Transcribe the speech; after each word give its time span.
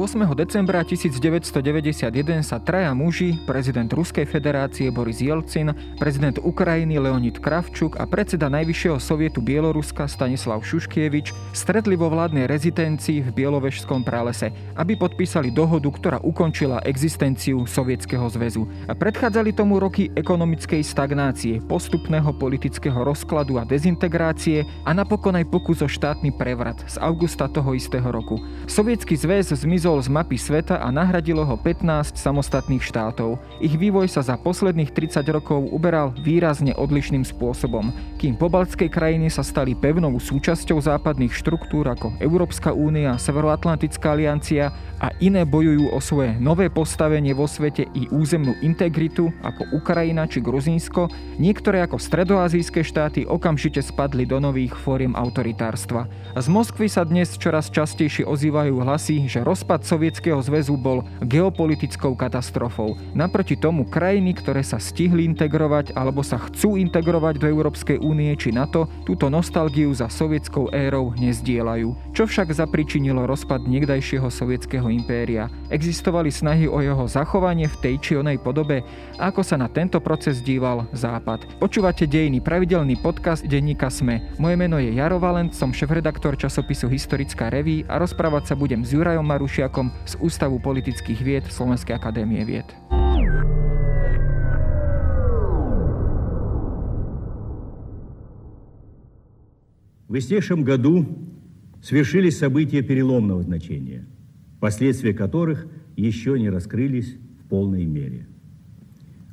8. 0.00 0.16
decembra 0.32 0.80
1991 0.80 2.08
sa 2.40 2.56
traja 2.56 2.88
muži, 2.96 3.36
prezident 3.44 3.92
Ruskej 3.92 4.24
federácie 4.24 4.88
Boris 4.88 5.20
Jelcin, 5.20 5.76
prezident 6.00 6.40
Ukrajiny 6.40 6.96
Leonid 6.96 7.36
Kravčuk 7.36 8.00
a 8.00 8.08
predseda 8.08 8.48
Najvyššieho 8.48 8.96
sovietu 8.96 9.44
Bieloruska 9.44 10.08
Stanislav 10.08 10.64
Šuškievič 10.64 11.36
stretli 11.52 12.00
vo 12.00 12.08
vládnej 12.08 12.48
rezidencii 12.48 13.28
v 13.28 13.44
Bielovežskom 13.44 14.00
pralese, 14.00 14.48
aby 14.80 14.96
podpísali 14.96 15.52
dohodu, 15.52 15.92
ktorá 15.92 16.18
ukončila 16.24 16.80
existenciu 16.88 17.68
Sovietskeho 17.68 18.24
zväzu. 18.32 18.64
A 18.88 18.96
predchádzali 18.96 19.52
tomu 19.52 19.76
roky 19.76 20.08
ekonomickej 20.16 20.80
stagnácie, 20.80 21.60
postupného 21.68 22.32
politického 22.40 23.04
rozkladu 23.04 23.60
a 23.60 23.68
dezintegrácie 23.68 24.64
a 24.88 24.96
napokon 24.96 25.36
aj 25.36 25.44
pokus 25.52 25.84
o 25.84 25.88
štátny 25.92 26.32
prevrat 26.40 26.88
z 26.88 26.96
augusta 27.04 27.52
toho 27.52 27.76
istého 27.76 28.08
roku. 28.08 28.40
Sovietsky 28.64 29.12
zväz 29.12 29.52
zmizol 29.52 29.89
z 29.98 30.06
mapy 30.06 30.38
sveta 30.38 30.78
a 30.78 30.94
nahradilo 30.94 31.42
ho 31.42 31.58
15 31.58 32.14
samostatných 32.14 32.84
štátov. 32.86 33.42
Ich 33.58 33.74
vývoj 33.74 34.06
sa 34.06 34.22
za 34.22 34.38
posledných 34.38 34.94
30 34.94 35.26
rokov 35.34 35.66
uberal 35.74 36.14
výrazne 36.14 36.70
odlišným 36.78 37.26
spôsobom, 37.26 37.90
kým 38.22 38.38
pobaltské 38.38 38.86
krajiny 38.86 39.26
sa 39.26 39.42
stali 39.42 39.74
pevnou 39.74 40.14
súčasťou 40.20 40.78
západných 40.78 41.34
štruktúr 41.34 41.90
ako 41.90 42.14
Európska 42.22 42.70
únia, 42.70 43.18
Severoatlantická 43.18 44.14
aliancia 44.14 44.70
a 45.00 45.10
iné 45.18 45.42
bojujú 45.48 45.90
o 45.90 45.98
svoje 45.98 46.36
nové 46.36 46.68
postavenie 46.68 47.32
vo 47.32 47.48
svete 47.48 47.88
i 47.96 48.06
územnú 48.12 48.52
integritu 48.60 49.32
ako 49.40 49.72
Ukrajina 49.72 50.28
či 50.28 50.44
Gruzínsko, 50.44 51.08
niektoré 51.40 51.80
ako 51.80 51.96
stredoazijské 51.96 52.84
štáty 52.84 53.24
okamžite 53.24 53.80
spadli 53.80 54.28
do 54.28 54.36
nových 54.36 54.76
fóriem 54.76 55.16
autoritárstva. 55.16 56.04
Z 56.36 56.46
Moskvy 56.52 56.92
sa 56.92 57.08
dnes 57.08 57.40
čoraz 57.40 57.72
častejšie 57.72 58.28
ozývajú 58.28 58.84
hlasy, 58.84 59.24
že 59.24 59.40
rozpad 59.40 59.79
Sovietskeho 59.82 60.38
zväzu 60.44 60.76
bol 60.76 61.02
geopolitickou 61.24 62.14
katastrofou. 62.14 62.94
Naproti 63.16 63.56
tomu 63.56 63.88
krajiny, 63.88 64.36
ktoré 64.36 64.60
sa 64.62 64.78
stihli 64.78 65.26
integrovať 65.26 65.96
alebo 65.96 66.22
sa 66.22 66.38
chcú 66.38 66.78
integrovať 66.78 67.42
do 67.42 67.46
Európskej 67.50 67.98
únie 67.98 68.30
či 68.38 68.54
NATO, 68.54 68.86
túto 69.02 69.26
nostalgiu 69.26 69.90
za 69.90 70.06
sovietskou 70.06 70.70
érou 70.70 71.16
nezdielajú. 71.16 72.14
Čo 72.14 72.28
však 72.28 72.52
zapričinilo 72.54 73.24
rozpad 73.24 73.64
niekdajšieho 73.64 74.28
sovietského 74.28 74.86
impéria? 74.92 75.50
Existovali 75.72 76.28
snahy 76.28 76.68
o 76.68 76.78
jeho 76.84 77.08
zachovanie 77.08 77.66
v 77.66 77.80
tej 77.80 77.94
či 77.98 78.12
onej 78.20 78.38
podobe? 78.38 78.84
Ako 79.18 79.42
sa 79.42 79.58
na 79.58 79.66
tento 79.66 79.98
proces 79.98 80.44
díval 80.44 80.86
Západ? 80.94 81.58
Počúvate 81.58 82.04
dejný 82.04 82.38
pravidelný 82.44 83.00
podcast 83.00 83.42
denníka 83.48 83.88
SME. 83.90 84.22
Moje 84.36 84.56
meno 84.60 84.76
je 84.76 84.92
Jaro 84.94 85.18
Valent, 85.18 85.50
som 85.50 85.72
šéf-redaktor 85.74 86.36
časopisu 86.36 86.86
Historická 86.86 87.48
reví 87.48 87.82
a 87.88 87.96
rozprávať 87.96 88.52
sa 88.52 88.54
budem 88.54 88.84
s 88.84 88.92
Jurajom 88.92 89.24
Marušiakom 89.24 89.69
z 90.06 90.18
Ústavu 90.18 90.58
politických 90.58 91.20
vied 91.22 91.44
Slovenskej 91.46 91.94
akadémie 91.94 92.42
vied. 92.42 92.66
В 100.10 100.18
истекшем 100.18 100.64
году 100.64 101.06
свершились 101.82 102.36
события 102.36 102.82
переломного 102.82 103.44
значения, 103.44 104.06
последствия 104.58 105.14
которых 105.14 105.68
еще 105.96 106.36
не 106.36 106.50
раскрылись 106.50 107.14
в 107.14 107.44
полной 107.48 107.84
мере. 107.84 108.26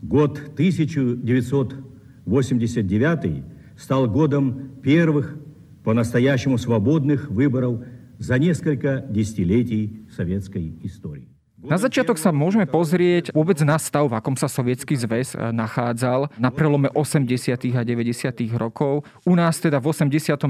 Год 0.04 0.40
1989 0.54 3.44
стал 3.76 4.08
годом 4.08 4.70
первых 4.84 5.36
по-настоящему 5.84 6.60
свободных 6.60 7.32
выборов 7.32 7.82
за 8.19 8.39
несколько 8.39 9.05
десятилетий 9.09 10.07
советской 10.11 10.79
истории. 10.83 11.33
Na 11.63 11.79
začiatok 11.79 12.19
sa 12.19 12.35
môžeme 12.35 12.67
pozrieť 12.67 13.31
vôbec 13.31 13.55
na 13.63 13.79
stav, 13.79 14.11
v 14.11 14.19
akom 14.19 14.35
sa 14.35 14.51
sovietský 14.51 14.99
zväz 14.99 15.39
e, 15.39 15.55
nachádzal 15.55 16.35
na 16.35 16.51
prelome 16.51 16.91
80. 16.91 17.79
a 17.79 17.87
90. 17.87 18.35
rokov. 18.59 19.07
U 19.23 19.39
nás 19.39 19.63
teda 19.63 19.79
v 19.79 19.95
89. 19.95 20.43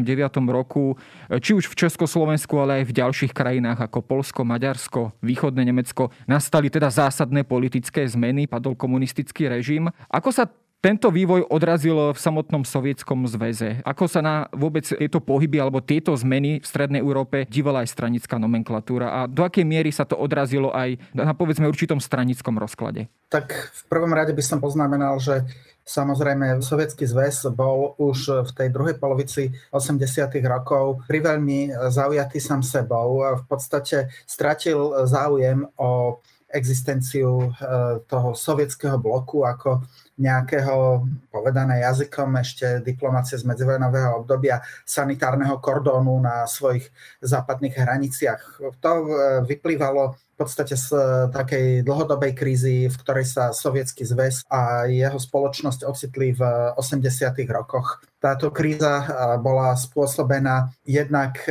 roku, 0.49 0.97
e, 1.29 1.37
či 1.37 1.53
už 1.53 1.69
v 1.69 1.85
Československu, 1.85 2.57
ale 2.57 2.81
aj 2.81 2.85
v 2.89 2.97
ďalších 2.97 3.37
krajinách 3.37 3.93
ako 3.93 4.01
Polsko, 4.01 4.41
Maďarsko, 4.49 5.13
Východné 5.21 5.69
Nemecko, 5.69 6.09
nastali 6.25 6.73
teda 6.73 6.89
zásadné 6.89 7.45
politické 7.45 8.09
zmeny, 8.09 8.49
padol 8.49 8.73
komunistický 8.73 9.53
režim. 9.53 9.93
Ako 10.09 10.33
sa 10.33 10.49
tento 10.78 11.10
vývoj 11.10 11.50
odrazil 11.50 12.14
v 12.14 12.20
samotnom 12.20 12.62
sovietskom 12.62 13.26
zväze. 13.26 13.82
Ako 13.82 14.06
sa 14.06 14.22
na 14.22 14.46
vôbec 14.54 14.86
tieto 14.86 15.18
pohyby 15.18 15.58
alebo 15.58 15.82
tieto 15.82 16.14
zmeny 16.14 16.62
v 16.62 16.66
Strednej 16.66 17.02
Európe 17.02 17.50
dívala 17.50 17.82
aj 17.82 17.90
stranická 17.90 18.38
nomenklatúra 18.38 19.10
a 19.10 19.20
do 19.26 19.42
akej 19.42 19.66
miery 19.66 19.90
sa 19.90 20.06
to 20.06 20.14
odrazilo 20.14 20.70
aj 20.70 21.02
na 21.18 21.34
povedzme 21.34 21.66
určitom 21.66 21.98
stranickom 21.98 22.62
rozklade? 22.62 23.10
Tak 23.34 23.74
v 23.74 23.82
prvom 23.90 24.14
rade 24.14 24.38
by 24.38 24.44
som 24.46 24.62
poznamenal, 24.62 25.18
že 25.18 25.46
Samozrejme, 25.88 26.60
Sovietský 26.60 27.08
zväz 27.08 27.48
bol 27.56 27.96
už 27.96 28.44
v 28.44 28.52
tej 28.52 28.68
druhej 28.76 29.00
polovici 29.00 29.56
80. 29.72 30.04
rokov 30.44 31.08
priveľmi 31.08 31.72
zaujatý 31.88 32.44
sám 32.44 32.60
sebou. 32.60 33.24
V 33.24 33.44
podstate 33.48 34.12
stratil 34.28 35.08
záujem 35.08 35.64
o 35.80 36.20
existenciu 36.52 37.40
eh, 37.40 38.04
toho 38.04 38.36
sovietského 38.36 39.00
bloku 39.00 39.48
ako 39.48 39.88
nejakého, 40.18 41.06
povedané 41.30 41.86
jazykom, 41.86 42.42
ešte 42.42 42.82
diplomácie 42.82 43.38
z 43.38 43.46
medzivojnového 43.46 44.26
obdobia 44.26 44.66
sanitárneho 44.84 45.62
kordónu 45.62 46.18
na 46.18 46.50
svojich 46.50 46.90
západných 47.22 47.78
hraniciach. 47.78 48.42
To 48.82 48.92
e, 48.98 49.06
vyplývalo 49.46 50.18
v 50.18 50.36
podstate 50.36 50.74
z 50.74 50.90
e, 50.94 51.02
takej 51.30 51.66
dlhodobej 51.86 52.34
krízy, 52.34 52.90
v 52.90 52.98
ktorej 52.98 53.30
sa 53.30 53.54
Sovietský 53.54 54.10
zväz 54.10 54.46
a 54.50 54.90
jeho 54.90 55.22
spoločnosť 55.22 55.86
ocitli 55.86 56.34
v 56.34 56.42
80. 56.74 57.38
rokoch. 57.54 58.02
Táto 58.18 58.50
kríza 58.50 59.02
e, 59.02 59.06
bola 59.38 59.78
spôsobená 59.78 60.74
jednak 60.82 61.46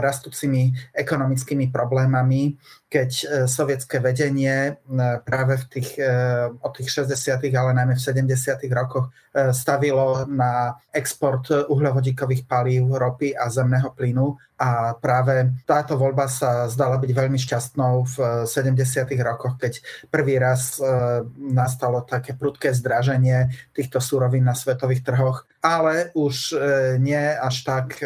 rastúcimi 0.00 0.72
ekonomickými 0.96 1.68
problémami, 1.68 2.56
keď 2.90 3.10
sovietské 3.46 4.02
vedenie 4.02 4.78
práve 5.22 5.58
v 5.62 5.64
tých, 5.78 5.90
od 6.62 6.72
tých 6.74 6.90
60. 7.06 7.38
ale 7.54 7.70
najmä 7.74 7.89
najmä 7.90 7.98
v 7.98 8.34
70. 8.36 8.70
rokoch 8.70 9.10
e, 9.34 9.50
stavilo 9.50 10.26
na 10.30 10.78
export 10.94 11.50
uhľovodíkových 11.50 12.46
palív, 12.46 12.94
ropy 12.94 13.34
a 13.34 13.50
zemného 13.50 13.90
plynu 13.90 14.38
a 14.60 14.94
práve 14.94 15.50
táto 15.64 15.96
voľba 15.96 16.28
sa 16.28 16.68
zdala 16.68 17.00
byť 17.00 17.10
veľmi 17.10 17.38
šťastnou 17.40 17.94
v 18.06 18.16
70. 18.46 18.76
rokoch, 19.24 19.56
keď 19.58 19.82
prvý 20.12 20.38
raz 20.38 20.78
e, 20.78 20.84
nastalo 21.50 22.06
také 22.06 22.38
prudké 22.38 22.70
zdraženie 22.70 23.50
týchto 23.74 23.98
súrovín 23.98 24.46
na 24.46 24.54
svetových 24.54 25.02
trhoch, 25.02 25.48
ale 25.64 26.14
už 26.14 26.54
e, 26.54 26.56
nie 27.02 27.24
až 27.34 27.66
tak 27.66 27.98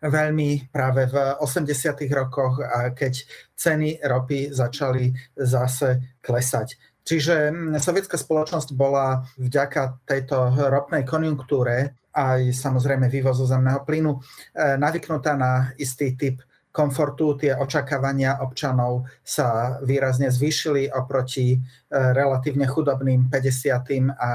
veľmi 0.00 0.72
práve 0.72 1.10
v 1.10 1.16
80. 1.42 1.68
rokoch, 2.14 2.62
keď 2.94 3.14
ceny 3.56 3.98
ropy 4.04 4.52
začali 4.52 5.10
zase 5.34 6.20
klesať. 6.22 6.95
Čiže 7.06 7.54
mm, 7.54 7.78
sovietská 7.78 8.18
spoločnosť 8.18 8.74
bola 8.74 9.22
vďaka 9.38 10.02
tejto 10.02 10.58
ropnej 10.66 11.06
konjunktúre 11.06 11.94
aj 12.10 12.50
samozrejme 12.50 13.06
vývozu 13.06 13.46
zemného 13.46 13.86
plynu 13.86 14.18
eh, 14.18 14.74
navyknutá 14.74 15.38
na 15.38 15.70
istý 15.78 16.18
typ 16.18 16.42
komfortu, 16.76 17.40
tie 17.40 17.56
očakávania 17.56 18.44
občanov 18.44 19.08
sa 19.24 19.80
výrazne 19.80 20.28
zvýšili 20.28 20.92
oproti 20.92 21.56
E, 21.85 21.85
relatívne 21.90 22.66
chudobným 22.66 23.30
50. 23.30 24.18
a 24.18 24.30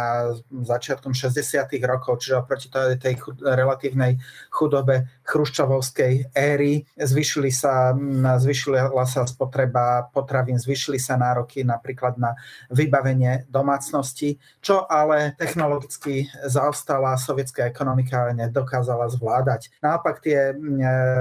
začiatkom 0.49 1.11
60. 1.11 1.67
rokov, 1.83 2.23
čiže 2.23 2.39
oproti 2.39 2.71
tej, 2.71 3.19
relatívnej 3.43 4.15
chudobe 4.47 5.11
chruščovovskej 5.27 6.31
éry. 6.31 6.87
Zvyšili 6.95 7.51
sa, 7.51 7.91
zvyšila 8.39 9.03
sa 9.03 9.27
spotreba 9.27 10.07
potravín, 10.15 10.55
zvyšili 10.55 10.95
sa 10.95 11.19
nároky 11.19 11.67
napríklad 11.67 12.15
na 12.15 12.39
vybavenie 12.71 13.43
domácnosti, 13.51 14.39
čo 14.63 14.87
ale 14.87 15.35
technologicky 15.35 16.31
zaostala 16.47 17.19
sovietská 17.19 17.67
ekonomika 17.67 18.31
nedokázala 18.31 19.11
zvládať. 19.11 19.75
Naopak 19.83 20.23
tie 20.23 20.55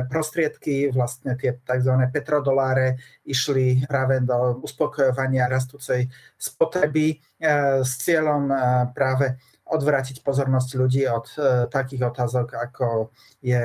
prostriedky, 0.07 0.95
vlastne 0.95 1.35
tie 1.35 1.59
tzv. 1.59 1.95
petrodoláre, 2.15 3.03
išli 3.27 3.83
práve 3.87 4.23
do 4.23 4.63
uspokojovania 4.63 5.51
rastúcej 5.51 6.07
spotreby 6.41 7.17
eh, 7.17 7.85
s 7.85 7.93
cieľom 8.01 8.49
eh, 8.49 8.59
práve 8.97 9.37
odvrátiť 9.71 10.27
pozornosť 10.27 10.71
ľudí 10.81 11.07
od 11.07 11.27
eh, 11.37 11.43
takých 11.69 12.11
otázok, 12.11 12.49
ako 12.57 13.13
je 13.41 13.63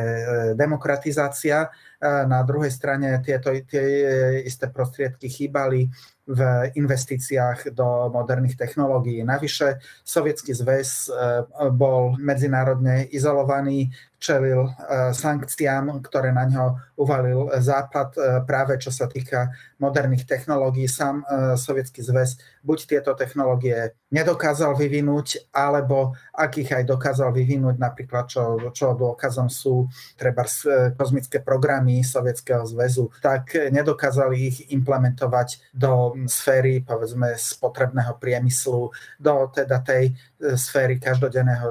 demokratizácia 0.56 1.68
na 2.06 2.40
druhej 2.48 2.72
strane 2.72 3.20
tieto 3.20 3.52
tie 3.68 3.84
isté 4.48 4.72
prostriedky 4.72 5.28
chýbali 5.28 5.90
v 6.24 6.40
investíciách 6.80 7.76
do 7.76 8.08
moderných 8.08 8.56
technológií. 8.56 9.20
Navyše, 9.20 9.84
Sovietský 10.06 10.56
zväz 10.56 11.12
bol 11.76 12.16
medzinárodne 12.16 13.04
izolovaný, 13.12 13.92
čelil 14.26 14.74
sankciám, 15.14 16.02
ktoré 16.02 16.34
na 16.34 16.50
ňo 16.50 16.82
uvalil 16.98 17.54
Západ 17.62 18.18
práve 18.50 18.82
čo 18.82 18.90
sa 18.90 19.06
týka 19.06 19.54
moderných 19.78 20.26
technológií. 20.26 20.90
Sám 20.90 21.22
Sovietský 21.54 22.02
zväz 22.02 22.42
buď 22.66 22.90
tieto 22.90 23.14
technológie 23.14 23.94
nedokázal 24.10 24.74
vyvinúť, 24.74 25.54
alebo 25.54 26.18
ak 26.34 26.58
ich 26.58 26.72
aj 26.74 26.90
dokázal 26.90 27.30
vyvinúť, 27.36 27.78
napríklad 27.78 28.26
čo, 28.26 28.74
čo 28.74 28.98
dôkazom 28.98 29.52
sú 29.52 29.86
treba 30.18 30.48
kozmické 30.98 31.44
programy 31.46 32.02
Sovietskeho 32.02 32.66
zväzu, 32.66 33.14
tak 33.22 33.54
nedokázali 33.54 34.36
ich 34.50 34.58
implementovať 34.74 35.76
do 35.76 36.16
sféry, 36.26 36.82
povedzme, 36.82 37.38
spotrebného 37.38 38.18
priemyslu, 38.18 38.90
do 39.20 39.36
teda 39.52 39.84
tej 39.84 40.16
sféry 40.56 40.98
každodenného, 40.98 41.68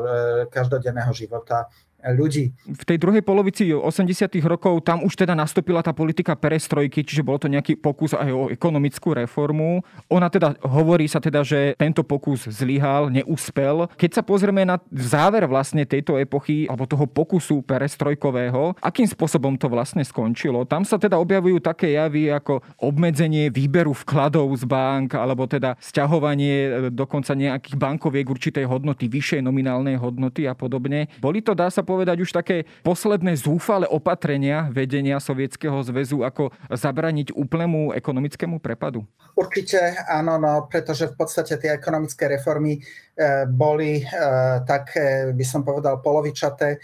každodenného 0.52 1.10
života 1.16 1.66
ľudí. 2.12 2.52
V 2.68 2.84
tej 2.84 3.00
druhej 3.00 3.24
polovici 3.24 3.72
80. 3.72 4.28
rokov 4.44 4.84
tam 4.84 5.00
už 5.00 5.16
teda 5.16 5.32
nastúpila 5.32 5.80
tá 5.80 5.96
politika 5.96 6.36
perestrojky, 6.36 7.00
čiže 7.00 7.24
bol 7.24 7.40
to 7.40 7.48
nejaký 7.48 7.80
pokus 7.80 8.12
aj 8.12 8.28
o 8.28 8.52
ekonomickú 8.52 9.16
reformu. 9.16 9.80
Ona 10.12 10.28
teda 10.28 10.58
hovorí 10.60 11.08
sa 11.08 11.22
teda, 11.22 11.40
že 11.40 11.72
tento 11.80 12.04
pokus 12.04 12.44
zlyhal, 12.50 13.08
neúspel. 13.08 13.88
Keď 13.96 14.20
sa 14.20 14.22
pozrieme 14.26 14.66
na 14.68 14.76
záver 14.92 15.48
vlastne 15.48 15.88
tejto 15.88 16.20
epochy 16.20 16.68
alebo 16.68 16.84
toho 16.84 17.08
pokusu 17.08 17.64
perestrojkového, 17.64 18.76
akým 18.82 19.08
spôsobom 19.08 19.56
to 19.56 19.70
vlastne 19.70 20.04
skončilo? 20.04 20.66
Tam 20.68 20.82
sa 20.82 20.98
teda 20.98 21.16
objavujú 21.16 21.62
také 21.62 21.94
javy 21.94 22.34
ako 22.34 22.60
obmedzenie 22.82 23.48
výberu 23.48 23.94
vkladov 23.94 24.50
z 24.58 24.66
bank 24.66 25.14
alebo 25.14 25.46
teda 25.46 25.78
sťahovanie 25.78 26.56
e, 26.56 26.70
dokonca 26.90 27.32
nejakých 27.38 27.76
bankoviek 27.78 28.26
určitej 28.26 28.66
hodnoty, 28.66 29.06
vyššej 29.06 29.40
nominálnej 29.46 29.94
hodnoty 29.94 30.50
a 30.50 30.56
podobne. 30.56 31.06
Boli 31.22 31.38
to, 31.44 31.54
dá 31.54 31.70
sa 31.70 31.86
povedať, 31.86 31.93
povedať 31.94 32.26
už 32.26 32.34
také 32.34 32.66
posledné 32.82 33.38
zúfale 33.38 33.86
opatrenia 33.86 34.66
vedenia 34.74 35.22
Sovietskeho 35.22 35.78
zväzu, 35.86 36.26
ako 36.26 36.50
zabraniť 36.74 37.30
úplnému 37.30 37.94
ekonomickému 37.94 38.58
prepadu? 38.58 39.06
Určite 39.38 39.94
áno, 40.10 40.34
no, 40.42 40.66
pretože 40.66 41.06
v 41.06 41.14
podstate 41.14 41.54
tie 41.54 41.70
ekonomické 41.70 42.26
reformy 42.26 42.82
boli 43.46 44.02
e, 44.02 44.04
také, 44.66 45.30
by 45.30 45.44
som 45.46 45.62
povedal, 45.62 46.02
polovičaté. 46.02 46.74
E, 46.74 46.78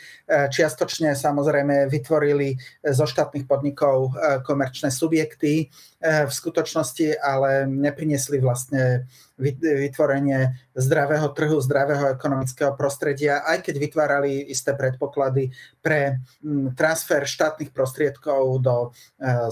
čiastočne 0.47 1.19
samozrejme 1.19 1.91
vytvorili 1.91 2.55
zo 2.87 3.03
štátnych 3.03 3.51
podnikov 3.51 4.15
komerčné 4.47 4.95
subjekty, 4.95 5.67
v 6.01 6.33
skutočnosti 6.33 7.21
ale 7.21 7.69
nepriniesli 7.69 8.41
vlastne 8.41 9.05
vytvorenie 9.37 10.73
zdravého 10.73 11.29
trhu, 11.37 11.61
zdravého 11.61 12.17
ekonomického 12.17 12.73
prostredia, 12.73 13.45
aj 13.45 13.69
keď 13.69 13.75
vytvárali 13.77 14.49
isté 14.49 14.73
predpoklady 14.73 15.53
pre 15.85 16.25
transfer 16.73 17.29
štátnych 17.29 17.69
prostriedkov 17.77 18.65
do 18.65 18.77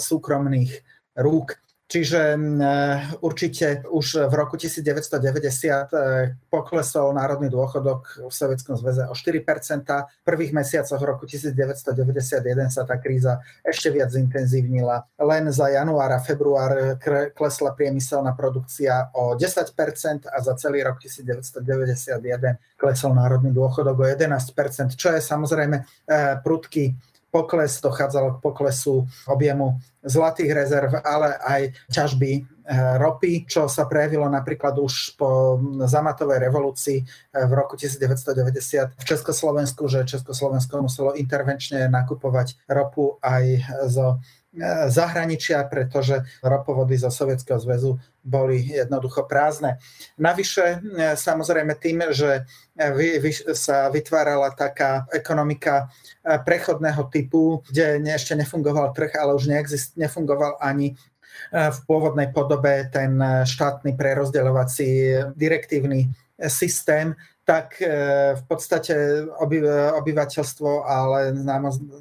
súkromných 0.00 0.72
rúk. 1.20 1.60
Čiže 1.88 2.36
e, 2.36 2.38
určite 3.24 3.80
už 3.88 4.28
v 4.28 4.34
roku 4.36 4.60
1990 4.60 5.24
e, 5.24 6.36
poklesol 6.52 7.16
národný 7.16 7.48
dôchodok 7.48 8.28
v 8.28 8.32
Sovietskom 8.32 8.76
zväze 8.76 9.08
o 9.08 9.16
4 9.16 9.40
V 9.40 10.24
prvých 10.24 10.52
mesiacoch 10.52 11.00
roku 11.00 11.24
1991 11.24 12.68
sa 12.68 12.84
tá 12.84 13.00
kríza 13.00 13.40
ešte 13.64 13.88
viac 13.88 14.12
zintenzívnila. 14.12 15.08
Len 15.16 15.48
za 15.48 15.72
január 15.72 16.12
a 16.12 16.20
február 16.20 17.00
klesla 17.32 17.72
priemyselná 17.72 18.36
produkcia 18.36 19.08
o 19.16 19.32
10% 19.32 20.28
a 20.28 20.36
za 20.44 20.54
celý 20.60 20.84
rok 20.84 21.00
1991 21.00 22.76
klesol 22.76 23.16
národný 23.16 23.48
dôchodok 23.56 23.96
o 23.96 24.06
11% 24.06 24.92
čo 24.92 25.08
je 25.16 25.24
samozrejme 25.24 25.88
prudký 26.44 26.92
pokles, 27.30 27.80
dochádzalo 27.80 28.38
k 28.38 28.42
poklesu 28.42 29.04
objemu 29.28 29.76
zlatých 30.04 30.50
rezerv, 30.54 30.90
ale 31.04 31.36
aj 31.36 31.62
ťažby 31.92 32.30
eh, 32.34 32.44
ropy, 32.96 33.44
čo 33.44 33.68
sa 33.68 33.84
prejavilo 33.84 34.24
napríklad 34.30 34.78
už 34.80 35.18
po 35.20 35.60
zamatovej 35.84 36.38
revolúcii 36.48 36.98
eh, 37.02 37.44
v 37.44 37.52
roku 37.52 37.76
1990 37.76 38.96
v 38.96 39.04
Československu, 39.04 39.84
že 39.90 40.08
Československo 40.08 40.80
muselo 40.80 41.12
intervenčne 41.12 41.92
nakupovať 41.92 42.56
ropu 42.70 43.20
aj 43.20 43.44
zo 43.92 44.22
zahraničia, 44.90 45.64
pretože 45.70 46.22
ropovody 46.42 46.98
zo 46.98 47.10
Sovietskeho 47.10 47.58
zväzu 47.62 47.96
boli 48.22 48.60
jednoducho 48.74 49.24
prázdne. 49.24 49.80
Navyše, 50.20 50.64
e, 50.64 50.76
samozrejme 51.16 51.78
tým, 51.80 52.12
že 52.12 52.44
sa 53.56 53.88
vytvárala 53.88 54.52
taká 54.52 55.08
ekonomika 55.14 55.88
e, 56.22 56.36
prechodného 56.42 57.08
typu, 57.08 57.64
kde 57.70 58.04
ešte 58.12 58.36
nefungoval 58.36 58.92
trh, 58.92 59.16
ale 59.16 59.32
už 59.34 59.48
neexist, 59.48 59.96
nefungoval 59.96 60.60
ani 60.60 60.98
v 61.54 61.78
pôvodnej 61.86 62.34
podobe 62.34 62.90
ten 62.90 63.14
štátny 63.46 63.94
prerozdeľovací 63.94 65.22
direktívny 65.38 66.10
systém, 66.50 67.14
tak 67.48 67.80
e, 67.80 67.88
v 68.36 68.42
podstate 68.44 69.24
obyvateľstvo, 69.96 70.84
ale 70.84 71.32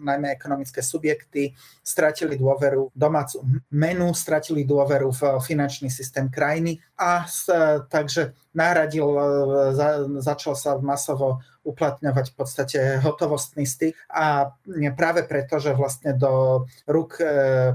najmä 0.03 0.35
ekonomické 0.35 0.83
subjekty 0.83 1.55
stratili 1.79 2.35
dôveru 2.35 2.91
domácu 2.91 3.63
menu, 3.71 4.11
stratili 4.11 4.67
dôveru 4.67 5.07
v 5.15 5.21
finančný 5.39 5.87
systém 5.87 6.27
krajiny 6.27 6.83
a 6.99 7.23
takže 7.87 8.35
nahradil, 8.51 9.07
e, 9.07 10.19
začal 10.19 10.59
sa 10.59 10.75
masovo 10.83 11.39
uplatňovať 11.63 12.25
v 12.31 12.35
podstate 12.35 12.79
hotovostný 12.99 13.63
styk 13.63 13.95
a 14.11 14.51
práve 14.99 15.23
preto, 15.23 15.63
že 15.63 15.71
vlastne 15.71 16.11
do 16.11 16.67
rúk 16.91 17.23
e, 17.23 17.27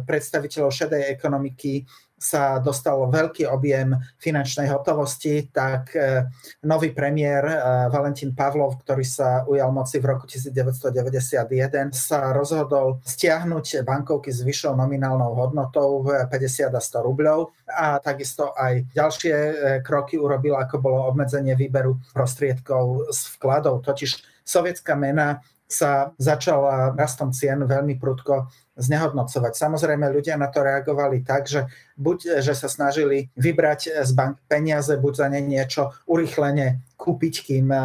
predstaviteľov 0.04 0.76
šedej 0.76 1.08
ekonomiky 1.08 1.88
sa 2.22 2.62
dostal 2.62 3.02
veľký 3.10 3.50
objem 3.50 3.98
finančnej 4.22 4.70
hotovosti, 4.70 5.50
tak 5.50 5.90
e, 5.98 6.30
nový 6.62 6.94
premiér 6.94 7.42
e, 7.42 7.54
Valentín 7.90 8.30
Pavlov, 8.30 8.78
ktorý 8.86 9.02
sa 9.02 9.42
ujal 9.50 9.74
moci 9.74 9.98
v 9.98 10.14
roku 10.14 10.30
1991, 10.30 11.90
sa 11.90 12.30
rozhodol 12.30 13.02
stiahnuť 13.02 13.82
bankovky 13.82 14.30
s 14.30 14.46
vyššou 14.46 14.78
nominálnou 14.78 15.34
hodnotou 15.34 16.06
50 16.06 16.70
a 16.70 16.78
100 16.78 17.06
rubľov 17.10 17.50
a 17.66 17.98
takisto 17.98 18.54
aj 18.54 18.86
ďalšie 18.94 19.34
e, 19.34 19.52
kroky 19.82 20.14
urobil, 20.14 20.54
ako 20.54 20.78
bolo 20.78 21.10
obmedzenie 21.10 21.58
výberu 21.58 21.98
prostriedkov 22.14 23.10
z 23.10 23.20
vkladov. 23.34 23.82
Totiž 23.82 24.22
sovietská 24.46 24.94
mena 24.94 25.42
sa 25.72 26.12
začala 26.20 26.92
rastom 26.92 27.32
cien 27.32 27.56
veľmi 27.64 27.96
prudko 27.96 28.52
znehodnocovať. 28.76 29.52
Samozrejme, 29.56 30.04
ľudia 30.12 30.36
na 30.36 30.52
to 30.52 30.60
reagovali 30.60 31.24
tak, 31.24 31.48
že 31.48 31.64
buď 31.96 32.44
že 32.44 32.54
sa 32.56 32.68
snažili 32.68 33.28
vybrať 33.36 34.04
z 34.04 34.10
bank 34.12 34.40
peniaze, 34.46 34.92
buď 34.96 35.12
za 35.14 35.26
ne 35.28 35.40
niečo 35.40 35.92
urychlene 36.08 36.80
kúpiť, 37.02 37.34
kým 37.42 37.66
e, 37.66 37.74
e, 37.74 37.82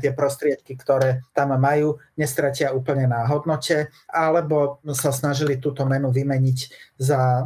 tie 0.00 0.10
prostriedky, 0.16 0.72
ktoré 0.80 1.20
tam 1.36 1.52
majú, 1.60 2.00
nestratia 2.16 2.72
úplne 2.72 3.04
na 3.04 3.28
hodnote, 3.28 3.92
alebo 4.08 4.80
sa 4.96 5.12
snažili 5.12 5.60
túto 5.60 5.84
menu 5.84 6.08
vymeniť 6.08 6.58
za 6.96 7.20
e, 7.20 7.42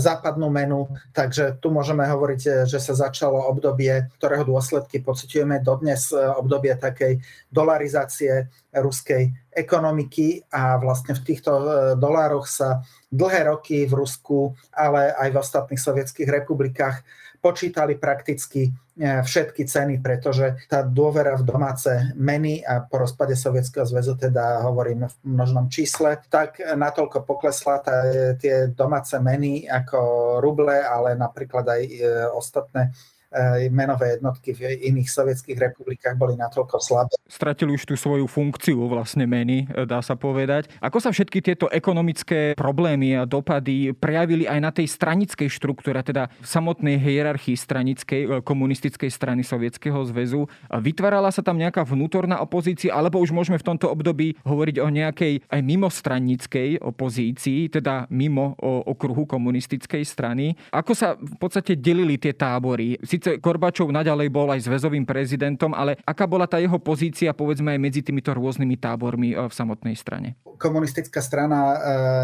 západnú 0.00 0.48
menu. 0.48 0.88
Takže 1.12 1.60
tu 1.60 1.68
môžeme 1.68 2.08
hovoriť, 2.08 2.64
že 2.64 2.80
sa 2.80 2.96
začalo 2.96 3.52
obdobie, 3.52 4.08
ktorého 4.16 4.48
dôsledky 4.48 5.04
pociťujeme 5.04 5.60
dodnes, 5.60 6.08
obdobie 6.16 6.72
takej 6.72 7.20
dolarizácie 7.52 8.48
ruskej 8.72 9.28
ekonomiky 9.52 10.46
a 10.48 10.80
vlastne 10.80 11.12
v 11.12 11.24
týchto 11.26 11.50
dolároch 11.98 12.46
sa 12.48 12.80
dlhé 13.10 13.50
roky 13.50 13.84
v 13.84 13.92
Rusku, 13.98 14.54
ale 14.70 15.10
aj 15.14 15.28
v 15.34 15.40
ostatných 15.42 15.82
sovietských 15.82 16.30
republikách 16.30 17.02
počítali 17.40 17.96
prakticky 17.96 18.68
e, 18.68 18.70
všetky 19.24 19.64
ceny, 19.64 20.04
pretože 20.04 20.60
tá 20.68 20.84
dôvera 20.84 21.34
v 21.40 21.48
domáce 21.48 21.88
meny 22.14 22.60
a 22.60 22.84
po 22.84 23.00
rozpade 23.00 23.32
Sovietskeho 23.32 23.88
zväzu, 23.88 24.14
teda 24.20 24.60
hovorím 24.68 25.08
v 25.08 25.16
množnom 25.24 25.72
čísle, 25.72 26.20
tak 26.28 26.60
natoľko 26.60 27.24
poklesla 27.24 27.80
tá, 27.80 27.96
tie 28.36 28.68
domáce 28.70 29.16
meny 29.16 29.64
ako 29.66 29.98
ruble, 30.44 30.76
ale 30.84 31.16
napríklad 31.16 31.64
aj 31.64 31.82
e, 31.88 31.92
ostatné 32.36 32.92
menové 33.70 34.18
jednotky 34.18 34.50
v 34.52 34.74
iných 34.90 35.06
sovietských 35.06 35.58
republikách 35.58 36.18
boli 36.18 36.34
natoľko 36.34 36.76
slabé. 36.82 37.14
Stratili 37.30 37.78
už 37.78 37.86
tú 37.86 37.94
svoju 37.94 38.26
funkciu 38.26 38.90
vlastne 38.90 39.22
meny, 39.22 39.70
dá 39.86 40.02
sa 40.02 40.18
povedať. 40.18 40.66
Ako 40.82 40.98
sa 40.98 41.14
všetky 41.14 41.38
tieto 41.38 41.70
ekonomické 41.70 42.58
problémy 42.58 43.14
a 43.14 43.22
dopady 43.22 43.94
prejavili 43.94 44.50
aj 44.50 44.58
na 44.58 44.74
tej 44.74 44.90
stranickej 44.90 45.46
štruktúre, 45.46 46.02
teda 46.02 46.26
v 46.42 46.46
samotnej 46.46 46.98
hierarchii 46.98 47.54
stranickej 47.54 48.42
komunistickej 48.42 49.10
strany 49.14 49.46
Sovietskeho 49.46 50.02
zväzu? 50.10 50.50
Vytvárala 50.66 51.30
sa 51.30 51.46
tam 51.46 51.54
nejaká 51.54 51.86
vnútorná 51.86 52.42
opozícia, 52.42 52.90
alebo 52.90 53.22
už 53.22 53.30
môžeme 53.30 53.62
v 53.62 53.66
tomto 53.66 53.86
období 53.86 54.34
hovoriť 54.42 54.76
o 54.82 54.88
nejakej 54.90 55.46
aj 55.46 55.60
mimostranickej 55.62 56.82
opozícii, 56.82 57.70
teda 57.70 58.10
mimo 58.10 58.58
okruhu 58.90 59.22
komunistickej 59.30 60.02
strany? 60.02 60.58
Ako 60.74 60.98
sa 60.98 61.14
v 61.14 61.36
podstate 61.38 61.78
delili 61.78 62.18
tie 62.18 62.34
tábory? 62.34 62.98
Sice 63.20 63.36
Korbačov 63.36 63.92
naďalej 63.92 64.32
bol 64.32 64.48
aj 64.48 64.64
zväzovým 64.64 65.04
prezidentom, 65.04 65.76
ale 65.76 66.00
aká 66.08 66.24
bola 66.24 66.48
tá 66.48 66.56
jeho 66.56 66.80
pozícia 66.80 67.36
povedzme 67.36 67.76
aj 67.76 67.80
medzi 67.84 68.00
týmito 68.00 68.32
rôznymi 68.32 68.80
tábormi 68.80 69.36
e, 69.36 69.44
v 69.44 69.52
samotnej 69.52 69.92
strane? 69.92 70.40
Komunistická 70.56 71.20
strana 71.20 71.60
e, 71.60 71.76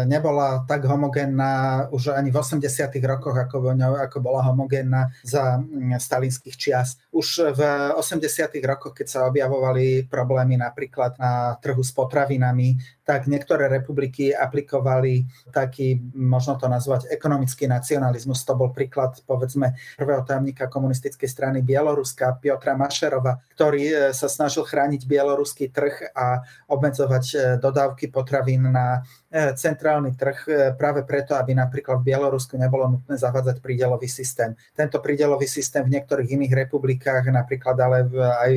nebola 0.09 0.65
tak 0.65 0.89
homogénna 0.89 1.85
už 1.93 2.17
ani 2.17 2.33
v 2.33 2.41
80. 2.41 2.65
rokoch, 3.05 3.37
ako, 3.37 3.77
ako 3.77 4.17
bola 4.25 4.41
homogénna 4.49 5.13
za 5.21 5.61
stalinských 6.01 6.57
čias. 6.57 6.97
Už 7.13 7.53
v 7.53 7.61
80. 7.93 8.57
rokoch, 8.65 8.97
keď 8.97 9.05
sa 9.05 9.19
objavovali 9.29 10.09
problémy 10.09 10.57
napríklad 10.57 11.13
na 11.21 11.61
trhu 11.61 11.85
s 11.85 11.93
potravinami, 11.93 12.73
tak 13.07 13.31
niektoré 13.31 13.71
republiky 13.71 14.35
aplikovali 14.35 15.23
taký, 15.55 15.95
možno 16.11 16.59
to 16.59 16.67
nazvať, 16.67 17.07
ekonomický 17.07 17.63
nacionalizmus. 17.63 18.43
To 18.43 18.59
bol 18.59 18.75
príklad, 18.75 19.15
povedzme, 19.23 19.79
prvého 19.95 20.27
tajomníka 20.27 20.67
komunistickej 20.87 21.27
strany 21.27 21.59
Bieloruska, 21.67 22.39
Piotra 22.39 22.71
Mašerova, 22.79 23.43
ktorý 23.59 23.83
e, 23.91 23.95
sa 24.15 24.31
snažil 24.31 24.63
chrániť 24.63 25.03
bieloruský 25.03 25.67
trh 25.67 26.15
a 26.15 26.39
obmedzovať 26.71 27.25
e, 27.27 27.37
dodávky 27.59 28.07
potravín 28.07 28.71
na 28.71 29.03
e, 29.27 29.51
centrálny 29.51 30.15
trh 30.15 30.71
práve 30.79 31.03
preto, 31.03 31.35
aby 31.35 31.51
napríklad 31.51 31.99
v 31.99 32.07
Bielorusku 32.07 32.55
nebolo 32.55 32.87
nutné 32.87 33.19
zavádzať 33.19 33.59
prídelový 33.59 34.07
systém. 34.07 34.55
Tento 34.71 35.03
prídelový 35.03 35.43
systém 35.43 35.83
v 35.83 35.99
niektorých 35.99 36.39
iných 36.39 36.55
republikách, 36.55 37.27
napríklad 37.35 37.75
ale 37.83 38.07
aj 38.15 38.53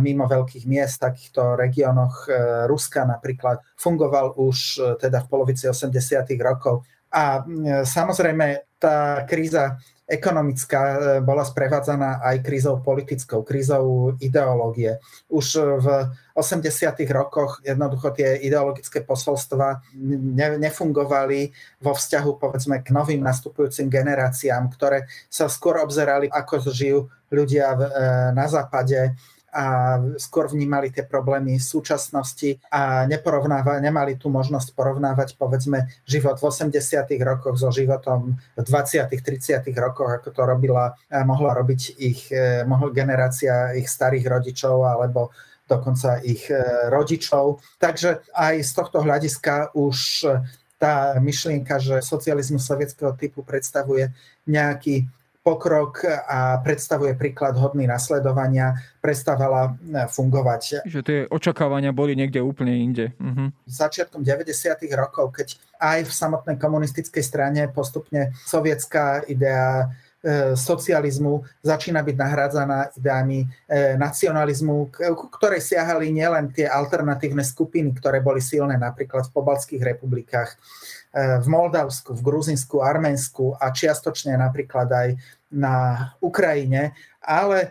mimo 0.00 0.24
veľkých 0.24 0.64
miest, 0.64 1.04
takýchto 1.04 1.52
regiónoch 1.54 2.26
Ruska 2.64 3.04
napríklad, 3.04 3.60
fungoval 3.76 4.40
už 4.40 4.80
teda 4.96 5.20
v 5.22 5.28
polovici 5.28 5.68
80. 5.68 5.92
rokov. 6.40 6.88
A 7.12 7.44
samozrejme 7.84 8.78
tá 8.78 9.26
kríza 9.26 9.78
ekonomická 10.08 10.80
bola 11.20 11.44
sprevádzaná 11.44 12.24
aj 12.24 12.40
krízou 12.40 12.80
politickou, 12.80 13.44
krízou 13.44 14.16
ideológie. 14.24 14.96
Už 15.28 15.60
v 15.84 15.86
80. 16.32 16.64
rokoch 17.12 17.60
jednoducho 17.60 18.16
tie 18.16 18.40
ideologické 18.40 19.04
posolstva 19.04 19.84
nefungovali 20.56 21.52
vo 21.84 21.92
vzťahu 21.92 22.30
povedzme 22.40 22.80
k 22.80 22.88
novým 22.88 23.20
nastupujúcim 23.20 23.92
generáciám, 23.92 24.72
ktoré 24.72 25.04
sa 25.28 25.44
skôr 25.52 25.76
obzerali, 25.84 26.24
ako 26.32 26.72
žijú 26.72 27.12
ľudia 27.28 27.76
na 28.32 28.48
západe, 28.48 29.12
a 29.52 29.96
skôr 30.20 30.48
vnímali 30.48 30.92
tie 30.92 31.04
problémy 31.08 31.56
súčasnosti 31.56 32.60
a 32.68 33.08
nemali 33.08 34.20
tú 34.20 34.28
možnosť 34.28 34.76
porovnávať 34.76 35.40
povedzme 35.40 35.88
život 36.04 36.36
v 36.36 36.44
80. 36.48 37.08
rokoch 37.24 37.56
so 37.56 37.72
životom 37.72 38.36
v 38.56 38.62
20. 38.64 39.08
30. 39.08 39.64
rokoch, 39.76 40.20
ako 40.20 40.28
to 40.32 40.42
robila, 40.44 40.92
mohla 41.24 41.56
robiť 41.56 41.80
ich 42.00 42.28
e, 42.28 42.64
mohla 42.64 42.92
generácia 42.92 43.72
ich 43.76 43.88
starých 43.88 44.28
rodičov 44.28 44.84
alebo 44.84 45.32
dokonca 45.68 46.20
ich 46.24 46.48
e, 46.48 46.88
rodičov. 46.88 47.60
Takže 47.76 48.32
aj 48.32 48.54
z 48.64 48.72
tohto 48.72 49.04
hľadiska 49.04 49.76
už 49.76 50.28
tá 50.78 51.18
myšlienka, 51.18 51.82
že 51.82 51.98
socializmus 51.98 52.62
sovietského 52.62 53.12
typu 53.18 53.42
predstavuje 53.42 54.14
nejaký 54.46 55.10
pokrok 55.42 56.04
a 56.04 56.60
predstavuje 56.60 57.16
príklad 57.16 57.56
hodný 57.56 57.88
nasledovania, 57.88 58.76
prestávala 59.00 59.72
e, 59.80 60.04
fungovať. 60.10 60.84
Že 60.84 61.00
tie 61.00 61.18
očakávania 61.30 61.94
boli 61.94 62.12
niekde 62.18 62.44
úplne 62.44 62.76
inde. 62.76 63.16
Uh-huh. 63.16 63.48
Začiatkom 63.64 64.20
90. 64.20 64.76
rokov, 64.92 65.32
keď 65.32 65.56
aj 65.80 65.98
v 66.04 66.12
samotnej 66.12 66.56
komunistickej 66.60 67.24
strane 67.24 67.62
postupne 67.72 68.34
sovietská 68.44 69.24
idea 69.30 69.88
socializmu 70.58 71.46
začína 71.62 72.02
byť 72.02 72.16
nahrádzaná 72.18 72.78
ideami 72.98 73.46
e, 73.46 73.94
nacionalizmu, 73.94 74.90
ku 75.14 75.26
ktorej 75.30 75.62
siahali 75.62 76.10
nielen 76.10 76.50
tie 76.50 76.66
alternatívne 76.66 77.46
skupiny, 77.46 77.94
ktoré 77.94 78.18
boli 78.18 78.42
silné 78.42 78.74
napríklad 78.74 79.30
v 79.30 79.34
pobalských 79.34 79.82
republikách, 79.82 80.58
v 81.18 81.46
Moldavsku, 81.48 82.12
v 82.12 82.20
Gruzinsku, 82.20 82.84
Arménsku 82.84 83.56
a 83.56 83.72
čiastočne 83.72 84.36
napríklad 84.36 84.92
aj 84.92 85.08
na 85.48 86.06
Ukrajine, 86.20 86.92
ale 87.24 87.58
e, 87.62 87.68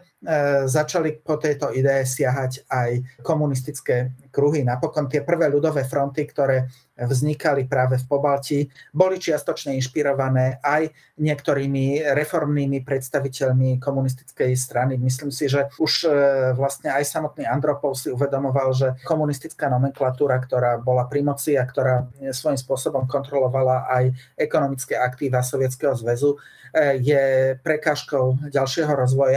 začali 0.67 1.23
po 1.23 1.39
tejto 1.39 1.71
idee 1.71 2.03
siahať 2.03 2.67
aj 2.67 3.21
komunistické 3.23 4.11
kruhy. 4.33 4.61
Napokon 4.61 5.07
tie 5.07 5.23
prvé 5.23 5.47
ľudové 5.49 5.87
fronty, 5.87 6.27
ktoré 6.27 6.67
vznikali 6.97 7.69
práve 7.69 8.01
v 8.01 8.05
Pobalti, 8.09 8.59
boli 8.89 9.21
čiastočne 9.21 9.77
inšpirované 9.77 10.57
aj 10.65 10.89
niektorými 11.21 12.01
reformnými 12.17 12.81
predstaviteľmi 12.81 13.77
komunistickej 13.77 14.57
strany. 14.57 14.97
Myslím 14.97 15.29
si, 15.29 15.45
že 15.45 15.69
už 15.77 15.93
e, 16.05 16.11
vlastne 16.57 16.89
aj 16.89 17.05
samotný 17.05 17.45
Andropov 17.45 17.93
si 17.93 18.09
uvedomoval, 18.09 18.73
že 18.73 18.87
komunistická 19.05 19.69
nomenklatúra, 19.69 20.41
ktorá 20.41 20.81
bola 20.81 21.05
pri 21.05 21.21
moci 21.21 21.53
a 21.53 21.69
ktorá 21.69 22.09
svojím 22.33 22.57
spôsobom 22.57 23.05
kontrolovala 23.05 23.85
aj 23.93 24.03
ekonomické 24.33 24.97
aktíva 24.97 25.45
Sovietskeho 25.45 25.93
zväzu, 25.93 26.33
e, 26.73 26.97
je 26.97 27.23
prekážkou 27.61 28.49
ďalšieho 28.49 28.93
rozvoja 28.97 29.36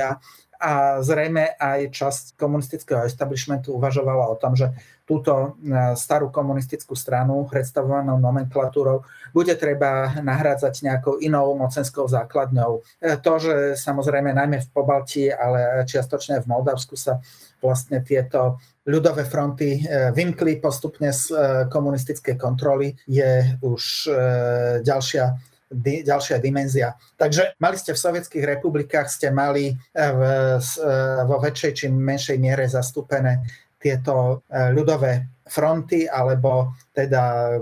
a 0.61 1.01
zrejme 1.01 1.57
aj 1.57 1.89
časť 1.89 2.25
komunistického 2.37 3.09
establishmentu 3.09 3.73
uvažovala 3.73 4.29
o 4.29 4.37
tom, 4.37 4.53
že 4.53 4.69
túto 5.09 5.33
e, 5.33 5.49
starú 5.97 6.29
komunistickú 6.29 6.93
stranu 6.93 7.49
predstavovanou 7.49 8.21
nomenklatúrou 8.21 9.01
bude 9.33 9.57
treba 9.57 10.21
nahrádzať 10.21 10.85
nejakou 10.85 11.17
inou 11.25 11.57
mocenskou 11.57 12.05
základňou. 12.05 12.85
E, 13.01 13.17
to, 13.25 13.33
že 13.41 13.55
samozrejme 13.81 14.37
najmä 14.37 14.61
v 14.61 14.69
Pobalti, 14.69 15.33
ale 15.33 15.89
čiastočne 15.89 16.45
v 16.45 16.51
Moldavsku 16.53 16.93
sa 16.93 17.25
vlastne 17.65 18.05
tieto 18.05 18.61
ľudové 18.85 19.25
fronty 19.25 19.81
e, 19.81 20.13
vymkli 20.13 20.61
postupne 20.61 21.09
z 21.09 21.33
komunistickej 21.73 22.37
kontroly, 22.37 22.93
je 23.09 23.57
už 23.65 24.13
ďalšia 24.85 25.50
di, 25.71 26.03
ďalšia 26.03 26.43
dimenzia. 26.43 26.99
Takže 27.15 27.55
mali 27.63 27.79
ste 27.79 27.95
v 27.95 28.03
sovietských 28.03 28.45
republikách, 28.59 29.07
ste 29.07 29.31
mali 29.31 29.71
eh, 29.71 30.11
v, 30.11 30.23
eh, 30.59 31.23
vo 31.25 31.39
väčšej 31.39 31.73
či 31.73 31.87
menšej 31.87 32.37
miere 32.43 32.67
zastúpené 32.67 33.47
tieto 33.79 34.43
eh, 34.51 34.75
ľudové 34.75 35.41
fronty 35.51 36.07
alebo 36.07 36.79
teda 36.95 37.59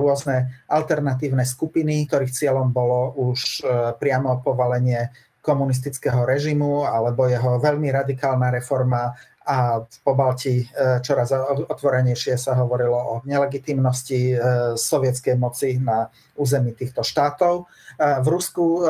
rôzne 0.00 0.64
alternatívne 0.64 1.44
skupiny, 1.44 2.08
ktorých 2.08 2.32
cieľom 2.32 2.72
bolo 2.72 3.12
už 3.20 3.60
priamo 4.00 4.40
povalenie 4.40 5.12
komunistického 5.44 6.24
režimu 6.24 6.88
alebo 6.88 7.28
jeho 7.28 7.60
veľmi 7.60 7.92
radikálna 7.92 8.48
reforma 8.48 9.12
a 9.48 9.80
v 9.80 9.96
Pobalti 10.04 10.60
e, 10.60 10.66
čoraz 11.00 11.32
otvorenejšie 11.72 12.36
sa 12.36 12.52
hovorilo 12.60 13.00
o 13.00 13.14
nelegitimnosti 13.24 14.20
e, 14.28 14.36
sovietskej 14.76 15.40
moci 15.40 15.80
na 15.80 16.12
území 16.36 16.76
týchto 16.76 17.00
štátov. 17.00 17.64
E, 17.64 18.20
v 18.20 18.26
Rusku 18.28 18.84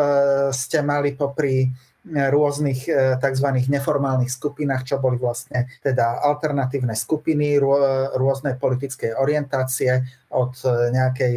ste 0.50 0.83
mali 0.83 1.15
popri 1.15 1.71
rôznych 2.09 2.88
tzv. 3.21 3.49
neformálnych 3.69 4.31
skupinách, 4.33 4.87
čo 4.87 4.97
boli 4.97 5.19
vlastne 5.21 5.69
teda 5.83 6.25
alternatívne 6.25 6.97
skupiny, 6.97 7.59
rôzne 8.17 8.57
politické 8.57 9.12
orientácie 9.12 10.07
od 10.33 10.57
nejakej 10.95 11.37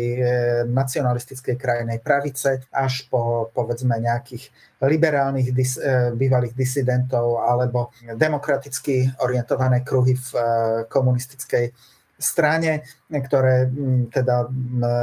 nacionalistickej 0.72 1.56
krajinej 1.60 2.00
pravice 2.00 2.64
až 2.72 3.10
po 3.12 3.52
povedzme 3.52 4.00
nejakých 4.00 4.48
liberálnych 4.82 5.54
dis, 5.54 5.78
e, 5.78 6.10
bývalých 6.18 6.58
disidentov 6.58 7.38
alebo 7.46 7.94
demokraticky 8.18 9.22
orientované 9.22 9.86
kruhy 9.86 10.18
v 10.18 10.30
e, 10.34 10.42
komunistickej 10.90 11.70
strane. 12.18 12.82
Ktoré 13.20 13.68
teda 14.16 14.48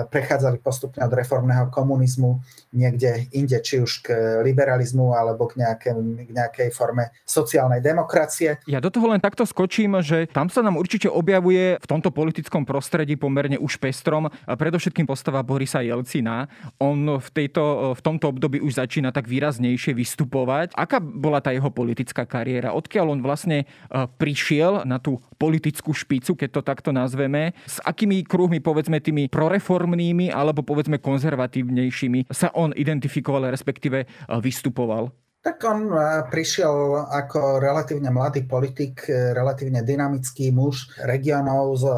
prechádzali 0.09 0.65
postupne 0.65 1.05
od 1.05 1.13
reformného 1.13 1.69
komunizmu 1.69 2.41
niekde 2.73 3.29
inde, 3.37 3.61
či 3.61 3.85
už 3.85 4.09
k 4.09 4.41
liberalizmu 4.41 5.13
alebo 5.13 5.45
k, 5.45 5.61
nejaké, 5.61 5.93
k 5.97 6.31
nejakej 6.33 6.69
forme 6.73 7.13
sociálnej 7.29 7.85
demokracie. 7.85 8.57
Ja 8.65 8.81
do 8.81 8.89
toho 8.89 9.13
len 9.13 9.21
takto 9.21 9.45
skočím, 9.45 10.01
že 10.01 10.25
tam 10.33 10.49
sa 10.49 10.65
nám 10.65 10.81
určite 10.81 11.13
objavuje 11.13 11.77
v 11.77 11.87
tomto 11.87 12.09
politickom 12.09 12.65
prostredí 12.65 13.21
pomerne 13.21 13.61
už 13.61 13.77
pestrom 13.77 14.33
predovšetkým 14.49 15.05
postava 15.05 15.45
Borisa 15.45 15.85
Jelcina. 15.85 16.49
On 16.81 17.21
v, 17.21 17.29
tejto, 17.35 17.93
v 17.93 18.01
tomto 18.01 18.31
období 18.33 18.63
už 18.63 18.81
začína 18.81 19.13
tak 19.13 19.27
výraznejšie 19.29 19.93
vystupovať. 19.93 20.73
Aká 20.79 21.03
bola 21.03 21.43
tá 21.43 21.51
jeho 21.51 21.69
politická 21.69 22.25
kariéra? 22.25 22.77
Odkiaľ 22.77 23.19
on 23.19 23.21
vlastne 23.25 23.67
prišiel 23.91 24.87
na 24.87 25.03
tú 25.03 25.19
politickú 25.41 25.91
špicu, 25.91 26.39
keď 26.39 26.49
to 26.55 26.63
takto 26.63 26.91
nazveme? 26.95 27.57
S 27.67 27.83
akými 27.99 28.23
kruhmi, 28.23 28.63
povedzme 28.63 29.03
tými 29.03 29.27
proreformnými 29.27 30.31
alebo 30.31 30.63
povedzme 30.63 31.03
konzervatívnejšími 31.03 32.31
sa 32.31 32.55
on 32.55 32.71
identifikoval, 32.79 33.51
respektíve 33.51 34.07
vystupoval? 34.39 35.11
Tak 35.43 35.59
on 35.67 35.91
prišiel 36.31 36.95
ako 37.11 37.59
relatívne 37.59 38.11
mladý 38.11 38.47
politik, 38.47 39.07
e, 39.07 39.35
relatívne 39.35 39.87
dynamický 39.87 40.51
muž 40.51 40.91
regionov 41.03 41.79
z 41.79 41.85
e, 41.87 41.95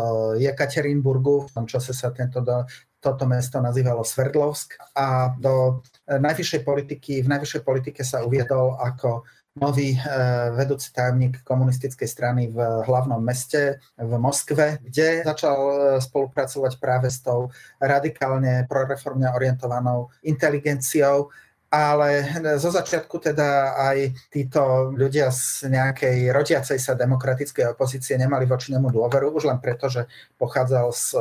Jekaterinburgu. 0.48 1.48
V 1.48 1.52
tom 1.52 1.64
čase 1.64 1.96
sa 1.96 2.12
tento 2.12 2.44
toto 3.00 3.24
mesto 3.24 3.64
nazývalo 3.64 4.04
Sverdlovsk 4.04 4.76
a 4.92 5.32
do 5.40 5.80
e, 6.04 6.20
najvyššej 6.20 6.60
politiky, 6.60 7.24
v 7.24 7.32
najvyššej 7.32 7.62
politike 7.64 8.04
sa 8.04 8.20
uviedol 8.20 8.76
ako 8.76 9.24
nový 9.60 10.00
vedúci 10.56 10.88
tajomník 10.90 11.44
komunistickej 11.44 12.08
strany 12.08 12.48
v 12.48 12.58
hlavnom 12.88 13.20
meste 13.20 13.78
v 14.00 14.12
Moskve, 14.16 14.80
kde 14.80 15.22
začal 15.22 15.58
spolupracovať 16.00 16.72
práve 16.80 17.12
s 17.12 17.20
tou 17.20 17.52
radikálne 17.76 18.64
proreformne 18.64 19.28
orientovanou 19.30 20.08
inteligenciou, 20.24 21.28
ale 21.70 22.26
zo 22.58 22.74
začiatku 22.74 23.22
teda 23.22 23.78
aj 23.78 23.98
títo 24.26 24.90
ľudia 24.90 25.30
z 25.30 25.70
nejakej 25.70 26.34
rodiacej 26.34 26.82
sa 26.82 26.98
demokratickej 26.98 27.78
opozície 27.78 28.18
nemali 28.18 28.42
voči 28.42 28.74
nemu 28.74 28.90
dôveru, 28.90 29.30
už 29.30 29.46
len 29.46 29.62
preto, 29.62 29.86
že 29.86 30.10
pochádzal 30.34 30.90
z 30.90 31.06
e, 31.14 31.18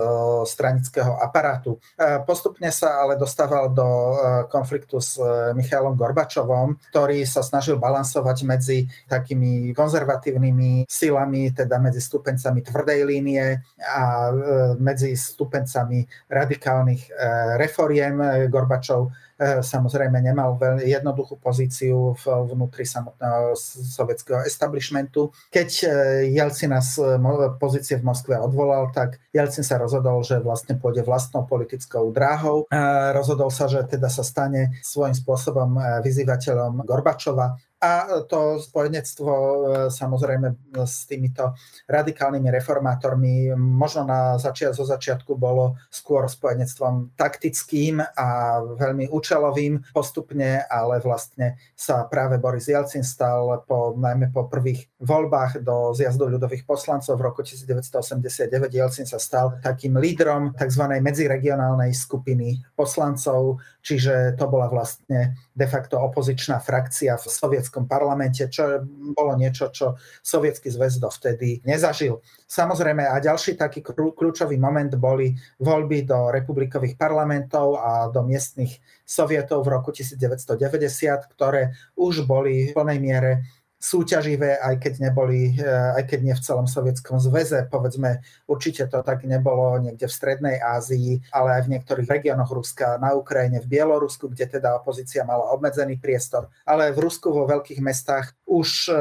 stranického 0.49 1.21
aparátu. 1.21 1.77
E, 1.93 2.25
postupne 2.25 2.73
sa 2.73 3.05
ale 3.05 3.13
dostával 3.13 3.69
do 3.69 3.85
e, 3.85 4.15
konfliktu 4.49 4.97
s 4.97 5.21
Michailom 5.53 5.93
Gorbačovom, 5.93 6.81
ktorý 6.89 7.29
sa 7.29 7.45
snažil 7.45 7.77
balansovať 7.77 8.37
medzi 8.49 8.89
takými 9.05 9.69
konzervatívnymi 9.77 10.89
silami, 10.89 11.53
teda 11.53 11.77
medzi 11.77 12.01
stupencami 12.01 12.65
tvrdej 12.65 12.99
línie 13.05 13.61
a 13.85 14.33
medzi 14.81 15.13
stupencami 15.13 16.09
radikálnych 16.25 17.13
reforiem. 17.61 18.49
Gorbačov 18.49 19.28
samozrejme 19.39 20.19
nemal 20.19 20.59
veľmi 20.59 20.83
jednoduchú 20.83 21.39
pozíciu 21.39 22.11
vnútri 22.27 22.83
samotného 22.83 23.55
sovietského 23.87 24.43
establishmentu. 24.43 25.31
Keď 25.47 25.69
e, 25.79 25.87
Jelcina 26.35 26.83
z 26.83 27.15
pozície 27.55 27.95
v 27.95 28.07
Moskve 28.11 28.35
odvolal, 28.35 28.91
tak 28.91 29.23
Jelcin 29.31 29.63
sa 29.63 29.79
rozhodol, 29.79 30.19
že 30.27 30.43
vlastne 30.43 30.75
pôjde 30.75 31.07
vlastnou 31.07 31.47
politickou 31.47 32.11
dráhou. 32.11 32.67
Rozhodol 33.15 33.47
sa, 33.47 33.71
že 33.71 33.79
teda 33.87 34.11
sa 34.11 34.27
stane 34.27 34.75
svojím 34.83 35.15
spôsobom 35.15 35.79
e, 35.79 36.03
vyzývateľom 36.03 36.83
Gorbačova 36.83 37.55
a 37.79 38.23
to 38.27 38.59
spojenectvo 38.59 39.31
e, 39.31 39.55
samozrejme 39.87 40.75
s 40.83 41.07
týmito 41.07 41.55
radikálnymi 41.87 42.51
reformátormi 42.51 43.55
možno 43.55 44.03
na 44.03 44.35
začiat, 44.35 44.75
zo 44.75 44.83
začiatku 44.83 45.39
bolo 45.39 45.79
skôr 45.87 46.27
spojenectvom 46.27 47.15
taktickým 47.15 48.03
a 48.03 48.59
veľmi 48.75 49.07
účelovým 49.07 49.95
postupne, 49.95 50.59
ale 50.67 50.99
vlastne 50.99 51.55
sa 51.71 52.03
práve 52.03 52.35
Boris 52.35 52.67
Jelcin 52.67 53.01
stal 53.01 53.63
po, 53.63 53.95
najmä 53.95 54.35
po 54.35 54.51
prvých 54.51 54.91
voľbách 54.99 55.63
do 55.63 55.95
zjazdu 55.95 56.27
ľudových 56.27 56.67
poslancov 56.67 57.15
v 57.15 57.31
roku 57.31 57.47
1989. 57.47 58.51
Jelcin 58.75 59.07
sa 59.07 59.23
stal 59.23 59.55
takým 59.63 59.95
lídrom 59.95 60.51
tzv. 60.51 60.83
medziregionálnej 60.99 61.95
skupiny 61.95 62.59
poslancov, 62.75 63.63
čiže 63.79 64.35
to 64.35 64.51
bola 64.51 64.67
vlastne 64.67 65.39
de 65.55 65.67
facto 65.67 65.95
opozičná 65.95 66.59
frakcia 66.59 67.15
v 67.15 67.23
sovietskom 67.23 67.68
sovietskom 67.69 67.85
parlamente, 67.85 68.49
čo 68.49 68.81
bolo 69.13 69.37
niečo, 69.37 69.69
čo 69.69 69.93
sovietský 70.25 70.73
zväz 70.73 70.97
dovtedy 70.97 71.61
nezažil. 71.69 72.17
Samozrejme 72.49 73.05
a 73.05 73.21
ďalší 73.21 73.53
taký 73.53 73.85
kľúčový 73.85 74.57
moment 74.57 74.89
boli 74.97 75.37
voľby 75.61 76.09
do 76.09 76.33
republikových 76.33 76.97
parlamentov 76.97 77.77
a 77.77 78.09
do 78.09 78.25
miestnych 78.25 78.81
sovietov 79.05 79.61
v 79.61 79.77
roku 79.77 79.93
1990, 79.93 81.29
ktoré 81.37 81.77
už 81.93 82.25
boli 82.25 82.69
v 82.69 82.73
plnej 82.73 82.97
miere 82.97 83.31
súťaživé, 83.79 84.59
aj 84.59 84.75
keď 84.83 84.93
neboli, 85.09 85.55
eh, 85.55 85.95
aj 85.95 86.03
keď 86.11 86.19
nie 86.19 86.35
v 86.35 86.43
celom 86.43 86.67
Sovietskom 86.67 87.15
zväze. 87.23 87.63
Povedzme, 87.71 88.19
určite 88.45 88.85
to 88.91 88.99
tak 88.99 89.23
nebolo 89.23 89.79
niekde 89.79 90.05
v 90.05 90.17
Strednej 90.19 90.59
Ázii, 90.59 91.23
ale 91.31 91.57
aj 91.57 91.61
v 91.65 91.71
niektorých 91.79 92.11
regiónoch 92.11 92.51
Ruska, 92.51 92.99
na 92.99 93.15
Ukrajine, 93.15 93.63
v 93.63 93.71
Bielorusku, 93.71 94.27
kde 94.27 94.59
teda 94.59 94.75
opozícia 94.83 95.23
mala 95.23 95.55
obmedzený 95.55 95.95
priestor. 95.95 96.51
Ale 96.67 96.91
v 96.91 97.07
Rusku 97.07 97.31
vo 97.31 97.47
veľkých 97.47 97.79
mestách 97.79 98.35
už 98.43 98.91
eh, 98.91 98.95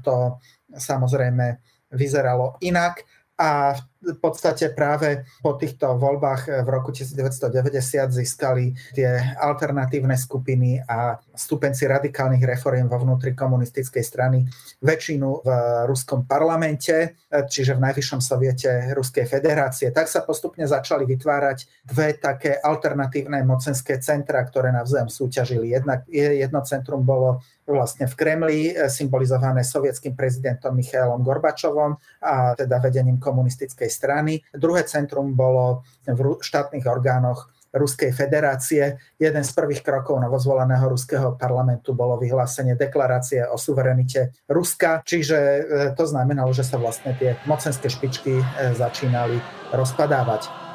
to 0.00 0.40
samozrejme 0.72 1.60
vyzeralo 1.92 2.56
inak 2.64 3.04
a 3.36 3.76
v 3.76 3.80
podstate 4.18 4.74
práve 4.74 5.22
po 5.40 5.54
týchto 5.54 5.94
voľbách 5.94 6.66
v 6.66 6.68
roku 6.68 6.90
1990 6.90 8.10
získali 8.10 8.74
tie 8.94 9.38
alternatívne 9.38 10.18
skupiny 10.18 10.82
a 10.82 11.18
stupenci 11.34 11.86
radikálnych 11.86 12.42
reforiem 12.42 12.90
vo 12.90 12.98
vnútri 12.98 13.32
komunistickej 13.32 14.04
strany 14.04 14.44
väčšinu 14.82 15.28
v 15.42 15.48
ruskom 15.86 16.26
parlamente, 16.26 17.18
čiže 17.30 17.78
v 17.78 17.84
najvyššom 17.90 18.20
soviete 18.20 18.90
Ruskej 18.92 19.26
federácie. 19.26 19.94
Tak 19.94 20.10
sa 20.10 20.26
postupne 20.26 20.66
začali 20.66 21.06
vytvárať 21.06 21.86
dve 21.86 22.18
také 22.18 22.58
alternatívne 22.58 23.46
mocenské 23.46 24.02
centra, 24.02 24.42
ktoré 24.42 24.74
navzájom 24.74 25.08
súťažili. 25.08 25.70
Jedna, 25.70 26.02
jedno 26.10 26.60
centrum 26.66 27.06
bolo 27.06 27.42
vlastne 27.72 28.04
v 28.04 28.14
Kremli, 28.14 28.60
symbolizované 28.86 29.64
sovietským 29.64 30.12
prezidentom 30.12 30.76
Michailom 30.76 31.24
Gorbačovom 31.24 31.96
a 32.22 32.52
teda 32.52 32.78
vedením 32.78 33.16
komunistickej 33.16 33.88
strany. 33.88 34.38
Druhé 34.52 34.84
centrum 34.84 35.32
bolo 35.32 35.82
v 36.04 36.20
štátnych 36.38 36.84
orgánoch 36.84 37.48
Ruskej 37.72 38.12
federácie. 38.12 39.00
Jeden 39.16 39.44
z 39.44 39.52
prvých 39.56 39.80
krokov 39.80 40.20
novozvoleného 40.20 40.92
ruského 40.92 41.32
parlamentu 41.40 41.96
bolo 41.96 42.20
vyhlásenie 42.20 42.76
deklarácie 42.76 43.48
o 43.48 43.56
suverenite 43.56 44.36
Ruska, 44.44 45.00
čiže 45.08 45.38
e, 45.40 45.60
to 45.96 46.04
znamenalo, 46.04 46.52
že 46.52 46.68
sa 46.68 46.76
vlastne 46.76 47.16
tie 47.16 47.40
mocenské 47.48 47.88
špičky 47.88 48.36
e, 48.36 48.44
začínali 48.76 49.40
rozpadávať. 49.72 50.71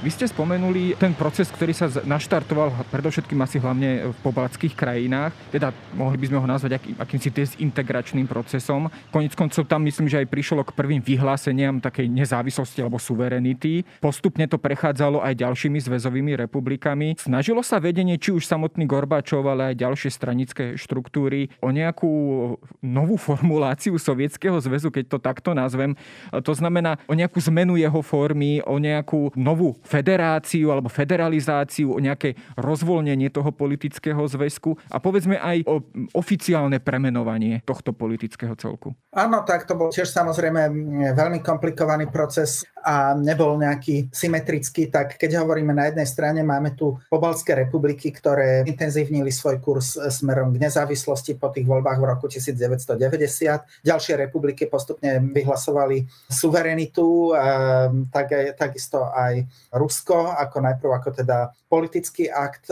Vy 0.00 0.08
ste 0.16 0.24
spomenuli 0.24 0.96
ten 0.96 1.12
proces, 1.12 1.52
ktorý 1.52 1.76
sa 1.76 1.92
naštartoval 1.92 2.72
predovšetkým 2.88 3.36
asi 3.44 3.60
hlavne 3.60 4.08
v 4.08 4.18
pobaltských 4.24 4.72
krajinách, 4.72 5.36
teda 5.52 5.76
mohli 5.92 6.16
by 6.16 6.24
sme 6.24 6.40
ho 6.40 6.46
nazvať 6.48 6.72
aký, 6.80 6.90
akýmsi 6.96 7.28
dezintegračným 7.28 8.24
procesom. 8.24 8.88
Konec 9.12 9.36
koncov 9.36 9.68
tam 9.68 9.84
myslím, 9.84 10.08
že 10.08 10.24
aj 10.24 10.32
prišlo 10.32 10.64
k 10.64 10.72
prvým 10.72 11.04
vyhláseniam 11.04 11.84
takej 11.84 12.08
nezávislosti 12.08 12.80
alebo 12.80 12.96
suverenity. 12.96 13.84
Postupne 14.00 14.48
to 14.48 14.56
prechádzalo 14.56 15.20
aj 15.20 15.36
ďalšími 15.36 15.76
zväzovými 15.84 16.32
republikami. 16.48 17.20
Snažilo 17.20 17.60
sa 17.60 17.76
vedenie, 17.76 18.16
či 18.16 18.32
už 18.32 18.48
samotný 18.48 18.88
Gorbačov, 18.88 19.44
ale 19.44 19.76
aj 19.76 19.84
ďalšie 19.84 20.08
stranické 20.16 20.64
štruktúry 20.80 21.52
o 21.60 21.68
nejakú 21.68 22.08
novú 22.80 23.20
formuláciu 23.20 24.00
Sovietskeho 24.00 24.56
zväzu, 24.64 24.88
keď 24.88 25.04
to 25.12 25.18
takto 25.20 25.52
nazvem. 25.52 25.92
To 26.32 26.56
znamená 26.56 26.96
o 27.04 27.12
nejakú 27.12 27.36
zmenu 27.52 27.76
jeho 27.76 28.00
formy, 28.00 28.64
o 28.64 28.80
nejakú 28.80 29.36
novú 29.36 29.76
federáciu 29.90 30.70
alebo 30.70 30.86
federalizáciu, 30.86 31.90
o 31.90 31.98
nejaké 31.98 32.38
rozvoľnenie 32.54 33.34
toho 33.34 33.50
politického 33.50 34.22
zväzku 34.30 34.78
a 34.86 35.02
povedzme 35.02 35.34
aj 35.34 35.66
o 35.66 35.82
oficiálne 36.14 36.78
premenovanie 36.78 37.66
tohto 37.66 37.90
politického 37.90 38.54
celku. 38.54 38.94
Áno, 39.10 39.42
tak 39.42 39.66
to 39.66 39.74
bol 39.74 39.90
tiež 39.90 40.06
samozrejme 40.06 40.70
veľmi 41.18 41.42
komplikovaný 41.42 42.06
proces 42.06 42.62
a 42.80 43.12
nebol 43.12 43.58
nejaký 43.60 44.08
symetrický, 44.08 44.88
tak 44.88 45.18
keď 45.18 45.42
hovoríme 45.44 45.74
na 45.74 45.90
jednej 45.90 46.08
strane, 46.08 46.40
máme 46.40 46.72
tu 46.78 46.96
pobalské 47.10 47.52
republiky, 47.52 48.08
ktoré 48.08 48.64
intenzívnili 48.64 49.28
svoj 49.28 49.60
kurz 49.60 49.98
smerom 49.98 50.54
k 50.56 50.62
nezávislosti 50.64 51.36
po 51.36 51.52
tých 51.52 51.68
voľbách 51.68 51.98
v 52.00 52.08
roku 52.08 52.30
1990. 52.30 53.84
Ďalšie 53.84 54.14
republiky 54.16 54.64
postupne 54.70 55.20
vyhlasovali 55.20 56.08
suverenitu, 56.30 57.36
tak, 58.08 58.56
takisto 58.56 59.10
aj 59.12 59.44
Rusko, 59.80 60.36
ako 60.36 60.56
najprv 60.60 60.90
ako 60.92 61.10
teda 61.16 61.56
politický 61.72 62.28
akt 62.28 62.68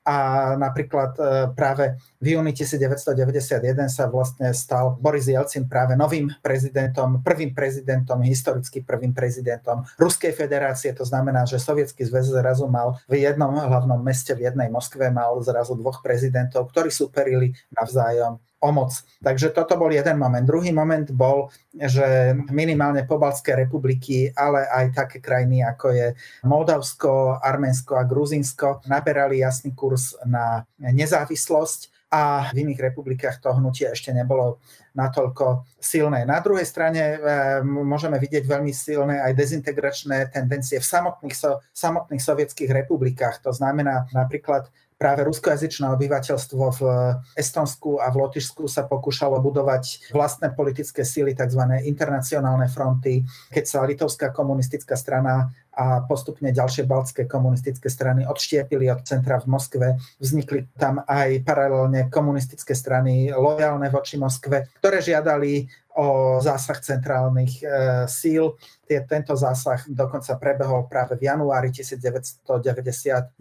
a 0.00 0.16
napríklad 0.56 1.12
e, 1.20 1.22
práve 1.52 2.00
v 2.24 2.34
júni 2.34 2.56
1991 2.56 3.92
sa 3.92 4.08
vlastne 4.08 4.48
stal 4.56 4.96
Boris 4.96 5.28
Jelcin 5.28 5.68
práve 5.68 5.92
novým 5.92 6.32
prezidentom, 6.40 7.20
prvým 7.20 7.52
prezidentom, 7.52 8.24
historicky 8.24 8.80
prvým 8.80 9.12
prezidentom 9.12 9.84
Ruskej 10.00 10.32
federácie. 10.32 10.96
To 10.96 11.04
znamená, 11.04 11.44
že 11.44 11.60
Sovietský 11.60 12.08
zväz 12.08 12.32
zrazu 12.32 12.64
mal 12.64 12.96
v 13.12 13.28
jednom 13.28 13.52
hlavnom 13.52 14.00
meste, 14.00 14.32
v 14.32 14.48
jednej 14.48 14.72
Moskve 14.72 15.12
mal 15.12 15.36
zrazu 15.44 15.76
dvoch 15.76 16.00
prezidentov, 16.00 16.72
ktorí 16.72 16.88
superili 16.88 17.52
navzájom 17.76 18.40
o 18.60 18.70
moc. 18.72 18.92
Takže 19.24 19.56
toto 19.56 19.76
bol 19.80 19.88
jeden 19.88 20.20
moment. 20.20 20.44
Druhý 20.44 20.72
moment 20.72 21.08
bol, 21.12 21.48
že 21.72 22.36
minimálne 22.52 23.08
pobalské 23.08 23.56
republiky, 23.56 24.28
ale 24.36 24.68
aj 24.68 24.86
také 24.92 25.18
krajiny 25.24 25.64
ako 25.64 25.86
je 25.96 26.06
Moldavsko, 26.44 27.40
Arménsko 27.40 27.96
a 27.96 28.04
Gruzinsko 28.04 28.84
naberali 28.84 29.40
jasný 29.40 29.72
kurz 29.72 30.12
na 30.28 30.68
nezávislosť 30.76 32.00
a 32.10 32.50
v 32.50 32.66
iných 32.66 32.90
republikách 32.90 33.38
to 33.38 33.54
hnutie 33.54 33.86
ešte 33.86 34.10
nebolo 34.10 34.58
natoľko 34.98 35.62
silné. 35.78 36.26
Na 36.26 36.42
druhej 36.42 36.66
strane 36.66 36.98
e, 36.98 37.16
môžeme 37.62 38.18
vidieť 38.18 38.42
veľmi 38.50 38.74
silné 38.74 39.22
aj 39.22 39.38
dezintegračné 39.38 40.34
tendencie 40.34 40.82
v 40.82 40.86
samotných, 40.90 41.36
so, 41.38 41.62
samotných 41.70 42.18
sovietských 42.18 42.74
republikách. 42.82 43.38
To 43.46 43.54
znamená 43.54 44.10
napríklad 44.10 44.66
práve 45.00 45.24
ruskojazyčné 45.24 45.88
obyvateľstvo 45.96 46.64
v 46.76 46.80
Estonsku 47.32 48.04
a 48.04 48.12
v 48.12 48.20
Lotyšsku 48.20 48.68
sa 48.68 48.84
pokúšalo 48.84 49.40
budovať 49.40 50.12
vlastné 50.12 50.52
politické 50.52 51.08
síly, 51.08 51.32
tzv. 51.32 51.64
internacionálne 51.88 52.68
fronty, 52.68 53.24
keď 53.48 53.64
sa 53.64 53.88
litovská 53.88 54.28
komunistická 54.28 55.00
strana 55.00 55.48
a 55.74 56.02
postupne 56.02 56.50
ďalšie 56.50 56.84
baltské 56.84 57.30
komunistické 57.30 57.86
strany 57.86 58.26
odštiepili 58.26 58.90
od 58.90 59.06
centra 59.06 59.38
v 59.38 59.46
Moskve. 59.46 59.86
Vznikli 60.18 60.66
tam 60.74 61.00
aj 61.06 61.46
paralelne 61.46 62.10
komunistické 62.10 62.74
strany 62.74 63.30
lojálne 63.30 63.86
voči 63.88 64.18
Moskve, 64.18 64.66
ktoré 64.82 64.98
žiadali 64.98 65.70
o 65.98 66.38
zásah 66.38 66.78
centrálnych 66.78 67.60
e, 67.60 67.64
síl. 68.06 68.54
Tento 68.86 69.34
zásah 69.34 69.82
dokonca 69.86 70.34
prebehol 70.38 70.86
práve 70.86 71.18
v 71.18 71.26
januári 71.30 71.70
1991, 71.74 73.34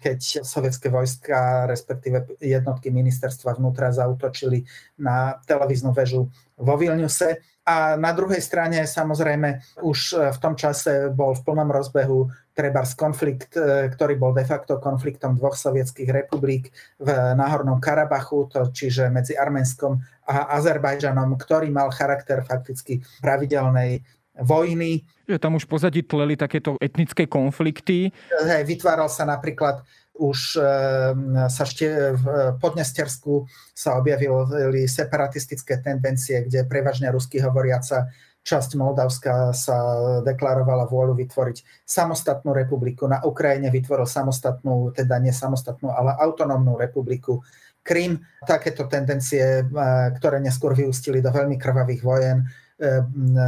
keď 0.00 0.18
sovietské 0.44 0.88
vojska, 0.88 1.64
respektíve 1.68 2.40
jednotky 2.40 2.88
ministerstva 2.88 3.56
vnútra 3.56 3.92
zautočili 3.92 4.64
na 5.00 5.40
televíznu 5.44 5.92
väžu 5.92 6.28
vo 6.56 6.74
Vilniuse. 6.76 7.40
A 7.64 7.96
na 7.96 8.12
druhej 8.12 8.44
strane 8.44 8.84
samozrejme 8.84 9.80
už 9.80 9.98
e, 10.12 10.36
v 10.36 10.38
tom 10.38 10.52
čase 10.52 11.08
bol 11.08 11.32
v 11.32 11.44
plnom 11.48 11.72
rozbehu 11.72 12.28
trebárs 12.52 12.92
konflikt, 12.92 13.56
e, 13.56 13.88
ktorý 13.88 14.20
bol 14.20 14.36
de 14.36 14.44
facto 14.44 14.76
konfliktom 14.76 15.40
dvoch 15.40 15.56
sovietských 15.56 16.12
republik 16.12 16.68
v 17.00 17.08
Náhornom 17.08 17.80
Karabachu, 17.80 18.52
to, 18.52 18.68
čiže 18.68 19.08
medzi 19.08 19.32
Arménskom 19.32 19.96
a 20.28 20.52
Azerbajdžanom, 20.60 21.40
ktorý 21.40 21.72
mal 21.72 21.88
charakter 21.88 22.44
fakticky 22.44 23.00
pravidelnej 23.24 24.04
vojny. 24.44 25.06
Že 25.24 25.38
tam 25.40 25.56
už 25.56 25.64
pozadí 25.64 26.02
tleli 26.04 26.34
takéto 26.34 26.74
etnické 26.82 27.24
konflikty. 27.30 28.10
Hej, 28.44 28.66
vytváral 28.66 29.08
sa 29.08 29.24
napríklad 29.24 29.86
už 30.14 30.62
ehm, 30.62 31.50
sa 31.50 31.64
šte, 31.66 32.14
v 32.14 32.24
Podnestersku 32.62 33.50
sa 33.74 33.98
objavili 33.98 34.86
separatistické 34.86 35.82
tendencie, 35.82 36.46
kde 36.46 36.62
prevažne 36.70 37.10
rusky 37.10 37.42
hovoriaca 37.42 38.08
časť 38.44 38.76
Moldavska 38.76 39.56
sa 39.56 39.76
deklarovala 40.20 40.84
vôľu 40.84 41.16
vytvoriť 41.16 41.82
samostatnú 41.88 42.52
republiku. 42.52 43.08
Na 43.08 43.24
Ukrajine 43.24 43.72
vytvoril 43.72 44.04
samostatnú, 44.04 44.92
teda 44.92 45.16
nie 45.16 45.32
samostatnú, 45.32 45.88
ale 45.88 46.12
autonómnu 46.20 46.76
republiku 46.76 47.40
Krym. 47.84 48.20
Takéto 48.44 48.88
tendencie, 48.88 49.64
ktoré 50.20 50.40
neskôr 50.40 50.76
vyústili 50.76 51.20
do 51.24 51.32
veľmi 51.32 51.56
krvavých 51.56 52.00
vojen, 52.04 52.44
E, 52.44 52.63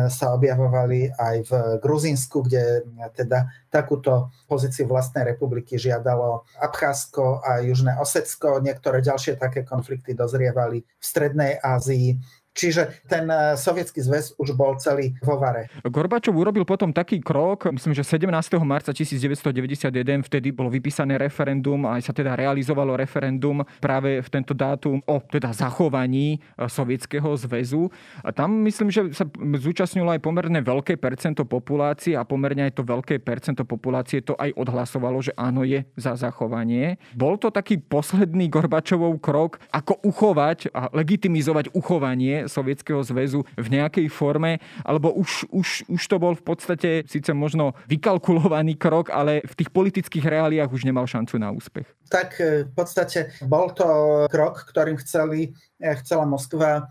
sa 0.07 0.27
objavovali 0.39 1.11
aj 1.11 1.37
v 1.51 1.53
Gruzínsku, 1.83 2.47
kde 2.47 2.87
teda 3.19 3.51
takúto 3.67 4.31
pozíciu 4.47 4.87
vlastnej 4.87 5.27
republiky 5.35 5.75
žiadalo 5.75 6.47
Abcházsko 6.63 7.43
a 7.43 7.59
Južné 7.59 7.99
Osecko. 7.99 8.63
Niektoré 8.63 9.03
ďalšie 9.03 9.35
také 9.35 9.67
konflikty 9.67 10.15
dozrievali 10.15 10.87
v 10.87 11.05
Strednej 11.05 11.59
Ázii 11.59 12.15
Čiže 12.57 13.05
ten 13.05 13.29
eh, 13.29 13.53
sovietský 13.55 14.01
zväz 14.01 14.33
už 14.41 14.57
bol 14.57 14.81
celý 14.81 15.13
vo 15.21 15.37
vare. 15.37 15.69
Gorbačov 15.85 16.33
urobil 16.33 16.65
potom 16.65 16.89
taký 16.91 17.21
krok, 17.21 17.69
myslím, 17.69 17.93
že 17.93 18.01
17. 18.01 18.33
marca 18.65 18.97
1991 18.97 19.93
vtedy 20.25 20.49
bolo 20.57 20.73
vypísané 20.73 21.21
referendum 21.21 21.85
a 21.85 22.01
aj 22.01 22.09
sa 22.09 22.13
teda 22.17 22.33
realizovalo 22.33 22.97
referendum 22.97 23.61
práve 23.77 24.25
v 24.25 24.29
tento 24.33 24.57
dátum 24.57 25.05
o 25.05 25.17
teda 25.21 25.53
zachovaní 25.53 26.41
eh, 26.41 26.65
sovietského 26.65 27.29
zväzu. 27.37 27.93
A 28.25 28.33
tam 28.33 28.65
myslím, 28.65 28.89
že 28.89 29.13
sa 29.13 29.29
zúčastnilo 29.61 30.09
aj 30.09 30.25
pomerne 30.25 30.65
veľké 30.65 30.97
percento 30.97 31.45
populácie 31.45 32.17
a 32.17 32.25
pomerne 32.25 32.73
aj 32.73 32.81
to 32.81 32.83
veľké 32.83 33.21
percento 33.21 33.69
populácie 33.69 34.25
to 34.25 34.33
aj 34.41 34.57
odhlasovalo, 34.57 35.21
že 35.21 35.37
áno 35.37 35.61
je 35.69 35.85
za 36.01 36.17
zachovanie. 36.17 36.97
Bol 37.13 37.37
to 37.37 37.53
taký 37.53 37.77
posledný 37.77 38.49
Gorbačovov 38.49 39.21
krok, 39.21 39.61
ako 39.69 40.01
uchovať 40.01 40.73
a 40.73 40.89
legitimizovať 40.97 41.77
uchovanie 41.77 42.46
Sovietskeho 42.47 43.03
zväzu 43.05 43.45
v 43.55 43.69
nejakej 43.71 44.07
forme, 44.11 44.59
alebo 44.83 45.13
už, 45.13 45.47
už, 45.53 45.69
už 45.91 46.03
to 46.07 46.17
bol 46.17 46.33
v 46.35 46.45
podstate 46.45 46.91
síce 47.07 47.31
možno 47.37 47.77
vykalkulovaný 47.91 48.79
krok, 48.81 49.13
ale 49.13 49.45
v 49.45 49.55
tých 49.55 49.71
politických 49.71 50.25
reáliách 50.25 50.71
už 50.73 50.87
nemal 50.89 51.05
šancu 51.05 51.37
na 51.37 51.53
úspech. 51.53 51.87
Tak 52.09 52.39
e, 52.39 52.65
v 52.67 52.73
podstate 52.73 53.35
bol 53.45 53.75
to 53.75 53.87
krok, 54.31 54.67
ktorým 54.71 54.97
chceli, 55.03 55.53
e, 55.79 55.91
chcela 56.03 56.25
Moskva 56.25 56.89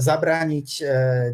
zabrániť 0.00 0.68
e, 0.80 0.82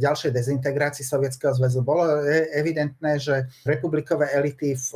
ďalšej 0.02 0.30
dezintegrácii 0.34 1.06
Sovietskeho 1.06 1.54
zväzu. 1.54 1.86
Bolo 1.86 2.26
e, 2.26 2.50
evidentné, 2.50 3.22
že 3.22 3.46
republikové 3.62 4.34
elity 4.34 4.74
v 4.74 4.86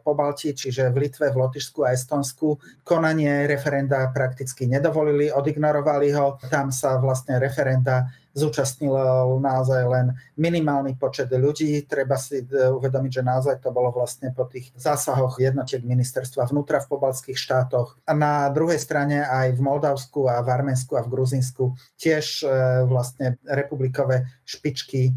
Pobalti, 0.00 0.56
čiže 0.56 0.88
v 0.88 1.04
Litve, 1.04 1.28
v 1.28 1.36
Lotyšsku 1.36 1.84
a 1.84 1.92
Estonsku, 1.92 2.56
konanie 2.80 3.44
referenda 3.44 4.08
prakticky 4.16 4.64
nedovolili, 4.64 5.28
odignorovali 5.28 6.08
ho. 6.16 6.40
Tam 6.48 6.72
sa 6.72 6.96
vlastne 6.96 7.36
referenda 7.36 8.08
zúčastnilo 8.36 9.40
naozaj 9.40 9.82
len 9.88 10.06
minimálny 10.36 11.00
počet 11.00 11.32
ľudí. 11.32 11.88
Treba 11.88 12.20
si 12.20 12.44
e, 12.44 12.46
uvedomiť, 12.68 13.10
že 13.10 13.22
naozaj 13.24 13.56
to 13.64 13.72
bolo 13.72 13.88
vlastne 13.88 14.28
po 14.36 14.44
tých 14.44 14.76
zásahoch 14.76 15.40
jednotiek 15.40 15.80
ministerstva 15.80 16.44
vnútra 16.52 16.84
v 16.84 16.92
pobalských 16.92 17.40
štátoch. 17.40 17.96
A 18.04 18.12
na 18.12 18.52
druhej 18.52 18.76
strane 18.76 19.24
aj 19.24 19.56
v 19.56 19.60
Moldavsku 19.64 20.28
a 20.28 20.44
v 20.44 20.52
Arménsku 20.52 21.00
a 21.00 21.02
v 21.02 21.10
Gruzinsku 21.16 21.72
tiež 21.96 22.44
e, 22.44 22.46
vlastne 22.84 23.40
republikové 23.48 24.28
špičky 24.44 25.16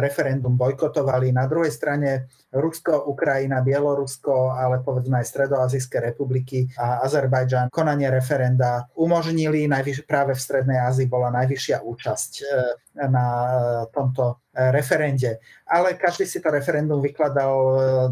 referendum 0.00 0.60
bojkotovali. 0.60 1.32
Na 1.32 1.48
druhej 1.48 1.72
strane 1.72 2.28
Rusko, 2.52 3.08
Ukrajina, 3.08 3.64
Bielorusko, 3.64 4.52
ale 4.52 4.84
povedzme 4.84 5.24
aj 5.24 5.30
Stredoazijské 5.32 6.04
republiky 6.04 6.68
a 6.76 7.00
Azerbajdžan 7.00 7.72
konanie 7.72 8.12
referenda 8.12 8.84
umožnili. 9.00 9.64
Najvyš, 9.64 10.04
práve 10.04 10.36
v 10.36 10.44
Strednej 10.44 10.78
Ázii 10.84 11.08
bola 11.08 11.32
najvyššia 11.32 11.80
účasť 11.80 12.32
e, 12.40 12.44
na 13.08 13.26
e, 13.26 13.48
tomto 13.88 14.44
referende. 14.54 15.42
Ale 15.66 15.98
každý 15.98 16.30
si 16.30 16.38
to 16.38 16.46
referendum 16.46 17.02
vykladal 17.02 17.54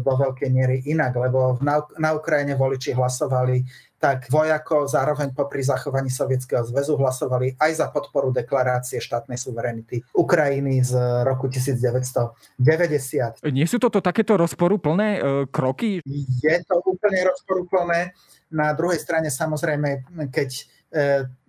do 0.03 0.13
veľkej 0.19 0.49
miery 0.51 0.83
inak, 0.91 1.15
lebo 1.15 1.55
na, 1.63 1.79
na 1.95 2.11
Ukrajine 2.11 2.59
voliči 2.59 2.91
hlasovali 2.91 3.63
tak 4.03 4.27
vojako 4.27 4.83
zároveň 4.83 5.31
popri 5.31 5.63
zachovaní 5.63 6.11
Sovietskeho 6.11 6.67
zväzu 6.67 6.99
hlasovali 6.99 7.55
aj 7.55 7.71
za 7.71 7.87
podporu 7.87 8.35
deklarácie 8.35 8.99
štátnej 8.99 9.39
suverenity 9.39 10.03
Ukrajiny 10.11 10.83
z 10.83 11.23
roku 11.23 11.47
1990. 11.47 13.47
Nie 13.47 13.63
sú 13.63 13.79
toto 13.79 14.03
takéto 14.03 14.35
rozporuplné 14.35 15.07
e, 15.15 15.19
kroky? 15.47 16.03
Je 16.43 16.57
to 16.67 16.83
úplne 16.83 17.31
rozporuplné. 17.31 18.11
Na 18.51 18.75
druhej 18.75 18.99
strane 18.99 19.31
samozrejme, 19.31 20.03
keď 20.35 20.67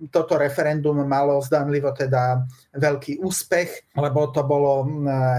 toto 0.08 0.40
referendum 0.40 1.04
malo 1.04 1.36
zdanlivo 1.44 1.92
teda 1.92 2.48
veľký 2.72 3.20
úspech, 3.20 3.92
lebo 3.92 4.32
to 4.32 4.40
bolo 4.40 4.88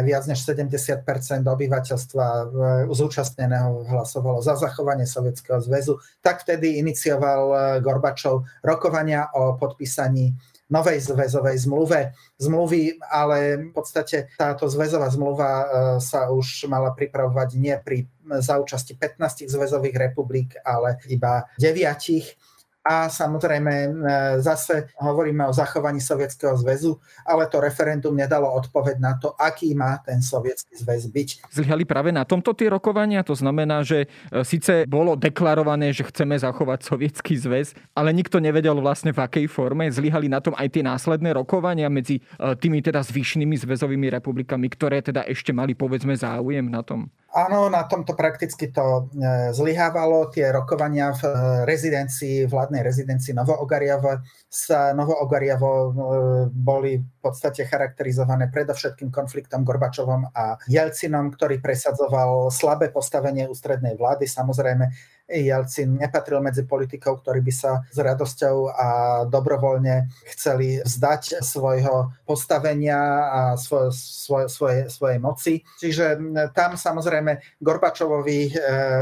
viac 0.06 0.30
než 0.30 0.46
70 0.46 1.02
obyvateľstva 1.42 2.26
e, 2.26 2.46
zúčastneného 2.94 3.90
hlasovalo 3.90 4.46
za 4.46 4.54
zachovanie 4.62 5.10
Sovietskeho 5.10 5.58
zväzu, 5.58 5.98
tak 6.22 6.46
vtedy 6.46 6.78
inicioval 6.78 7.44
e, 7.50 7.58
Gorbačov 7.82 8.46
rokovania 8.62 9.34
o 9.34 9.58
podpísaní 9.58 10.38
novej 10.70 11.02
zväzovej 11.02 11.66
zmluve. 11.66 12.14
Zmluvy, 12.42 12.98
ale 13.06 13.70
v 13.70 13.74
podstate 13.74 14.34
táto 14.34 14.66
zväzová 14.66 15.10
zmluva 15.10 15.50
e, 15.50 15.66
sa 16.02 16.30
už 16.30 16.70
mala 16.70 16.94
pripravovať 16.94 17.50
nie 17.58 17.76
pri 17.82 18.06
za 18.42 18.58
účasti 18.58 18.98
15 18.98 19.46
zväzových 19.46 19.98
republik, 20.10 20.58
ale 20.66 20.98
iba 21.10 21.46
9 21.62 22.55
a 22.86 23.10
samozrejme 23.10 23.74
e, 23.74 23.90
zase 24.46 24.94
hovoríme 25.02 25.42
o 25.50 25.54
zachovaní 25.54 25.98
Sovietskeho 25.98 26.54
zväzu, 26.54 27.02
ale 27.26 27.50
to 27.50 27.58
referendum 27.58 28.14
nedalo 28.14 28.46
odpoveď 28.62 29.02
na 29.02 29.18
to, 29.18 29.34
aký 29.34 29.74
má 29.74 29.98
ten 30.06 30.22
Sovietský 30.22 30.78
zväz 30.78 31.10
byť. 31.10 31.30
Zlyhali 31.50 31.82
práve 31.82 32.14
na 32.14 32.22
tomto 32.22 32.54
tie 32.54 32.70
rokovania? 32.70 33.26
To 33.26 33.34
znamená, 33.34 33.82
že 33.82 34.06
e, 34.06 34.46
síce 34.46 34.86
bolo 34.86 35.18
deklarované, 35.18 35.90
že 35.90 36.06
chceme 36.06 36.38
zachovať 36.38 36.86
Sovietský 36.86 37.34
zväz, 37.42 37.74
ale 37.98 38.14
nikto 38.14 38.38
nevedel 38.38 38.78
vlastne 38.78 39.10
v 39.10 39.18
akej 39.18 39.50
forme. 39.50 39.90
Zlyhali 39.90 40.30
na 40.30 40.38
tom 40.38 40.54
aj 40.54 40.70
tie 40.70 40.86
následné 40.86 41.34
rokovania 41.34 41.90
medzi 41.90 42.22
e, 42.22 42.54
tými 42.54 42.86
teda 42.86 43.02
zvyšnými 43.02 43.58
zväzovými 43.66 44.14
republikami, 44.14 44.70
ktoré 44.70 45.02
teda 45.02 45.26
ešte 45.26 45.50
mali 45.50 45.74
povedzme 45.74 46.14
záujem 46.14 46.70
na 46.70 46.86
tom. 46.86 47.10
Áno, 47.36 47.68
na 47.68 47.84
tomto 47.84 48.16
prakticky 48.16 48.72
to 48.72 49.12
e, 49.12 49.52
zlyhávalo. 49.52 50.32
Tie 50.32 50.48
rokovania 50.56 51.12
v 51.12 51.28
e, 51.28 51.32
rezidencii, 51.68 52.48
vládnej 52.48 52.80
rezidencii 52.80 53.36
Novoogariavo 53.36 54.24
sa 54.48 54.96
Novoogariavo 54.96 55.72
e, 55.76 55.90
boli 56.48 56.96
v 56.96 57.20
podstate 57.20 57.68
charakterizované 57.68 58.48
predovšetkým 58.48 59.12
konfliktom 59.12 59.68
Gorbačovom 59.68 60.32
a 60.32 60.56
Jelcinom, 60.72 61.28
ktorý 61.36 61.60
presadzoval 61.60 62.48
slabé 62.56 62.88
postavenie 62.96 63.52
ústrednej 63.52 64.00
vlády. 64.00 64.32
Samozrejme, 64.32 64.88
Jelcin 65.26 65.98
nepatril 65.98 66.38
medzi 66.38 66.64
politikov, 66.70 67.26
ktorí 67.26 67.42
by 67.42 67.54
sa 67.54 67.82
s 67.90 67.98
radosťou 67.98 68.56
a 68.70 68.88
dobrovoľne 69.26 70.10
chceli 70.38 70.86
vzdať 70.86 71.42
svojho 71.42 72.14
postavenia 72.30 73.00
a 73.26 73.42
svoj, 73.58 73.90
svoj, 73.90 74.46
svoje, 74.46 74.80
svojej 74.94 75.20
moci. 75.20 75.54
Čiže 75.82 76.22
tam 76.54 76.78
samozrejme 76.78 77.58
Gorbačovovi 77.58 78.40
e, 78.46 78.52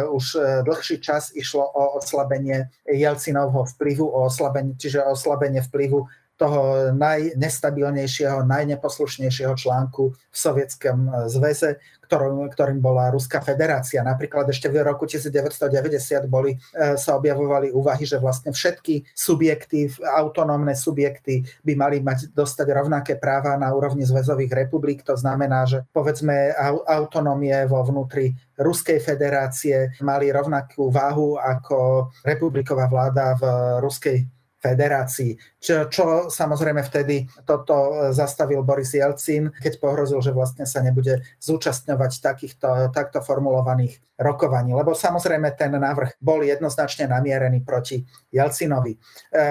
už 0.08 0.26
e, 0.36 0.40
dlhší 0.64 1.04
čas 1.04 1.36
išlo 1.36 1.68
o 1.68 2.00
oslabenie 2.00 2.72
Jelcinovho 2.88 3.68
vplyvu, 3.76 4.08
o 4.08 4.32
oslabenie, 4.32 4.80
čiže 4.80 5.04
o 5.04 5.12
oslabenie 5.12 5.60
vplyvu 5.60 6.08
toho 6.44 6.92
najnestabilnejšieho, 6.92 8.44
najneposlušnejšieho 8.44 9.56
článku 9.56 10.12
v 10.12 10.36
Sovietskom 10.36 11.08
zväze, 11.32 11.80
ktorým, 12.04 12.52
ktorým 12.52 12.80
bola 12.84 13.10
Ruská 13.16 13.40
federácia. 13.40 14.04
Napríklad 14.04 14.52
ešte 14.52 14.68
v 14.68 14.84
roku 14.84 15.08
1990 15.08 16.28
boli, 16.28 16.60
e, 16.76 17.00
sa 17.00 17.16
objavovali 17.16 17.72
úvahy, 17.72 18.04
že 18.04 18.20
vlastne 18.20 18.52
všetky 18.52 19.08
subjekty, 19.16 19.88
autonómne 20.04 20.76
subjekty 20.76 21.48
by 21.64 21.74
mali 21.80 21.98
mať 22.04 22.36
dostať 22.36 22.68
rovnaké 22.76 23.16
práva 23.16 23.56
na 23.56 23.72
úrovni 23.72 24.04
zväzových 24.04 24.68
republik. 24.68 25.08
To 25.08 25.16
znamená, 25.16 25.64
že 25.64 25.88
povedzme 25.96 26.52
autonómie 26.86 27.56
vo 27.72 27.88
vnútri 27.88 28.36
Ruskej 28.60 29.00
federácie 29.02 29.96
mali 30.06 30.30
rovnakú 30.30 30.92
váhu 30.92 31.40
ako 31.40 32.12
republiková 32.22 32.86
vláda 32.86 33.34
v 33.40 33.44
Ruskej 33.82 34.33
federácii. 34.63 35.36
Čo, 35.60 35.91
čo 35.91 36.04
samozrejme 36.32 36.80
vtedy 36.88 37.28
toto 37.43 37.76
e, 37.76 38.15
zastavil 38.15 38.63
Boris 38.63 38.95
Jelcin, 38.95 39.52
keď 39.60 39.84
pohrozil, 39.84 40.23
že 40.23 40.32
vlastne 40.32 40.63
sa 40.63 40.80
nebude 40.80 41.19
zúčastňovať 41.43 42.12
takýchto 42.23 42.95
takto 42.95 43.19
formulovaných 43.19 43.99
rokovaní. 44.15 44.71
Lebo 44.71 44.95
samozrejme 44.95 45.52
ten 45.60 45.76
návrh 45.76 46.15
bol 46.23 46.47
jednoznačne 46.47 47.12
namierený 47.12 47.60
proti 47.67 48.08
Jelcinovi. 48.32 48.95
E, 48.95 48.99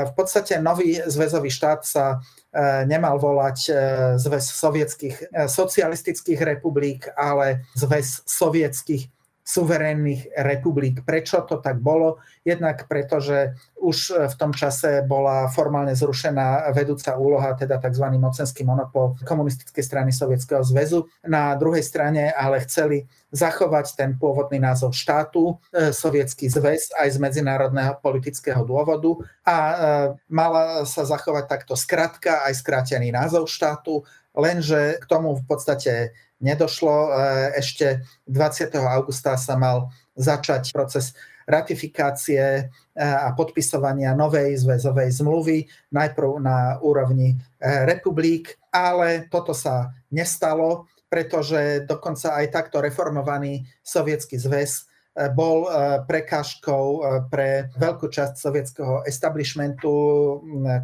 v 0.09 0.13
podstate 0.17 0.57
nový 0.57 0.97
zväzový 1.05 1.53
štát 1.53 1.85
sa 1.85 2.17
e, 2.17 2.19
nemal 2.89 3.21
volať 3.21 3.59
zväz 4.17 4.45
sovietských 4.49 5.17
socialistických 5.45 6.41
republik, 6.41 7.13
ale 7.13 7.69
zväz 7.77 8.25
sovietských 8.25 9.13
suverénnych 9.43 10.39
republik. 10.39 11.03
Prečo 11.03 11.43
to 11.43 11.59
tak 11.59 11.83
bolo? 11.83 12.23
Jednak 12.47 12.87
preto, 12.87 13.19
že 13.19 13.59
už 13.83 14.31
v 14.31 14.35
tom 14.39 14.55
čase 14.55 15.03
bola 15.03 15.51
formálne 15.51 15.99
zrušená 15.99 16.71
vedúca 16.71 17.19
úloha, 17.19 17.59
teda 17.59 17.83
tzv. 17.83 18.07
mocenský 18.23 18.63
monopol 18.63 19.19
komunistickej 19.27 19.83
strany 19.83 20.11
Sovietskeho 20.15 20.63
zväzu. 20.63 21.11
Na 21.27 21.59
druhej 21.59 21.83
strane 21.83 22.31
ale 22.31 22.63
chceli 22.63 23.11
zachovať 23.35 23.99
ten 23.99 24.11
pôvodný 24.15 24.63
názov 24.63 24.95
štátu, 24.95 25.59
e, 25.75 25.91
Sovietský 25.91 26.47
zväz, 26.47 26.95
aj 26.95 27.17
z 27.17 27.19
medzinárodného 27.19 27.99
politického 27.99 28.63
dôvodu 28.63 29.19
a 29.43 29.57
e, 29.59 29.75
mala 30.31 30.87
sa 30.87 31.03
zachovať 31.03 31.45
takto 31.51 31.75
skratka, 31.75 32.47
aj 32.47 32.63
skrátený 32.63 33.11
názov 33.11 33.51
štátu, 33.51 34.05
lenže 34.37 35.01
k 35.01 35.05
tomu 35.09 35.35
v 35.37 35.45
podstate 35.45 36.13
nedošlo. 36.43 36.95
E, 36.95 37.11
ešte 37.57 38.03
20. 38.27 38.75
augusta 38.83 39.39
sa 39.39 39.55
mal 39.55 39.95
začať 40.19 40.75
proces 40.75 41.15
ratifikácie 41.47 42.43
e, 42.43 42.63
a 42.99 43.31
podpisovania 43.33 44.13
novej 44.13 44.59
zväzovej 44.61 45.11
zmluvy, 45.23 45.59
najprv 45.95 46.31
na 46.43 46.83
úrovni 46.83 47.33
e, 47.33 47.37
republik, 47.87 48.59
ale 48.75 49.31
toto 49.31 49.55
sa 49.55 49.95
nestalo, 50.11 50.91
pretože 51.07 51.87
dokonca 51.87 52.35
aj 52.37 52.47
takto 52.51 52.83
reformovaný 52.83 53.63
sovietský 53.81 54.37
zväz 54.37 54.91
bol 55.37 55.69
prekážkou 56.09 57.05
pre 57.29 57.69
veľkú 57.77 58.09
časť 58.09 58.33
sovietského 58.33 59.05
establishmentu, 59.05 59.93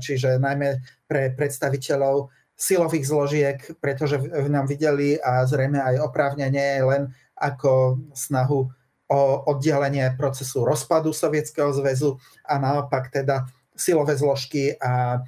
čiže 0.04 0.36
najmä 0.36 0.84
pre 1.08 1.32
predstaviteľov 1.32 2.28
silových 2.58 3.06
zložiek, 3.06 3.58
pretože 3.78 4.18
v 4.18 4.50
ňom 4.50 4.66
videli 4.66 5.14
a 5.22 5.46
zrejme 5.46 5.78
aj 5.78 6.02
oprávnenie 6.02 6.82
len 6.82 7.14
ako 7.38 8.02
snahu 8.10 8.66
o 9.08 9.20
oddelenie 9.46 10.12
procesu 10.18 10.66
rozpadu 10.66 11.14
Sovietskeho 11.14 11.70
zväzu 11.72 12.18
a 12.44 12.58
naopak 12.58 13.08
teda 13.14 13.46
silové 13.78 14.18
zložky 14.18 14.74
a 14.74 15.22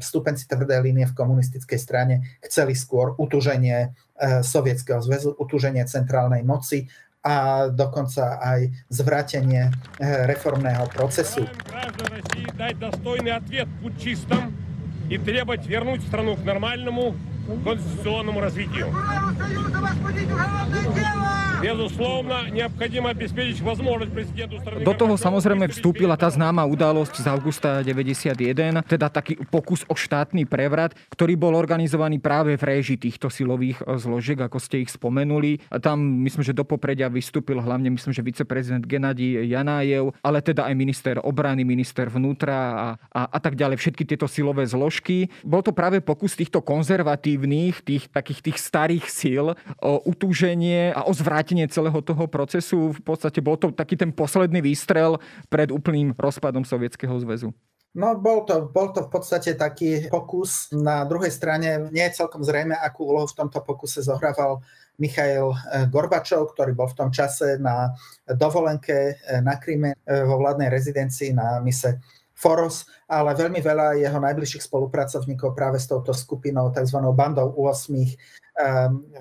vstupenci 0.00 0.48
tvrdé 0.48 0.80
línie 0.80 1.06
v 1.06 1.14
komunistickej 1.14 1.78
strane 1.78 2.14
chceli 2.40 2.72
skôr 2.72 3.14
utuženie 3.20 3.78
e, 3.84 3.88
Sovietskeho 4.42 4.98
zväzu, 5.04 5.36
utuženie 5.36 5.84
centrálnej 5.84 6.42
moci 6.42 6.88
a 7.22 7.68
dokonca 7.70 8.40
aj 8.42 8.72
zvrátenie 8.90 9.68
e, 9.68 9.72
reformného 10.26 10.88
procesu 10.90 11.46
и 15.12 15.18
требовать 15.18 15.66
вернуть 15.66 16.00
страну 16.04 16.36
к 16.36 16.42
нормальному 16.42 17.14
конституционному 17.63 18.41
развитию. 18.41 18.87
Безусловно, 21.61 22.49
необходимо 22.51 23.09
обеспечить 23.09 23.61
возможность 23.61 24.13
президенту 24.13 24.59
страны... 24.59 24.85
Do 24.85 24.93
toho 24.93 25.17
samozrejme 25.17 25.65
vstúpila 25.73 26.13
tá 26.13 26.29
známa 26.29 26.61
udalosť 26.69 27.17
z 27.17 27.25
augusta 27.25 27.81
91, 27.81 28.85
teda 28.85 29.07
taký 29.09 29.41
pokus 29.49 29.81
o 29.89 29.97
štátny 29.97 30.45
prevrat, 30.45 30.93
ktorý 31.09 31.33
bol 31.33 31.57
organizovaný 31.57 32.21
práve 32.21 32.53
v 32.53 32.63
réži 32.63 32.95
týchto 33.01 33.33
silových 33.33 33.81
e, 33.81 33.97
zložiek, 33.97 34.37
ako 34.37 34.61
ste 34.61 34.85
ich 34.85 34.93
spomenuli. 34.93 35.57
Tam 35.81 35.97
myslím, 36.29 36.45
že 36.45 36.53
do 36.53 36.61
popredia 36.61 37.09
vystúpil 37.09 37.57
hlavne 37.57 37.89
myslím, 37.89 38.13
že 38.13 38.21
viceprezident 38.21 38.85
Genadí 38.85 39.33
Janájev, 39.49 40.13
ale 40.21 40.45
teda 40.45 40.69
aj 40.69 40.75
minister 40.77 41.15
obrany, 41.25 41.65
minister 41.65 42.05
vnútra 42.05 42.53
a, 42.53 42.87
a, 43.09 43.21
a 43.33 43.39
tak 43.41 43.57
ďalej, 43.57 43.81
všetky 43.81 44.05
tieto 44.05 44.29
silové 44.29 44.69
zložky. 44.69 45.33
Bol 45.41 45.65
to 45.65 45.73
práve 45.73 46.05
pokus 46.05 46.37
týchto 46.37 46.61
konzervatívnych, 46.61 47.30
tých 47.84 48.08
takých 48.10 48.40
tých 48.40 48.58
starých 48.58 49.04
síl 49.06 49.46
o 49.78 49.92
utúženie 50.08 50.90
a 50.96 51.04
o 51.06 51.12
zvrátenie 51.12 51.42
vrátenie 51.42 51.66
celého 51.68 52.00
toho 52.00 52.24
procesu. 52.30 52.92
V 52.96 53.00
podstate 53.02 53.42
bol 53.42 53.58
to 53.58 53.74
taký 53.74 53.96
ten 53.96 54.14
posledný 54.14 54.62
výstrel 54.62 55.20
pred 55.50 55.68
úplným 55.74 56.14
rozpadom 56.16 56.64
Sovietskeho 56.64 57.12
zväzu. 57.20 57.52
No, 57.92 58.16
bol 58.16 58.48
to, 58.48 58.72
bol 58.72 58.88
to 58.88 59.04
v 59.04 59.10
podstate 59.12 59.52
taký 59.52 60.08
pokus. 60.08 60.72
Na 60.72 61.04
druhej 61.04 61.28
strane 61.28 61.92
nie 61.92 62.00
je 62.08 62.24
celkom 62.24 62.40
zrejme, 62.40 62.72
akú 62.72 63.04
úlohu 63.04 63.28
v 63.28 63.36
tomto 63.44 63.60
pokuse 63.60 64.00
zohrával 64.00 64.64
Michail 64.96 65.52
eh, 65.52 65.84
Gorbačov, 65.92 66.56
ktorý 66.56 66.72
bol 66.72 66.88
v 66.88 66.96
tom 66.96 67.10
čase 67.12 67.60
na 67.60 67.92
dovolenke 68.24 69.18
eh, 69.18 69.44
na 69.44 69.60
Kryme 69.60 69.92
eh, 69.92 70.24
vo 70.24 70.40
vládnej 70.40 70.72
rezidencii 70.72 71.36
na 71.36 71.60
mise 71.60 72.00
Foros, 72.42 72.90
ale 73.06 73.38
veľmi 73.38 73.62
veľa 73.62 74.02
jeho 74.02 74.18
najbližších 74.18 74.66
spolupracovníkov 74.66 75.54
práve 75.54 75.78
s 75.78 75.86
touto 75.86 76.10
skupinou, 76.10 76.74
tzv. 76.74 76.98
bandou 77.14 77.54
8 77.54 77.94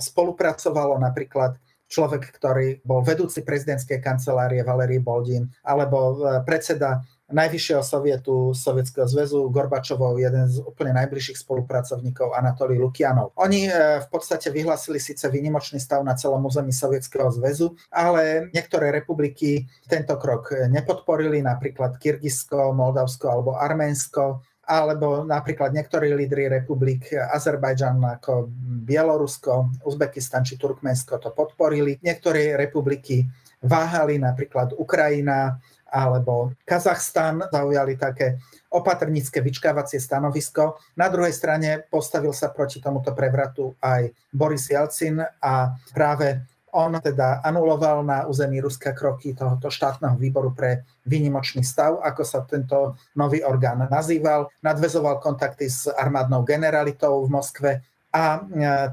spolupracovalo 0.02 0.98
napríklad 0.98 1.56
človek, 1.92 2.32
ktorý 2.40 2.80
bol 2.88 3.04
vedúci 3.04 3.44
prezidentskej 3.44 4.00
kancelárie 4.00 4.64
Valery 4.64 5.04
Boldin, 5.04 5.44
alebo 5.68 6.24
e, 6.24 6.40
predseda 6.48 7.04
Najvyššieho 7.32 7.84
sovietu 7.84 8.52
Sovietskeho 8.52 9.08
zväzu 9.08 9.48
Gorbačovou, 9.48 10.20
jeden 10.20 10.46
z 10.52 10.60
úplne 10.62 10.92
najbližších 11.00 11.40
spolupracovníkov 11.40 12.36
Anatolí 12.36 12.76
Lukianov. 12.76 13.32
Oni 13.40 13.66
e, 13.66 14.04
v 14.04 14.08
podstate 14.12 14.52
vyhlasili 14.52 15.00
síce 15.00 15.32
výnimočný 15.32 15.80
stav 15.80 16.04
na 16.04 16.14
celom 16.20 16.44
území 16.44 16.76
Sovietskeho 16.76 17.32
zväzu, 17.32 17.74
ale 17.88 18.52
niektoré 18.52 18.92
republiky 18.92 19.66
tento 19.88 20.20
krok 20.20 20.52
nepodporili, 20.68 21.40
napríklad 21.40 21.96
Kyrgyzsko, 21.98 22.76
Moldavsko 22.76 23.26
alebo 23.32 23.56
Arménsko 23.56 24.44
alebo 24.72 25.28
napríklad 25.28 25.76
niektorí 25.76 26.16
lídry 26.16 26.48
republik 26.48 27.12
Azerbajdžan 27.12 28.00
ako 28.22 28.48
Bielorusko, 28.88 29.84
Uzbekistan 29.84 30.48
či 30.48 30.56
Turkmensko 30.56 31.20
to 31.20 31.36
podporili. 31.36 32.00
Niektoré 32.00 32.56
republiky 32.56 33.28
váhali, 33.62 34.18
napríklad 34.18 34.74
Ukrajina 34.78 35.60
alebo 35.92 36.56
Kazachstan 36.64 37.44
zaujali 37.52 38.00
také 38.00 38.40
opatrnícke 38.72 39.44
vyčkávacie 39.44 40.00
stanovisko. 40.00 40.80
Na 40.96 41.12
druhej 41.12 41.36
strane 41.36 41.84
postavil 41.92 42.32
sa 42.32 42.50
proti 42.56 42.80
tomuto 42.80 43.12
prevratu 43.12 43.76
aj 43.84 44.16
Boris 44.32 44.72
Jelcin 44.72 45.20
a 45.20 45.76
práve 45.92 46.48
on 46.72 46.96
teda 47.04 47.44
anuloval 47.44 48.00
na 48.00 48.24
území 48.24 48.64
Ruska 48.64 48.96
kroky 48.96 49.36
tohoto 49.36 49.68
štátneho 49.68 50.16
výboru 50.16 50.56
pre 50.56 50.88
výnimočný 51.04 51.68
stav, 51.68 52.00
ako 52.00 52.24
sa 52.24 52.48
tento 52.48 52.96
nový 53.20 53.44
orgán 53.44 53.84
nazýval. 53.92 54.48
Nadvezoval 54.64 55.20
kontakty 55.20 55.68
s 55.68 55.92
armádnou 55.92 56.48
generalitou 56.48 57.28
v 57.28 57.30
Moskve 57.30 57.72
a 58.12 58.24
e, 58.36 58.40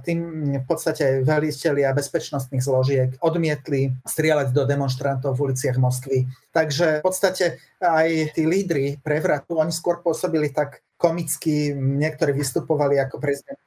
tým 0.07 0.21
v 0.63 0.67
podstate 0.67 1.27
veliteľia 1.27 1.91
bezpečnostných 1.91 2.63
zložiek 2.63 3.11
odmietli 3.19 3.91
strieľať 4.07 4.55
do 4.55 4.63
demonstrantov 4.63 5.35
v 5.35 5.51
uliciach 5.51 5.75
Moskvy. 5.75 6.31
Takže 6.55 7.03
v 7.03 7.07
podstate 7.07 7.59
aj 7.83 8.39
tí 8.39 8.47
lídry 8.47 9.03
prevratu, 9.03 9.59
oni 9.59 9.75
skôr 9.75 9.99
pôsobili 9.99 10.55
tak 10.55 10.87
komicky, 10.99 11.75
niektorí 11.75 12.35
vystupovali 12.35 12.99
ako 12.99 13.23
prezident, 13.23 13.59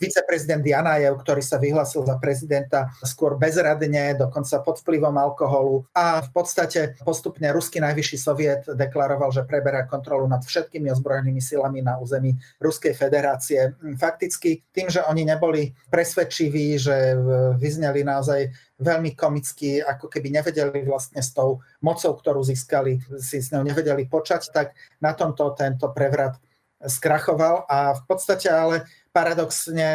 viceprezident 0.00 0.64
Janajev, 0.64 1.18
ktorý 1.20 1.42
sa 1.42 1.60
vyhlasil 1.60 2.06
za 2.06 2.16
prezidenta 2.16 2.92
skôr 3.04 3.36
bezradne, 3.36 4.16
dokonca 4.16 4.60
pod 4.64 4.80
vplyvom 4.82 5.14
alkoholu 5.16 5.86
a 5.94 6.24
v 6.24 6.30
podstate 6.32 6.98
postupne 7.02 7.48
ruský 7.52 7.82
najvyšší 7.82 8.18
soviet 8.18 8.62
deklaroval, 8.66 9.32
že 9.34 9.44
preberá 9.44 9.84
kontrolu 9.84 10.26
nad 10.26 10.44
všetkými 10.44 10.92
ozbrojenými 10.92 11.42
silami 11.42 11.80
na 11.80 11.98
území 11.98 12.36
Ruskej 12.60 12.94
federácie. 12.94 13.74
Fakticky 13.98 14.62
tým, 14.72 14.88
že 14.88 15.04
oni 15.04 15.24
neboli 15.24 15.72
presvedčiví, 15.90 16.78
že 16.78 17.16
vyzneli 17.56 18.02
naozaj 18.04 18.50
veľmi 18.78 19.18
komicky, 19.18 19.82
ako 19.82 20.06
keby 20.06 20.30
nevedeli 20.30 20.86
vlastne 20.86 21.18
s 21.18 21.34
tou 21.34 21.58
mocou, 21.82 22.14
ktorú 22.14 22.46
získali, 22.46 23.02
si 23.18 23.42
s 23.42 23.50
ňou 23.50 23.66
nevedeli 23.66 24.06
počať, 24.06 24.54
tak 24.54 24.78
na 25.02 25.12
tomto 25.18 25.50
tento 25.58 25.90
prevrat 25.90 26.38
skrachoval 26.78 27.66
a 27.66 27.98
v 27.98 28.02
podstate 28.06 28.46
ale 28.46 28.86
paradoxne 29.10 29.88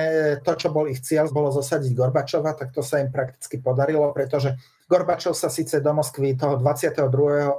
to, 0.44 0.52
čo 0.60 0.68
bol 0.68 0.92
ich 0.92 1.00
cieľ, 1.00 1.32
bolo 1.32 1.48
zosadiť 1.54 1.96
Gorbačova, 1.96 2.60
tak 2.60 2.76
to 2.76 2.84
sa 2.84 3.00
im 3.00 3.08
prakticky 3.08 3.56
podarilo, 3.62 4.12
pretože 4.12 4.60
Gorbačov 4.92 5.32
sa 5.32 5.48
síce 5.48 5.80
do 5.80 5.92
Moskvy 5.96 6.36
toho 6.36 6.60
22. 6.60 7.08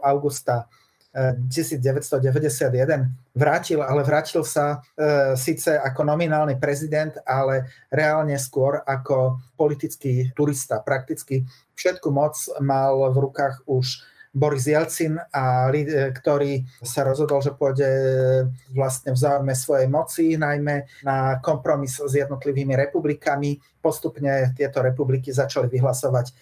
augusta 0.04 0.68
1991 1.14 2.90
eh, 2.90 3.06
vrátil, 3.38 3.80
ale 3.86 4.02
vrátil 4.02 4.42
sa 4.42 4.82
e, 4.98 5.38
síce 5.38 5.78
ako 5.78 6.02
nominálny 6.02 6.58
prezident, 6.58 7.14
ale 7.22 7.70
reálne 7.86 8.34
skôr 8.34 8.82
ako 8.82 9.38
politický 9.54 10.34
turista. 10.34 10.82
Prakticky 10.82 11.46
všetku 11.78 12.10
moc 12.10 12.34
mal 12.58 13.14
v 13.14 13.16
rukách 13.30 13.62
už 13.70 14.02
Boris 14.34 14.66
Jelcin, 14.66 15.14
a, 15.30 15.70
e, 15.70 16.10
ktorý 16.10 16.66
sa 16.82 17.06
rozhodol, 17.06 17.38
že 17.38 17.54
pôjde 17.54 17.88
vlastne 18.74 19.14
v 19.14 19.18
záujme 19.22 19.54
svojej 19.54 19.86
moci, 19.86 20.34
najmä 20.34 21.06
na 21.06 21.38
kompromis 21.38 21.94
s 21.94 22.12
jednotlivými 22.18 22.74
republikami. 22.74 23.62
Postupne 23.78 24.50
tieto 24.58 24.82
republiky 24.82 25.30
začali 25.30 25.70
vyhlasovať 25.70 26.26
e, 26.28 26.32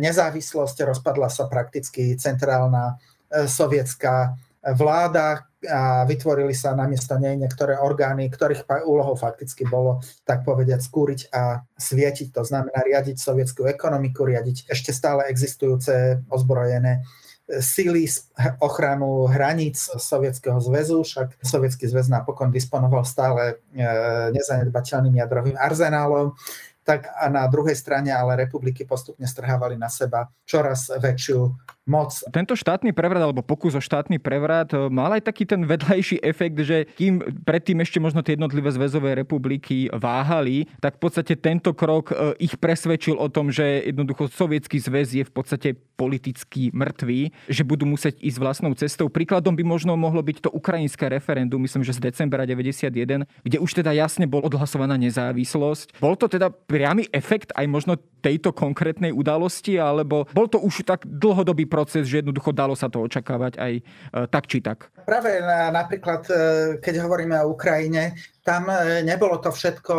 nezávislosť, 0.00 0.88
rozpadla 0.88 1.28
sa 1.28 1.44
prakticky 1.44 2.16
centrálna 2.16 2.96
e, 3.28 3.44
sovietská 3.44 4.32
vláda 4.72 5.44
a 5.68 6.08
vytvorili 6.08 6.56
sa 6.56 6.72
namiesto 6.72 7.20
nej 7.20 7.36
niektoré 7.36 7.76
orgány, 7.76 8.32
ktorých 8.32 8.64
úlohou 8.88 9.12
fakticky 9.12 9.68
bolo, 9.68 10.00
tak 10.24 10.40
povediať, 10.44 10.80
skúriť 10.80 11.20
a 11.36 11.60
svietiť. 11.76 12.32
To 12.32 12.40
znamená 12.40 12.80
riadiť 12.80 13.20
sovietskú 13.20 13.68
ekonomiku, 13.68 14.24
riadiť 14.24 14.72
ešte 14.72 14.96
stále 14.96 15.28
existujúce 15.28 16.24
ozbrojené 16.32 17.04
síly 17.60 18.08
ochranu 18.60 19.28
hraníc 19.28 19.76
Sovietskeho 19.96 20.60
zväzu, 20.60 21.02
však 21.02 21.44
Sovietský 21.44 21.86
zväz 21.86 22.08
napokon 22.08 22.48
disponoval 22.48 23.04
stále 23.04 23.60
e, 23.76 23.84
nezanedbateľným 24.32 25.20
jadrovým 25.20 25.56
arzenálom, 25.60 26.32
tak 26.84 27.08
a 27.16 27.32
na 27.32 27.48
druhej 27.48 27.74
strane 27.74 28.12
ale 28.12 28.36
republiky 28.44 28.84
postupne 28.84 29.24
strhávali 29.24 29.80
na 29.80 29.88
seba 29.88 30.28
čoraz 30.44 30.92
väčšiu 30.92 31.56
moc. 31.84 32.16
Tento 32.32 32.56
štátny 32.56 32.96
prevrat 32.96 33.20
alebo 33.20 33.44
pokus 33.44 33.76
o 33.76 33.82
štátny 33.82 34.16
prevrat 34.16 34.72
e, 34.72 34.88
mal 34.88 35.12
aj 35.12 35.28
taký 35.28 35.44
ten 35.44 35.68
vedľajší 35.68 36.24
efekt, 36.24 36.56
že 36.64 36.88
kým 36.96 37.44
predtým 37.44 37.80
ešte 37.84 38.00
možno 38.00 38.24
tie 38.24 38.40
jednotlivé 38.40 38.72
zväzové 38.72 39.16
republiky 39.16 39.92
váhali, 39.92 40.64
tak 40.80 40.96
v 40.96 41.00
podstate 41.04 41.36
tento 41.36 41.76
krok 41.76 42.12
e, 42.12 42.36
ich 42.40 42.56
presvedčil 42.56 43.20
o 43.20 43.28
tom, 43.28 43.52
že 43.52 43.84
jednoducho 43.84 44.32
sovietský 44.32 44.80
zväz 44.80 45.12
je 45.12 45.24
v 45.28 45.32
podstate 45.32 45.68
politicky 45.94 46.72
mŕtvý, 46.74 47.30
že 47.46 47.62
budú 47.62 47.86
musieť 47.86 48.18
ísť 48.18 48.38
vlastnou 48.40 48.72
cestou. 48.74 49.06
Príkladom 49.06 49.54
by 49.54 49.62
možno 49.62 49.94
mohlo 49.94 50.24
byť 50.24 50.48
to 50.48 50.50
ukrajinské 50.50 51.06
referendum, 51.06 51.62
myslím, 51.62 51.86
že 51.86 51.94
z 51.94 52.10
decembra 52.10 52.48
91, 52.48 53.28
kde 53.44 53.58
už 53.60 53.70
teda 53.76 53.94
jasne 53.94 54.26
bol 54.26 54.42
odhlasovaná 54.42 54.98
nezávislosť. 54.98 56.02
Bol 56.02 56.18
to 56.18 56.26
teda 56.26 56.50
priamy 56.74 57.06
efekt 57.14 57.54
aj 57.54 57.70
možno 57.70 57.94
tejto 58.18 58.50
konkrétnej 58.50 59.14
udalosti, 59.14 59.78
alebo 59.78 60.26
bol 60.34 60.50
to 60.50 60.58
už 60.58 60.82
tak 60.82 61.06
dlhodobý 61.06 61.70
proces, 61.70 62.10
že 62.10 62.18
jednoducho 62.18 62.50
dalo 62.50 62.74
sa 62.74 62.90
to 62.90 63.06
očakávať 63.06 63.62
aj 63.62 63.72
e, 63.78 63.82
tak 64.26 64.50
či 64.50 64.58
tak. 64.58 64.90
Práve 65.06 65.38
napríklad, 65.70 66.26
e, 66.26 66.34
keď 66.82 67.06
hovoríme 67.06 67.38
o 67.46 67.54
Ukrajine, 67.54 68.18
tam 68.42 68.66
e, 68.66 69.06
nebolo 69.06 69.38
to 69.38 69.54
všetko 69.54 69.94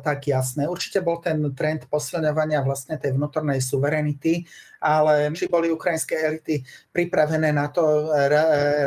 tak 0.00 0.24
jasné. 0.24 0.64
Určite 0.64 1.04
bol 1.04 1.20
ten 1.20 1.44
trend 1.52 1.84
posilňovania 1.92 2.64
vlastne 2.64 2.96
tej 2.96 3.20
vnútornej 3.20 3.60
suverenity, 3.60 4.48
ale 4.80 5.28
či 5.36 5.44
boli 5.52 5.68
ukrajinské 5.68 6.24
elity 6.24 6.64
pripravené 6.88 7.52
na 7.52 7.68
to 7.68 8.08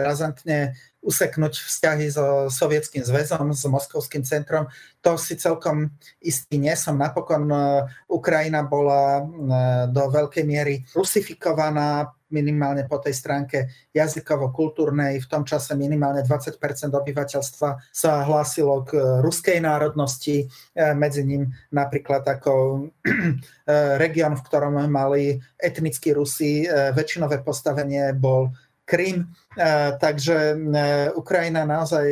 razantne 0.06 0.74
useknúť 1.02 1.54
vzťahy 1.56 2.06
so 2.12 2.52
Sovietským 2.52 3.06
zväzom, 3.06 3.54
s 3.56 3.64
Moskovským 3.70 4.28
centrom. 4.28 4.68
To 5.06 5.16
si 5.16 5.40
celkom 5.40 5.94
istý 6.20 6.60
nie 6.60 6.74
som. 6.76 7.00
Napokon 7.00 7.48
Ukrajina 8.12 8.66
bola 8.66 9.24
do 9.88 10.04
veľkej 10.12 10.44
miery 10.44 10.84
rusifikovaná, 10.92 12.12
minimálne 12.28 12.84
po 12.88 13.00
tej 13.00 13.16
stránke 13.16 13.72
jazykovo-kultúrnej. 13.96 15.24
V 15.24 15.28
tom 15.28 15.44
čase 15.48 15.74
minimálne 15.80 16.24
20% 16.28 16.60
obyvateľstva 16.92 17.70
sa 17.92 18.12
hlásilo 18.28 18.84
k 18.84 19.24
ruskej 19.24 19.64
národnosti, 19.64 20.44
e, 20.44 20.46
medzi 20.96 21.24
ním 21.24 21.48
napríklad 21.72 22.28
ako 22.28 22.52
e, 22.52 23.14
región, 23.96 24.36
v 24.36 24.46
ktorom 24.46 24.76
mali 24.92 25.40
etnickí 25.56 26.12
Rusi, 26.12 26.68
e, 26.68 26.92
väčšinové 26.92 27.42
postavenie 27.48 28.12
bol 28.12 28.52
Krym, 28.88 29.28
takže 30.00 30.56
Ukrajina 31.12 31.68
naozaj 31.68 32.08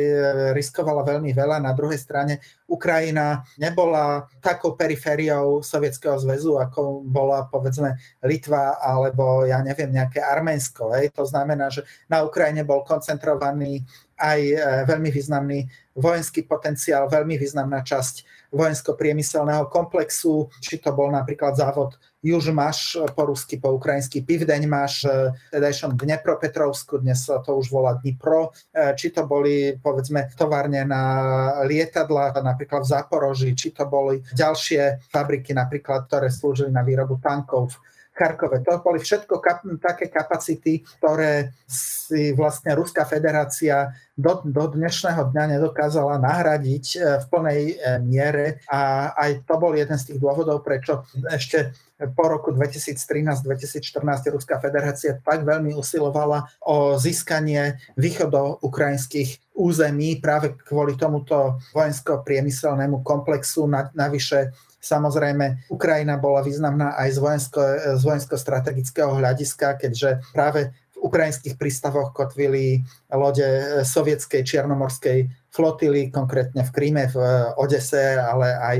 riskovala 0.52 1.08
veľmi 1.08 1.32
veľa. 1.32 1.56
Na 1.64 1.72
druhej 1.72 1.96
strane 1.96 2.44
Ukrajina 2.68 3.40
nebola 3.56 4.28
takou 4.44 4.76
perifériou 4.76 5.64
Sovietskeho 5.64 6.20
zväzu, 6.20 6.60
ako 6.60 7.00
bola 7.00 7.48
povedzme 7.48 7.96
Litva 8.28 8.76
alebo 8.76 9.48
ja 9.48 9.64
neviem, 9.64 9.88
nejaké 9.88 10.20
Arménsko. 10.20 10.92
Hej. 11.00 11.16
To 11.16 11.24
znamená, 11.24 11.72
že 11.72 11.80
na 12.12 12.20
Ukrajine 12.20 12.60
bol 12.60 12.84
koncentrovaný 12.84 13.80
aj 14.20 14.40
veľmi 14.84 15.08
významný 15.08 15.64
vojenský 15.96 16.44
potenciál, 16.44 17.08
veľmi 17.08 17.40
významná 17.40 17.80
časť 17.84 18.48
vojensko-priemyselného 18.52 19.72
komplexu, 19.72 20.52
či 20.60 20.76
to 20.76 20.92
bol 20.92 21.08
napríklad 21.08 21.56
závod 21.56 21.96
Juž 22.26 22.50
máš 22.50 22.98
po 23.14 23.30
rusky, 23.30 23.54
po 23.54 23.70
ukrajinsky 23.78 24.18
Pivdeň 24.26 24.66
máš, 24.66 25.06
tedajšom 25.54 25.94
Dnepropetrovsku, 25.94 26.98
dnes 26.98 27.22
sa 27.22 27.38
to 27.38 27.54
už 27.54 27.70
volá 27.70 27.94
Dnipro, 28.02 28.50
e, 28.74 28.98
či 28.98 29.14
to 29.14 29.30
boli 29.30 29.78
povedzme 29.78 30.34
továrne 30.34 30.82
na 30.82 31.02
lietadla, 31.62 32.34
napríklad 32.42 32.82
v 32.82 32.90
Zaporoži, 32.90 33.54
či 33.54 33.70
to 33.70 33.86
boli 33.86 34.18
ďalšie 34.34 35.06
fabriky 35.06 35.54
napríklad, 35.54 36.10
ktoré 36.10 36.26
slúžili 36.26 36.74
na 36.74 36.82
výrobu 36.82 37.22
tankov 37.22 37.78
Charkove. 38.16 38.64
To 38.64 38.80
boli 38.80 38.98
všetko 38.98 39.44
kap- 39.44 39.68
také 39.76 40.08
kapacity, 40.08 40.80
ktoré 40.98 41.52
si 41.68 42.32
vlastne 42.32 42.72
Ruská 42.72 43.04
federácia 43.04 43.92
do, 44.16 44.40
do 44.40 44.72
dnešného 44.72 45.36
dňa 45.36 45.60
nedokázala 45.60 46.16
nahradiť 46.16 46.86
e, 46.96 46.98
v 47.20 47.24
plnej 47.28 47.60
e, 47.68 47.74
miere 48.00 48.64
a 48.72 49.12
aj 49.12 49.44
to 49.44 49.54
bol 49.60 49.76
jeden 49.76 50.00
z 50.00 50.10
tých 50.10 50.18
dôvodov, 50.18 50.64
prečo 50.64 51.04
ešte 51.28 51.76
po 51.96 52.24
roku 52.28 52.52
2013-2014 52.52 54.28
Ruská 54.28 54.60
federácia 54.60 55.16
tak 55.16 55.48
veľmi 55.48 55.72
usilovala 55.72 56.44
o 56.68 57.00
získanie 57.00 57.80
východo-ukrajinských 57.96 59.56
území 59.56 60.20
práve 60.20 60.52
kvôli 60.68 61.00
tomuto 61.00 61.56
vojensko-priemyselnému 61.72 63.00
komplexu. 63.00 63.64
Navyše 63.96 64.52
Samozrejme, 64.86 65.66
Ukrajina 65.66 66.14
bola 66.14 66.46
významná 66.46 66.94
aj 66.94 67.08
z, 67.10 67.18
vojensko, 67.18 67.60
z 67.98 68.02
vojensko-strategického 68.06 69.18
hľadiska, 69.18 69.82
keďže 69.82 70.22
práve 70.30 70.70
v 70.94 70.98
ukrajinských 71.10 71.58
prístavoch 71.58 72.14
kotvili 72.14 72.86
lode 73.10 73.82
sovietskej 73.82 74.46
čiernomorskej 74.46 75.26
flotily, 75.50 76.14
konkrétne 76.14 76.62
v 76.62 76.70
Kríme, 76.70 77.10
v 77.10 77.16
Odese, 77.58 78.14
ale 78.14 78.48
aj 78.62 78.76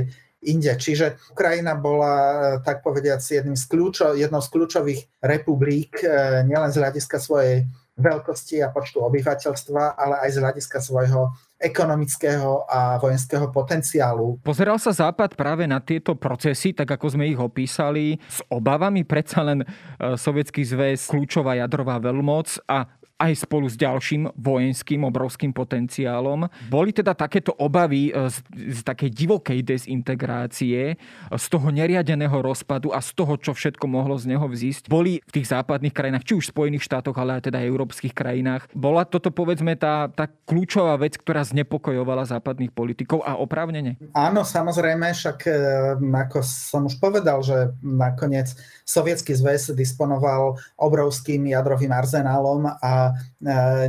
inde. 0.47 0.73
Čiže 0.73 1.19
Ukrajina 1.35 1.75
bola, 1.75 2.57
tak 2.63 2.81
povediac, 2.81 3.19
jedným 3.19 3.59
z 3.59 3.65
kľúčo, 3.67 4.15
jednou 4.15 4.39
z 4.39 4.49
kľúčových 4.49 5.01
republik, 5.19 5.99
nielen 6.47 6.71
z 6.71 6.79
hľadiska 6.79 7.19
svojej 7.19 7.67
veľkosti 7.97 8.61
a 8.61 8.69
počtu 8.69 9.01
obyvateľstva, 9.01 9.97
ale 9.97 10.15
aj 10.21 10.29
z 10.29 10.37
hľadiska 10.37 10.77
svojho 10.79 11.33
ekonomického 11.57 12.69
a 12.69 13.01
vojenského 13.01 13.49
potenciálu. 13.49 14.37
Pozeral 14.45 14.77
sa 14.77 14.93
Západ 14.93 15.33
práve 15.33 15.65
na 15.65 15.81
tieto 15.81 16.13
procesy, 16.13 16.77
tak 16.77 16.85
ako 16.85 17.17
sme 17.17 17.25
ich 17.25 17.39
opísali, 17.41 18.21
s 18.29 18.45
obavami 18.53 19.01
predsa 19.01 19.41
len 19.41 19.65
e, 19.65 19.67
Sovietský 20.13 20.61
zväz, 20.61 21.09
kľúčová 21.09 21.57
jadrová 21.57 21.97
veľmoc 21.97 22.61
a 22.69 22.85
aj 23.17 23.49
spolu 23.49 23.65
s 23.65 23.75
ďalším 23.75 24.29
vojenským 24.37 25.01
obrovským 25.05 25.51
potenciálom. 25.51 26.45
Boli 26.69 26.93
teda 26.93 27.17
takéto 27.17 27.53
obavy 27.57 28.13
e, 28.13 28.29
z, 28.29 28.41
z 28.77 28.81
takej 28.85 29.09
divokej 29.09 29.59
dezintegrácie, 29.65 30.95
z 31.33 31.45
toho 31.49 31.67
neriadeného 31.73 32.37
rozpadu 32.39 32.93
a 32.93 33.01
z 33.01 33.17
toho, 33.17 33.33
čo 33.41 33.51
všetko 33.57 33.85
mohlo 33.89 34.15
z 34.21 34.37
neho 34.37 34.45
vzísť. 34.45 34.85
Boli 34.87 35.19
v 35.25 35.31
tých 35.33 35.49
západných 35.49 35.93
krajinách, 35.93 36.25
či 36.29 36.37
už 36.37 36.45
v 36.49 36.53
Spojených 36.53 36.85
štátoch, 36.85 37.17
ale 37.17 37.41
aj 37.41 37.49
teda 37.49 37.65
európskych 37.65 38.13
krajinách. 38.13 38.69
Bola 38.77 39.03
toto 39.03 39.33
povedzme 39.33 39.73
tá, 39.73 40.09
tá 40.13 40.29
kľúčová 40.29 40.95
vec, 41.01 41.17
ktorá 41.17 41.41
znepokojovala 41.41 42.29
západných 42.29 42.71
politikov 42.71 43.25
a 43.25 43.35
oprávnene? 43.35 43.97
Áno, 44.13 44.45
samozrejme, 44.45 45.09
však 45.11 45.37
e, 45.49 45.51
ako 45.97 46.45
som 46.45 46.85
už 46.85 47.01
povedal, 47.01 47.41
že 47.41 47.73
nakoniec 47.81 48.53
Sovietský 48.85 49.33
zväz 49.33 49.73
disponoval 49.73 50.59
obrovským 50.77 51.49
jadrovým 51.49 51.91
arzenálom 51.91 52.67
a 52.67 52.93
e, 52.93 53.06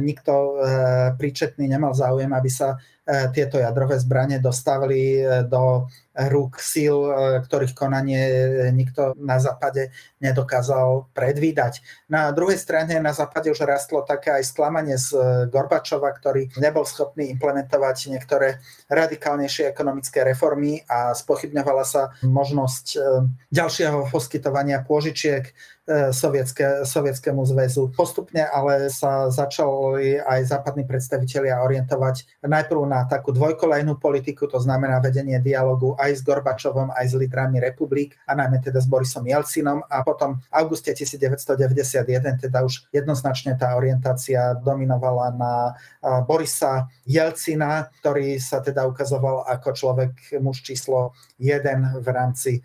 nikto 0.03 0.33
e, 0.35 0.73
príčetný 1.17 1.71
nemal 1.71 1.95
záujem, 1.95 2.31
aby 2.35 2.51
sa 2.51 2.75
e, 2.75 2.79
tieto 3.33 3.57
jadrové 3.57 3.97
zbranie 3.97 4.37
dostavili 4.37 5.25
do 5.49 5.89
rúk 6.27 6.59
síl, 6.59 6.99
e, 7.07 7.39
ktorých 7.47 7.79
konanie 7.79 8.23
nikto 8.75 9.15
na 9.23 9.39
západe 9.39 9.95
nedokázal 10.19 11.07
predvídať. 11.15 11.79
Na 12.11 12.35
druhej 12.35 12.59
strane 12.59 12.99
na 12.99 13.15
západe 13.15 13.47
už 13.55 13.63
rastlo 13.63 14.03
také 14.03 14.35
aj 14.35 14.51
sklamanie 14.51 14.99
z 14.99 15.15
Gorbačova, 15.47 16.11
ktorý 16.11 16.51
nebol 16.59 16.83
schopný 16.83 17.31
implementovať 17.31 18.11
niektoré 18.11 18.59
radikálnejšie 18.91 19.71
ekonomické 19.71 20.27
reformy 20.27 20.83
a 20.91 21.15
spochybňovala 21.15 21.85
sa 21.87 22.11
možnosť 22.27 22.87
e, 22.91 22.99
ďalšieho 23.55 24.11
poskytovania 24.11 24.83
pôžičiek 24.83 25.47
e, 25.47 25.53
sovietské, 26.11 26.83
sovietskému 26.83 27.47
zväzu. 27.47 27.95
Postupne 27.95 28.43
ale 28.43 28.91
sa 28.91 29.31
začali 29.31 30.19
aj 30.19 30.51
západní 30.51 30.83
predstavitelia 30.83 31.63
orientovať 31.63 32.43
najprv 32.43 32.83
na 32.91 32.98
takú 33.07 33.31
dvojkolejnú 33.31 34.01
politiku, 34.01 34.51
to 34.51 34.59
znamená 34.59 34.99
vedenie 34.99 35.39
dialogu 35.39 35.95
aj 36.01 36.19
s 36.19 36.21
Gorbačovom, 36.25 36.91
aj 36.91 37.13
s 37.13 37.15
lídrami 37.15 37.63
republik 37.63 38.19
a 38.27 38.35
najmä 38.35 38.59
teda 38.65 38.81
s 38.83 38.89
Borisom 38.91 39.29
Jelcinom 39.29 39.85
a 39.87 40.03
potom 40.03 40.41
v 40.41 40.47
auguste 40.51 40.91
1991 40.91 42.43
teda 42.43 42.59
už 42.65 42.89
jednoznačne 42.91 43.55
tá 43.55 43.77
orientácia 43.77 44.57
dominovala 44.59 45.37
na 45.37 45.53
Borisa 46.25 46.89
Jelcina, 47.05 47.93
ktorý 48.01 48.41
sa 48.41 48.65
teda 48.65 48.89
ukazoval 48.89 49.45
ako 49.47 49.69
človek 49.77 50.13
muž 50.41 50.65
číslo 50.65 51.13
jeden 51.39 51.85
v 51.99 52.07
rámci 52.09 52.53
e, 52.59 52.61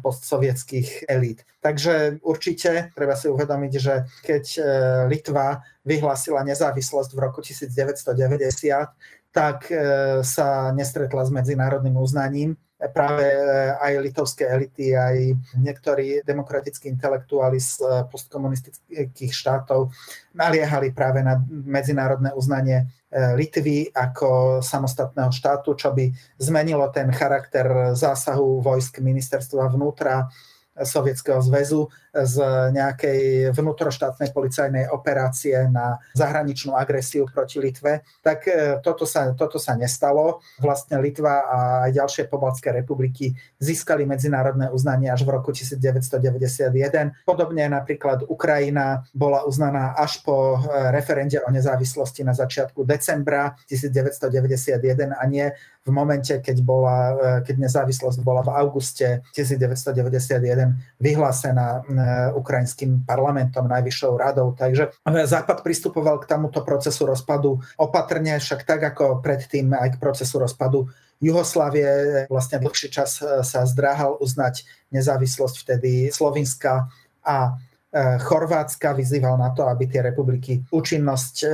postsovietských 0.00 1.08
elít. 1.08 1.42
Takže 1.64 2.20
určite 2.20 2.92
treba 2.92 3.16
si 3.16 3.32
uvedomiť, 3.32 3.72
že 3.80 3.94
keď 4.20 4.44
e, 4.44 4.60
Litva 5.08 5.64
vyhlásila 5.84 6.44
nezávislosť 6.44 7.10
v 7.12 7.18
roku 7.20 7.40
1990, 7.40 9.23
tak 9.34 9.66
e, 9.66 9.76
sa 10.22 10.70
nestretla 10.70 11.26
s 11.26 11.30
medzinárodným 11.34 11.98
uznaním. 11.98 12.54
Práve 12.74 13.24
eh, 13.24 13.70
aj 13.80 13.92
litovské 14.02 14.44
elity, 14.50 14.92
aj 14.92 15.16
niektorí 15.56 16.20
demokratickí 16.26 16.90
intelektuáli 16.90 17.56
z 17.56 17.80
eh, 17.80 17.88
postkomunistických 18.10 19.32
štátov 19.32 19.94
naliehali 20.36 20.92
práve 20.92 21.22
na 21.22 21.40
medzinárodné 21.48 22.34
uznanie 22.34 22.90
Litvy 23.14 23.94
ako 23.94 24.58
samostatného 24.58 25.30
štátu, 25.30 25.78
čo 25.78 25.94
by 25.94 26.10
zmenilo 26.34 26.82
ten 26.90 27.14
charakter 27.14 27.94
zásahu 27.94 28.58
vojsk 28.58 28.98
ministerstva 28.98 29.70
vnútra 29.70 30.26
Sovietskeho 30.74 31.38
zväzu 31.38 31.86
z 32.14 32.36
nejakej 32.70 33.50
vnútroštátnej 33.50 34.30
policajnej 34.30 34.86
operácie 34.90 35.66
na 35.66 35.98
zahraničnú 36.14 36.78
agresiu 36.78 37.26
proti 37.26 37.58
Litve, 37.58 38.06
tak 38.22 38.46
e, 38.46 38.78
toto 38.82 39.02
sa, 39.02 39.34
toto 39.34 39.58
sa 39.58 39.74
nestalo. 39.74 40.38
Vlastne 40.62 41.02
Litva 41.02 41.42
a 41.42 41.58
aj 41.86 41.90
ďalšie 41.98 42.22
pobaltské 42.30 42.70
republiky 42.70 43.34
získali 43.58 44.06
medzinárodné 44.06 44.70
uznanie 44.70 45.10
až 45.10 45.26
v 45.26 45.34
roku 45.34 45.50
1991. 45.50 47.26
Podobne 47.26 47.66
napríklad 47.66 48.22
Ukrajina 48.30 49.02
bola 49.10 49.42
uznaná 49.42 49.98
až 49.98 50.22
po 50.22 50.58
e, 50.58 50.90
referende 50.94 51.42
o 51.42 51.50
nezávislosti 51.50 52.22
na 52.22 52.34
začiatku 52.34 52.86
decembra 52.86 53.58
1991 53.66 55.18
a 55.18 55.22
nie 55.26 55.50
v 55.84 55.90
momente, 55.92 56.32
keď, 56.40 56.56
bola, 56.64 56.98
e, 57.12 57.14
keď 57.44 57.68
nezávislosť 57.68 58.24
bola 58.24 58.40
v 58.40 58.50
auguste 58.56 59.20
1991 59.36 60.80
vyhlásená 60.96 61.84
Eh, 61.84 62.32
ukrajinským 62.34 63.06
parlamentom, 63.06 63.68
najvyššou 63.68 64.12
radou. 64.16 64.52
Takže 64.52 64.90
eh, 64.92 65.26
Západ 65.26 65.62
pristupoval 65.62 66.18
k 66.20 66.28
tomuto 66.28 66.64
procesu 66.64 67.06
rozpadu 67.06 67.60
opatrne, 67.76 68.36
však 68.40 68.66
tak 68.66 68.82
ako 68.82 69.22
predtým 69.22 69.72
aj 69.72 69.96
k 69.96 70.00
procesu 70.00 70.40
rozpadu 70.40 70.88
Juhoslávie 71.22 72.26
vlastne 72.28 72.58
dlhší 72.60 72.90
čas 72.90 73.22
sa 73.22 73.60
zdráhal 73.64 74.18
uznať 74.18 74.66
nezávislosť 74.92 75.56
vtedy 75.62 76.10
Slovinska 76.10 76.90
a 77.22 77.56
Chorvátska 77.94 78.92
vyzýval 78.92 79.38
na 79.38 79.54
to, 79.54 79.64
aby 79.70 79.86
tie 79.86 80.02
republiky 80.02 80.58
účinnosť 80.74 81.34
e, 81.40 81.46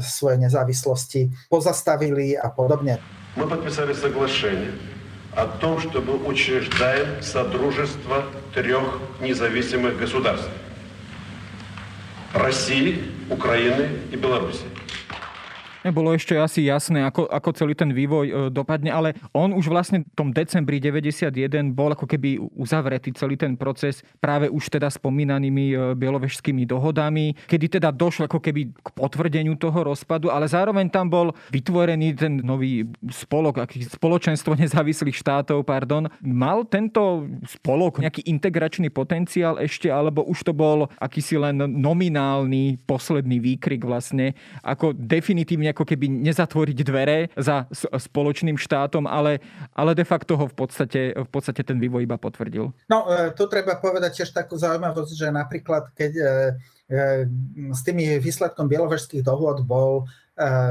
svojej 0.00 0.40
nezávislosti 0.40 1.28
pozastavili 1.52 2.32
a 2.34 2.48
podobne. 2.48 2.96
Мы 3.34 3.46
подписали 3.46 3.92
соглашение 3.94 4.72
о 5.34 5.46
том, 5.46 5.80
чтобы 5.80 6.16
учреждаем 6.26 7.22
Содружество 7.22 8.24
трех 8.54 8.98
независимых 9.20 9.98
государств– 9.98 10.48
России, 12.34 13.04
Украины 13.30 13.88
и 14.10 14.16
Беларуси. 14.16 14.64
Nebolo 15.82 16.14
ešte 16.14 16.38
asi 16.38 16.70
jasné, 16.70 17.02
ako, 17.02 17.26
ako 17.26 17.50
celý 17.58 17.74
ten 17.74 17.90
vývoj 17.90 18.26
e, 18.30 18.32
dopadne, 18.54 18.94
ale 18.94 19.18
on 19.34 19.50
už 19.50 19.66
vlastne 19.66 20.06
v 20.06 20.14
tom 20.14 20.30
decembri 20.30 20.78
91 20.78 21.34
bol 21.74 21.90
ako 21.90 22.06
keby 22.06 22.38
uzavretý 22.54 23.10
celý 23.18 23.34
ten 23.34 23.58
proces 23.58 24.06
práve 24.22 24.46
už 24.46 24.70
teda 24.70 24.86
spomínanými 24.86 25.66
e, 25.74 25.76
bielovežskými 25.98 26.62
dohodami, 26.70 27.34
kedy 27.50 27.82
teda 27.82 27.90
došlo 27.90 28.30
ako 28.30 28.38
keby 28.38 28.70
k 28.70 28.88
potvrdeniu 28.94 29.58
toho 29.58 29.82
rozpadu, 29.82 30.30
ale 30.30 30.46
zároveň 30.46 30.86
tam 30.86 31.10
bol 31.10 31.34
vytvorený 31.50 32.14
ten 32.14 32.38
nový 32.38 32.86
spolok, 33.10 33.66
spoločenstvo 33.98 34.54
nezávislých 34.62 35.18
štátov, 35.18 35.66
pardon. 35.66 36.06
Mal 36.22 36.62
tento 36.70 37.26
spolok 37.50 37.98
nejaký 37.98 38.22
integračný 38.30 38.86
potenciál 38.94 39.58
ešte, 39.58 39.90
alebo 39.90 40.22
už 40.30 40.46
to 40.46 40.54
bol 40.54 40.86
akýsi 41.02 41.34
len 41.42 41.58
nominálny 41.58 42.78
posledný 42.86 43.42
výkrik 43.42 43.82
vlastne, 43.82 44.38
ako 44.62 44.94
definitívne 44.94 45.71
ako 45.72 45.88
keby 45.88 46.06
nezatvoriť 46.08 46.78
dvere 46.84 47.32
za 47.34 47.66
spoločným 47.72 48.60
štátom, 48.60 49.08
ale, 49.08 49.40
ale 49.72 49.96
de 49.96 50.04
facto 50.04 50.36
ho 50.36 50.46
v 50.46 50.54
podstate, 50.54 51.16
v 51.16 51.30
podstate 51.32 51.64
ten 51.64 51.80
vývoj 51.80 52.04
iba 52.04 52.20
potvrdil. 52.20 52.70
No, 52.86 52.98
e, 53.08 53.32
tu 53.32 53.48
treba 53.48 53.80
povedať 53.80 54.22
tiež 54.22 54.30
takú 54.36 54.60
zaujímavosť, 54.60 55.12
že 55.16 55.28
napríklad 55.32 55.90
keď 55.96 56.12
e, 56.12 56.22
e, 56.22 56.30
s 57.72 57.80
tými 57.82 58.20
výsledkom 58.20 58.68
bielovežských 58.68 59.24
dohôd 59.24 59.64
bol 59.64 60.06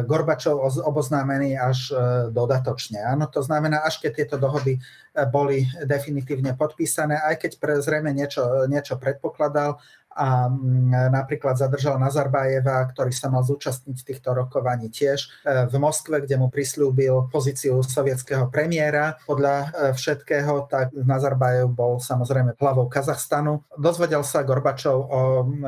Gorbačov 0.10 0.58
oboznámený 0.89 1.54
až 1.54 1.93
dodatočne. 2.34 2.97
Áno, 2.97 3.30
to 3.30 3.45
znamená, 3.45 3.86
až 3.86 4.02
keď 4.02 4.12
tieto 4.18 4.36
dohody 4.41 4.82
boli 5.30 5.70
definitívne 5.86 6.58
podpísané, 6.58 7.22
aj 7.22 7.45
keď 7.45 7.52
pre 7.62 7.74
zrejme 7.78 8.10
niečo, 8.10 8.66
niečo 8.66 8.97
predpokladal, 8.97 9.78
a 10.12 10.51
mm, 10.51 11.12
napríklad 11.12 11.55
zadržal 11.55 11.95
Nazarbájeva, 11.95 12.84
ktorý 12.91 13.16
sa 13.16 13.32
mal 13.32 13.47
zúčastniť 13.47 13.97
týchto 14.03 14.36
rokovaní 14.36 14.91
tiež 14.91 15.20
e, 15.24 15.28
v 15.72 15.76
Moskve, 15.80 16.20
kde 16.28 16.36
mu 16.36 16.51
prislúbil 16.51 17.32
pozíciu 17.32 17.80
sovietského 17.80 18.51
premiéra. 18.51 19.16
Podľa 19.24 19.55
e, 19.55 19.68
všetkého, 19.95 20.68
tak 20.68 20.91
Nazarbájev 20.91 21.72
bol 21.72 22.03
samozrejme 22.03 22.59
hlavou 22.59 22.91
Kazachstanu. 22.91 23.64
Dozvedel 23.80 24.28
sa 24.28 24.43
Gorbačov 24.43 24.97
o 24.99 25.20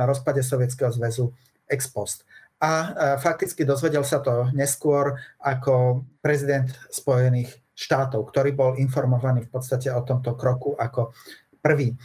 rozpade 0.03 0.43
Sovietskeho 0.43 0.91
zväzu 0.91 1.31
ex 1.71 1.87
post. 1.87 2.27
A 2.59 2.71
e, 2.71 2.87
fakticky 3.23 3.63
dozvedel 3.63 4.03
sa 4.03 4.19
to 4.19 4.51
neskôr 4.51 5.15
ako 5.39 6.03
prezident 6.19 6.67
Spojených 6.91 7.63
štátov, 7.73 8.29
ktorý 8.29 8.53
bol 8.53 8.71
informovaný 8.77 9.49
v 9.49 9.51
podstate 9.51 9.89
o 9.89 10.05
tomto 10.05 10.37
kroku 10.37 10.77
ako 10.77 11.09
prvý. 11.63 11.95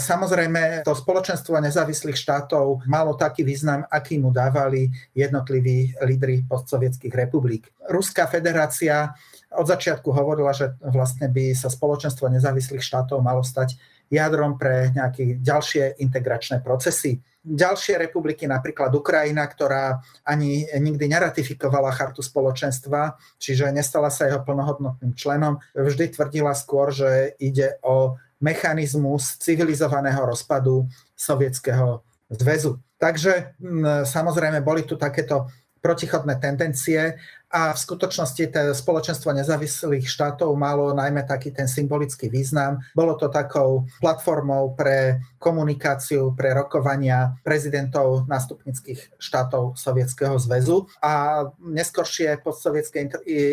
Samozrejme, 0.00 0.80
to 0.80 0.96
spoločenstvo 0.96 1.60
nezávislých 1.60 2.16
štátov 2.16 2.88
malo 2.88 3.12
taký 3.12 3.44
význam, 3.44 3.84
aký 3.92 4.16
mu 4.16 4.32
dávali 4.32 4.88
jednotliví 5.12 6.00
lídry 6.00 6.48
postsovietských 6.48 7.12
republik. 7.12 7.68
Ruská 7.92 8.24
federácia 8.24 9.12
od 9.52 9.68
začiatku 9.68 10.08
hovorila, 10.08 10.56
že 10.56 10.72
vlastne 10.80 11.28
by 11.28 11.52
sa 11.52 11.68
spoločenstvo 11.68 12.32
nezávislých 12.32 12.80
štátov 12.80 13.20
malo 13.20 13.44
stať 13.44 13.76
jadrom 14.08 14.56
pre 14.56 14.96
nejaké 14.96 15.44
ďalšie 15.44 16.00
integračné 16.00 16.64
procesy. 16.64 17.20
Ďalšie 17.46 17.94
republiky, 18.02 18.42
napríklad 18.50 18.90
Ukrajina, 18.90 19.46
ktorá 19.46 20.02
ani 20.26 20.66
nikdy 20.66 21.06
neratifikovala 21.06 21.94
chartu 21.94 22.18
spoločenstva, 22.18 23.14
čiže 23.38 23.70
nestala 23.70 24.10
sa 24.10 24.26
jeho 24.26 24.42
plnohodnotným 24.42 25.14
členom, 25.14 25.62
vždy 25.70 26.10
tvrdila 26.10 26.58
skôr, 26.58 26.90
že 26.90 27.38
ide 27.38 27.78
o 27.86 28.18
mechanizmus 28.46 29.42
civilizovaného 29.42 30.22
rozpadu 30.22 30.86
Sovietskeho 31.18 32.06
zväzu. 32.30 32.78
Takže 33.02 33.58
samozrejme 34.06 34.62
boli 34.62 34.86
tu 34.86 34.94
takéto 34.94 35.50
protichodné 35.82 36.42
tendencie 36.42 37.14
a 37.46 37.70
v 37.70 37.78
skutočnosti 37.78 38.50
to 38.50 38.74
spoločenstvo 38.74 39.30
nezávislých 39.30 40.10
štátov 40.10 40.50
malo 40.58 40.90
najmä 40.90 41.22
taký 41.22 41.54
ten 41.54 41.70
symbolický 41.70 42.26
význam. 42.26 42.82
Bolo 42.90 43.14
to 43.14 43.30
takou 43.30 43.86
platformou 44.02 44.74
pre 44.74 45.22
komunikáciu, 45.38 46.34
pre 46.34 46.58
rokovania 46.58 47.38
prezidentov 47.46 48.26
nástupnických 48.26 49.14
štátov 49.14 49.78
Sovietskeho 49.78 50.34
zväzu 50.42 50.90
a 50.98 51.46
neskoršie 51.62 52.42
postsovietské 52.42 53.06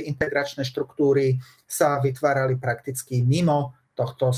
integračné 0.10 0.66
štruktúry 0.66 1.38
sa 1.70 2.02
vytvárali 2.02 2.58
prakticky 2.58 3.22
mimo 3.22 3.78
tohto 3.94 4.34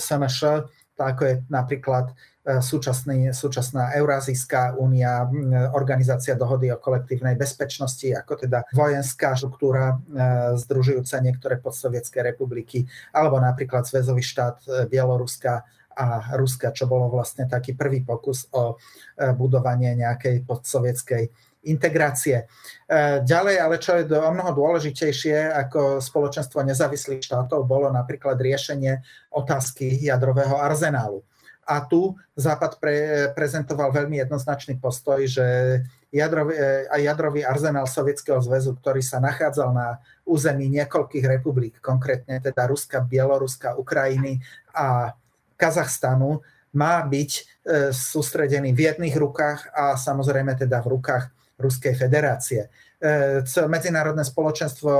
SMŠ, 0.00 0.66
ako 0.98 1.22
je 1.24 1.34
napríklad 1.50 2.14
E, 2.44 2.60
súčasný, 2.60 3.32
súčasná 3.32 3.96
Eurázijská 3.96 4.76
únia, 4.76 5.24
organizácia 5.72 6.36
dohody 6.36 6.68
o 6.68 6.76
kolektívnej 6.76 7.40
bezpečnosti, 7.40 8.04
ako 8.12 8.44
teda 8.44 8.68
vojenská 8.76 9.32
štruktúra 9.32 9.96
e, 9.96 10.20
združujúca 10.60 11.24
niektoré 11.24 11.56
podsovietské 11.56 12.20
republiky, 12.20 12.84
alebo 13.16 13.40
napríklad 13.40 13.88
Zväzový 13.88 14.20
štát 14.20 14.60
e, 14.60 14.84
Bieloruska 14.92 15.64
a 15.96 16.36
Ruska, 16.36 16.68
čo 16.76 16.84
bolo 16.84 17.08
vlastne 17.08 17.48
taký 17.48 17.72
prvý 17.72 18.02
pokus 18.02 18.50
o 18.50 18.74
budovanie 19.38 19.94
nejakej 19.94 20.42
podsovietskej 20.42 21.30
integrácie. 21.66 22.46
Ďalej, 23.24 23.56
ale 23.60 23.76
čo 23.80 23.96
je 23.96 24.04
o 24.06 24.30
mnoho 24.32 24.52
dôležitejšie 24.52 25.52
ako 25.66 26.04
spoločenstvo 26.04 26.60
nezávislých 26.62 27.24
štátov, 27.24 27.64
bolo 27.64 27.88
napríklad 27.88 28.36
riešenie 28.36 29.00
otázky 29.32 30.04
jadrového 30.04 30.60
arzenálu. 30.60 31.24
A 31.64 31.80
tu 31.80 32.12
Západ 32.36 32.76
pre, 32.76 33.28
prezentoval 33.32 33.88
veľmi 33.88 34.20
jednoznačný 34.20 34.76
postoj, 34.76 35.24
že 35.24 35.46
jadrový, 36.12 36.54
e, 36.54 36.84
aj 36.92 37.00
jadrový 37.00 37.40
arzenál 37.40 37.88
Sovietskeho 37.88 38.38
zväzu, 38.42 38.76
ktorý 38.76 39.00
sa 39.00 39.18
nachádzal 39.18 39.72
na 39.72 39.96
území 40.28 40.68
niekoľkých 40.68 41.24
republik, 41.24 41.80
konkrétne 41.80 42.38
teda 42.38 42.68
Ruska, 42.68 43.00
Bieloruska, 43.00 43.80
Ukrajiny 43.80 44.44
a 44.76 45.16
Kazachstanu, 45.56 46.44
má 46.74 47.00
byť 47.06 47.30
e, 47.32 47.42
sústredený 47.94 48.74
v 48.74 48.90
jedných 48.90 49.14
rukách 49.14 49.70
a 49.72 49.94
samozrejme 49.94 50.58
teda 50.58 50.82
v 50.82 50.98
rukách 50.98 51.30
Ruskej 51.58 51.94
federácie. 51.94 52.68
E, 52.98 53.42
medzinárodné 53.68 54.24
spoločenstvo 54.26 54.90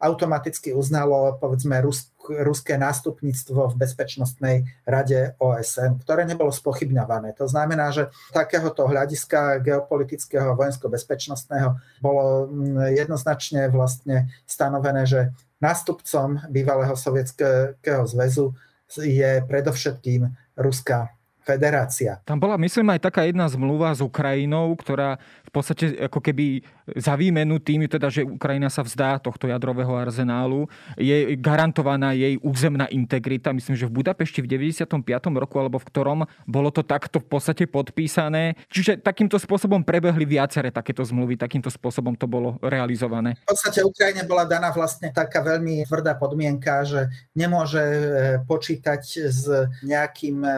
automaticky 0.00 0.72
uznalo 0.72 1.36
povedzme 1.36 1.84
Rusk, 1.84 2.08
ruské 2.40 2.80
nástupníctvo 2.80 3.76
v 3.76 3.78
Bezpečnostnej 3.78 4.56
rade 4.88 5.36
OSN, 5.36 6.00
ktoré 6.00 6.24
nebolo 6.24 6.48
spochybňované. 6.48 7.36
To 7.36 7.44
znamená, 7.44 7.92
že 7.92 8.08
takéhoto 8.32 8.88
hľadiska 8.88 9.60
geopolitického 9.60 10.56
a 10.56 10.58
vojensko-bezpečnostného 10.58 11.76
bolo 12.00 12.48
jednoznačne 12.96 13.68
vlastne 13.68 14.32
stanovené, 14.48 15.04
že 15.04 15.20
nástupcom 15.60 16.48
bývalého 16.48 16.96
sovietského 16.96 18.08
zväzu 18.08 18.56
je 18.96 19.44
predovšetkým 19.44 20.32
Ruská 20.56 21.12
federácia. 21.44 22.20
Tam 22.28 22.36
bola, 22.36 22.60
myslím, 22.60 22.96
aj 22.96 23.10
taká 23.10 23.24
jedna 23.24 23.48
zmluva 23.48 23.92
s 23.92 24.00
Ukrajinou, 24.04 24.72
ktorá 24.76 25.18
v 25.50 25.50
podstate 25.50 25.98
ako 26.06 26.22
keby 26.22 26.62
za 26.94 27.18
výmenu 27.18 27.58
tým, 27.58 27.86
teda, 27.90 28.06
že 28.06 28.22
Ukrajina 28.22 28.70
sa 28.70 28.86
vzdá 28.86 29.18
tohto 29.18 29.50
jadrového 29.50 29.94
arzenálu, 29.98 30.70
je 30.94 31.34
garantovaná 31.38 32.14
jej 32.14 32.38
územná 32.38 32.86
integrita. 32.90 33.50
Myslím, 33.50 33.74
že 33.74 33.90
v 33.90 34.02
Budapešti 34.02 34.42
v 34.42 34.48
95. 34.50 35.02
roku, 35.34 35.58
alebo 35.58 35.82
v 35.82 35.86
ktorom 35.90 36.18
bolo 36.46 36.70
to 36.70 36.86
takto 36.86 37.18
v 37.18 37.26
podstate 37.26 37.66
podpísané. 37.66 38.54
Čiže 38.70 39.02
takýmto 39.02 39.38
spôsobom 39.38 39.82
prebehli 39.82 40.22
viaceré 40.22 40.70
takéto 40.70 41.02
zmluvy, 41.02 41.34
takýmto 41.34 41.70
spôsobom 41.70 42.14
to 42.14 42.30
bolo 42.30 42.58
realizované. 42.62 43.34
V 43.46 43.54
podstate 43.54 43.82
Ukrajine 43.82 44.22
bola 44.26 44.46
daná 44.46 44.70
vlastne 44.70 45.10
taká 45.10 45.42
veľmi 45.42 45.82
tvrdá 45.86 46.14
podmienka, 46.14 46.86
že 46.86 47.10
nemôže 47.34 47.82
e, 47.82 48.02
počítať 48.46 49.02
s 49.30 49.50
nejakým 49.82 50.42
e, 50.46 50.50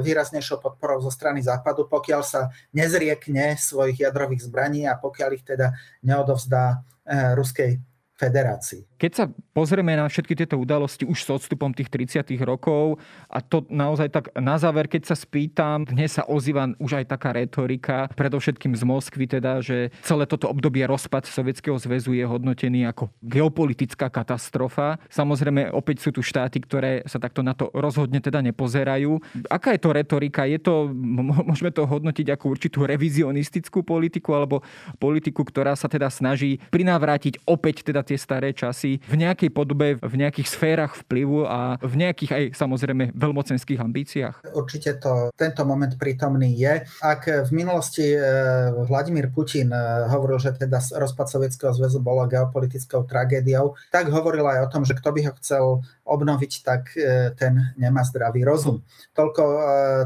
výraznejšou 0.00 0.64
podporou 0.64 1.04
zo 1.04 1.12
strany 1.12 1.44
Západu, 1.44 1.84
pokiaľ 1.84 2.22
sa 2.24 2.48
nezriekne 2.72 3.60
svojich 3.60 4.08
jadrových 4.08 4.48
zbraní 4.48 4.88
a 4.88 4.96
pokiaľ 4.96 5.30
ich 5.36 5.44
teda 5.44 5.76
neodovzdá 6.00 6.80
eh, 7.04 7.36
Ruskej 7.36 7.76
federácii. 8.16 8.87
Keď 8.98 9.12
sa 9.14 9.30
pozrieme 9.54 9.94
na 9.94 10.10
všetky 10.10 10.34
tieto 10.34 10.58
udalosti 10.58 11.06
už 11.06 11.22
s 11.22 11.30
odstupom 11.30 11.70
tých 11.70 11.86
30 11.86 12.34
rokov 12.42 12.98
a 13.30 13.38
to 13.38 13.62
naozaj 13.70 14.10
tak 14.10 14.34
na 14.34 14.58
záver, 14.58 14.90
keď 14.90 15.14
sa 15.14 15.14
spýtam, 15.14 15.86
dnes 15.86 16.18
sa 16.18 16.26
ozýva 16.26 16.66
už 16.82 16.98
aj 16.98 17.14
taká 17.14 17.30
retorika, 17.30 18.10
predovšetkým 18.18 18.74
z 18.74 18.82
Moskvy 18.82 19.30
teda, 19.30 19.62
že 19.62 19.94
celé 20.02 20.26
toto 20.26 20.50
obdobie 20.50 20.82
rozpad 20.82 21.30
Sovietskeho 21.30 21.78
zväzu 21.78 22.10
je 22.10 22.26
hodnotený 22.26 22.90
ako 22.90 23.14
geopolitická 23.22 24.10
katastrofa. 24.10 24.98
Samozrejme, 25.14 25.70
opäť 25.70 26.02
sú 26.02 26.10
tu 26.10 26.18
štáty, 26.18 26.58
ktoré 26.58 27.06
sa 27.06 27.22
takto 27.22 27.46
na 27.46 27.54
to 27.54 27.70
rozhodne 27.70 28.18
teda 28.18 28.42
nepozerajú. 28.50 29.22
Aká 29.46 29.78
je 29.78 29.80
to 29.86 29.94
retorika? 29.94 30.42
Je 30.42 30.58
to, 30.58 30.90
môžeme 31.46 31.70
to 31.70 31.86
hodnotiť 31.86 32.34
ako 32.34 32.50
určitú 32.50 32.82
revizionistickú 32.82 33.86
politiku 33.86 34.34
alebo 34.34 34.66
politiku, 34.98 35.46
ktorá 35.46 35.78
sa 35.78 35.86
teda 35.86 36.10
snaží 36.10 36.58
prinávrátiť 36.74 37.46
opäť 37.46 37.86
teda 37.86 38.02
tie 38.02 38.18
staré 38.18 38.50
časy 38.50 38.87
v 38.96 39.14
nejakej 39.20 39.50
podobe, 39.52 40.00
v 40.00 40.14
nejakých 40.16 40.48
sférach 40.48 40.96
vplyvu 41.04 41.44
a 41.44 41.76
v 41.84 41.94
nejakých 42.00 42.32
aj 42.32 42.44
samozrejme 42.56 43.12
veľmocenských 43.12 43.76
ambíciách? 43.76 44.34
Určite 44.56 44.96
to 44.96 45.28
tento 45.36 45.62
moment 45.68 45.92
prítomný 46.00 46.56
je. 46.56 46.88
Ak 47.04 47.28
v 47.28 47.50
minulosti 47.52 48.16
e, 48.16 48.18
Vladimír 48.88 49.28
Putin 49.28 49.68
e, 49.68 50.08
hovoril, 50.08 50.40
že 50.40 50.56
teda 50.56 50.80
rozpad 50.80 51.26
Sovietskeho 51.28 51.76
zväzu 51.76 52.00
bolo 52.00 52.24
geopolitickou 52.24 53.04
tragédiou, 53.04 53.76
tak 53.92 54.08
hovoril 54.08 54.48
aj 54.48 54.58
o 54.64 54.70
tom, 54.72 54.82
že 54.88 54.96
kto 54.96 55.12
by 55.12 55.20
ho 55.28 55.32
chcel 55.42 55.64
obnoviť, 56.08 56.52
tak 56.64 56.96
e, 56.96 57.36
ten 57.36 57.76
nemá 57.76 58.00
zdravý 58.08 58.46
rozum. 58.46 58.80
Toľko 59.12 59.44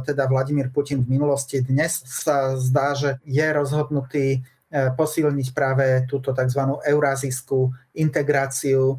teda 0.08 0.26
Vladimír 0.26 0.72
Putin 0.72 1.04
v 1.04 1.14
minulosti. 1.14 1.60
Dnes 1.60 2.00
sa 2.08 2.56
zdá, 2.56 2.96
že 2.96 3.20
je 3.28 3.44
rozhodnutý 3.44 4.42
posilniť 4.72 5.48
práve 5.52 6.08
túto 6.08 6.32
tzv. 6.32 6.62
eurázijskú 6.88 7.68
integráciu, 8.00 8.96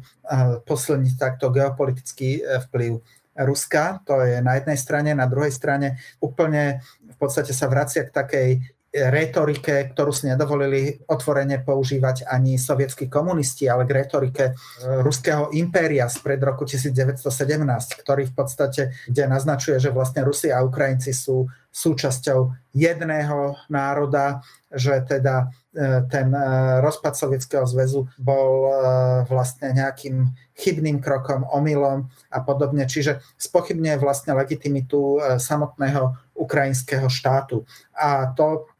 posilniť 0.62 1.14
takto 1.18 1.50
geopolitický 1.50 2.38
e, 2.38 2.62
vplyv 2.70 3.02
Ruska, 3.34 3.98
to 4.06 4.22
je 4.22 4.38
na 4.38 4.54
jednej 4.54 4.78
strane, 4.78 5.10
na 5.10 5.26
druhej 5.26 5.50
strane 5.50 5.98
úplne 6.22 6.78
v 7.02 7.16
podstate 7.18 7.50
sa 7.50 7.66
vracia 7.66 8.06
k 8.06 8.14
takej 8.14 8.48
retorike, 8.94 9.90
ktorú 9.90 10.14
si 10.14 10.30
nedovolili 10.30 11.02
otvorene 11.10 11.66
používať 11.66 12.30
ani 12.30 12.54
sovietskí 12.54 13.10
komunisti, 13.10 13.66
ale 13.66 13.90
k 13.90 14.06
retorike 14.06 14.44
e, 14.46 14.52
ruského 15.02 15.50
impéria 15.50 16.06
spred 16.06 16.38
roku 16.38 16.62
1917, 16.62 17.26
ktorý 17.98 18.30
v 18.30 18.34
podstate, 18.38 18.94
kde 19.10 19.26
naznačuje, 19.26 19.82
že 19.82 19.90
vlastne 19.90 20.22
Rusi 20.22 20.54
a 20.54 20.62
Ukrajinci 20.62 21.10
sú 21.10 21.50
súčasťou 21.74 22.54
jedného 22.70 23.58
národa, 23.66 24.46
že 24.70 25.02
teda 25.02 25.50
e, 25.74 26.06
ten 26.06 26.30
e, 26.30 26.46
rozpad 26.78 27.18
Sovietskeho 27.18 27.66
zväzu 27.66 28.06
bol 28.14 28.70
vlastne 29.26 29.74
nejakým 29.74 30.30
chybným 30.54 31.02
krokom, 31.02 31.42
omylom 31.50 32.06
a 32.30 32.38
podobne. 32.46 32.86
Čiže 32.86 33.18
spochybňuje 33.42 33.98
vlastne 33.98 34.38
legitimitu 34.38 35.18
samotného 35.42 36.14
ukrajinského 36.38 37.10
štátu. 37.10 37.66
A 37.98 38.30
to 38.38 38.70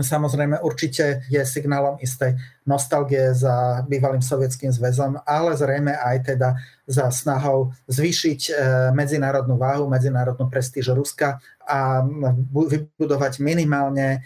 samozrejme 0.00 0.64
určite 0.64 1.20
je 1.28 1.44
signálom 1.44 2.00
istej 2.00 2.40
nostalgie 2.64 3.36
za 3.36 3.84
bývalým 3.84 4.24
sovietským 4.24 4.72
zväzom, 4.72 5.20
ale 5.28 5.52
zrejme 5.52 5.92
aj 5.92 6.16
teda 6.32 6.56
za 6.88 7.12
snahou 7.12 7.76
zvýšiť 7.92 8.40
e, 8.48 8.52
medzinárodnú 8.96 9.60
váhu, 9.60 9.84
medzinárodnú 9.92 10.48
prestíž 10.48 10.96
Ruska 10.96 11.36
a 11.68 12.00
vybudovať 12.48 13.44
minimálne 13.44 14.08
e, 14.16 14.20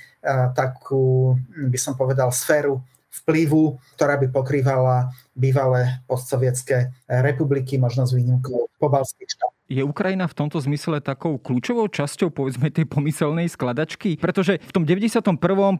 takú, 0.54 1.34
by 1.50 1.78
som 1.80 1.98
povedal, 1.98 2.30
sféru 2.30 2.86
vplyvu, 3.24 3.80
ktorá 3.98 4.20
by 4.22 4.28
pokrývala 4.30 5.10
bývalé 5.34 6.04
postsovietské 6.06 6.94
republiky, 7.08 7.80
možno 7.80 8.04
s 8.04 8.12
výnimkou 8.12 8.68
pobalských 8.78 9.26
štátov. 9.34 9.55
Je 9.66 9.82
Ukrajina 9.82 10.30
v 10.30 10.38
tomto 10.38 10.62
zmysle 10.62 11.02
takou 11.02 11.42
kľúčovou 11.42 11.90
časťou 11.90 12.30
povedzme 12.30 12.70
tej 12.70 12.86
pomyselnej 12.86 13.50
skladačky? 13.50 14.14
Pretože 14.14 14.62
v 14.62 14.70
tom 14.70 14.86
91. 14.86 15.26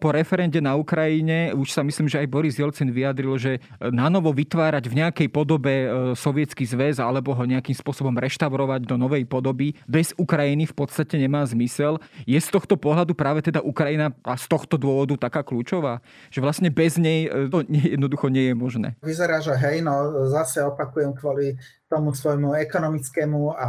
po 0.02 0.08
referende 0.10 0.58
na 0.58 0.74
Ukrajine 0.74 1.54
už 1.54 1.70
sa 1.70 1.86
myslím, 1.86 2.10
že 2.10 2.18
aj 2.18 2.26
Boris 2.26 2.58
Jelcin 2.58 2.90
vyjadril, 2.90 3.38
že 3.38 3.62
na 3.78 4.10
novo 4.10 4.34
vytvárať 4.34 4.90
v 4.90 5.06
nejakej 5.06 5.28
podobe 5.30 5.86
e, 5.86 5.88
sovietský 6.18 6.66
zväz 6.66 6.98
alebo 6.98 7.30
ho 7.30 7.42
nejakým 7.46 7.78
spôsobom 7.78 8.10
reštaurovať 8.18 8.90
do 8.90 8.98
novej 8.98 9.22
podoby 9.22 9.78
bez 9.86 10.10
Ukrajiny 10.18 10.66
v 10.66 10.74
podstate 10.74 11.14
nemá 11.14 11.46
zmysel. 11.46 12.02
Je 12.26 12.42
z 12.42 12.50
tohto 12.50 12.74
pohľadu 12.74 13.14
práve 13.14 13.38
teda 13.46 13.62
Ukrajina 13.62 14.10
a 14.26 14.34
z 14.34 14.50
tohto 14.50 14.74
dôvodu 14.82 15.14
taká 15.30 15.46
kľúčová, 15.46 16.02
že 16.34 16.42
vlastne 16.42 16.74
bez 16.74 16.98
nej 16.98 17.30
e, 17.30 17.46
to 17.46 17.62
jednoducho 17.70 18.34
nie 18.34 18.50
je 18.50 18.54
možné. 18.58 18.88
Vyzerá, 18.98 19.38
že 19.38 19.54
hej, 19.54 19.78
no 19.78 20.26
zase 20.26 20.58
opakujem 20.66 21.14
kvôli 21.14 21.54
tomu 21.86 22.10
svojmu 22.10 22.58
ekonomickému 22.66 23.54
a 23.54 23.68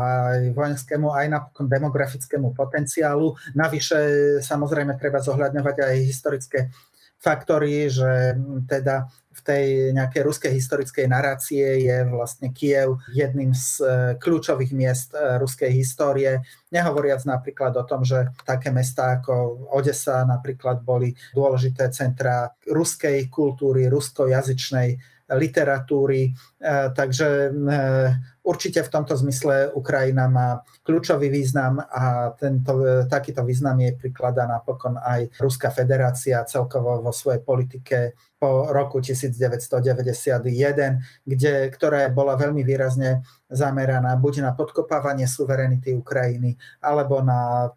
vojenskému 0.50 1.14
aj 1.14 1.26
napokon 1.30 1.70
demografickému 1.70 2.54
potenciálu. 2.58 3.38
Navyše 3.54 4.00
samozrejme 4.42 4.98
treba 4.98 5.22
zohľadňovať 5.22 5.76
aj 5.86 5.96
historické 6.02 6.60
faktory, 7.18 7.90
že 7.90 8.38
teda 8.70 9.10
v 9.38 9.42
tej 9.46 9.66
nejakej 9.94 10.22
ruskej 10.26 10.52
historickej 10.54 11.06
narácie 11.06 11.86
je 11.86 11.98
vlastne 12.10 12.50
Kiev 12.50 12.98
jedným 13.14 13.54
z 13.54 13.70
e, 13.82 13.86
kľúčových 14.18 14.74
miest 14.74 15.14
e, 15.14 15.38
ruskej 15.38 15.70
histórie. 15.78 16.42
Nehovoriac 16.74 17.22
napríklad 17.22 17.78
o 17.78 17.86
tom, 17.86 18.02
že 18.02 18.34
také 18.50 18.74
mesta 18.74 19.22
ako 19.22 19.70
Odesa 19.78 20.26
napríklad 20.26 20.82
boli 20.82 21.14
dôležité 21.38 21.94
centra 21.94 22.50
ruskej 22.66 23.30
kultúry, 23.30 23.86
ruskojazyčnej 23.94 24.98
literatúry. 25.36 26.32
E, 26.32 26.32
takže 26.96 27.28
e, 27.28 27.52
určite 28.48 28.80
v 28.84 28.92
tomto 28.92 29.20
zmysle 29.20 29.76
Ukrajina 29.76 30.32
má 30.32 30.64
kľúčový 30.88 31.28
význam 31.28 31.84
a 31.84 32.32
tento, 32.40 32.80
e, 32.80 33.04
takýto 33.12 33.44
význam 33.44 33.76
je 33.84 33.92
prikladá 34.00 34.48
napokon 34.48 34.96
aj 34.96 35.28
Ruská 35.44 35.68
federácia 35.68 36.48
celkovo 36.48 37.04
vo 37.04 37.12
svojej 37.12 37.44
politike 37.44 38.16
po 38.38 38.70
roku 38.70 39.02
1991, 39.02 40.46
kde, 41.26 41.54
ktorá 41.74 42.06
bola 42.14 42.38
veľmi 42.38 42.62
výrazne 42.62 43.26
zameraná 43.50 44.14
buď 44.14 44.46
na 44.46 44.52
podkopávanie 44.54 45.26
suverenity 45.26 45.98
Ukrajiny, 45.98 46.54
alebo 46.78 47.26
na 47.26 47.66
e, 47.66 47.70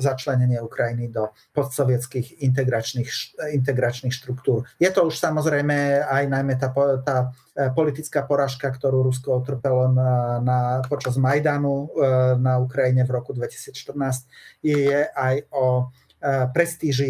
začlenenie 0.00 0.64
Ukrajiny 0.64 1.12
do 1.12 1.28
postsovietských 1.52 2.40
integračných, 2.40 3.08
integračných 3.52 4.14
štruktúr. 4.14 4.64
Je 4.80 4.88
to 4.88 5.04
už 5.04 5.20
samozrejme 5.20 6.08
aj 6.08 6.24
najmä 6.24 6.56
tá, 6.56 6.72
tá 7.04 7.28
e, 7.52 7.68
politická 7.76 8.24
poražka, 8.24 8.72
ktorú 8.72 9.04
Rusko 9.04 9.44
utrpelo 9.44 9.92
na, 9.92 10.40
na, 10.40 10.58
počas 10.88 11.20
Majdanu 11.20 11.84
e, 11.84 11.86
na 12.40 12.56
Ukrajine 12.62 13.04
v 13.04 13.12
roku 13.12 13.36
2014, 13.36 14.24
je 14.64 15.04
aj 15.04 15.44
o 15.52 15.92
prestíži 16.52 17.08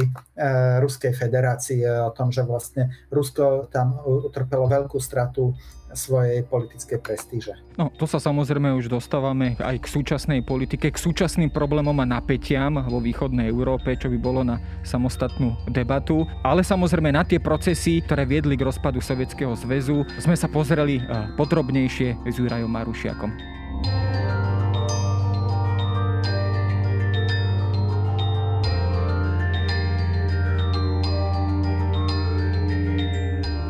Ruskej 0.78 1.12
federácie, 1.12 1.82
o 1.82 2.14
tom, 2.14 2.30
že 2.30 2.46
vlastne 2.46 2.94
Rusko 3.10 3.66
tam 3.68 3.98
utrpelo 4.06 4.70
veľkú 4.70 5.02
stratu 5.02 5.54
svojej 5.94 6.46
politickej 6.46 6.98
prestíže. 7.02 7.52
No, 7.74 7.90
to 7.90 8.06
sa 8.06 8.22
samozrejme 8.22 8.70
už 8.78 8.86
dostávame 8.86 9.58
aj 9.58 9.82
k 9.82 9.86
súčasnej 9.90 10.40
politike, 10.46 10.90
k 10.90 10.98
súčasným 10.98 11.50
problémom 11.50 11.94
a 11.98 12.06
napätiam 12.06 12.78
vo 12.86 13.02
východnej 13.02 13.50
Európe, 13.50 13.98
čo 13.98 14.06
by 14.10 14.18
bolo 14.18 14.46
na 14.46 14.62
samostatnú 14.86 15.58
debatu. 15.70 16.26
Ale 16.46 16.62
samozrejme 16.62 17.10
na 17.10 17.26
tie 17.26 17.42
procesy, 17.42 18.02
ktoré 18.04 18.26
viedli 18.26 18.54
k 18.54 18.66
rozpadu 18.66 19.02
Sovietskeho 19.02 19.54
zväzu, 19.58 20.06
sme 20.22 20.38
sa 20.38 20.46
pozreli 20.46 21.02
eh, 21.02 21.04
podrobnejšie 21.34 22.22
s 22.26 22.34
Jurajom 22.38 22.70
Marušiakom. 22.70 23.59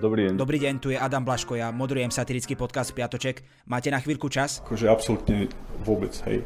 Dobrý 0.00 0.32
deň. 0.32 0.34
Dobrý 0.40 0.56
deň, 0.56 0.74
tu 0.80 0.88
je 0.88 0.96
Adam 0.96 1.20
Blaško, 1.20 1.60
ja 1.60 1.68
moderujem 1.68 2.08
satirický 2.08 2.56
podcast 2.56 2.96
Piatoček. 2.96 3.44
Máte 3.68 3.92
na 3.92 4.00
chvíľku 4.00 4.32
čas? 4.32 4.64
Akože 4.64 4.88
absolútne 4.88 5.52
vôbec, 5.84 6.16
hej. 6.24 6.40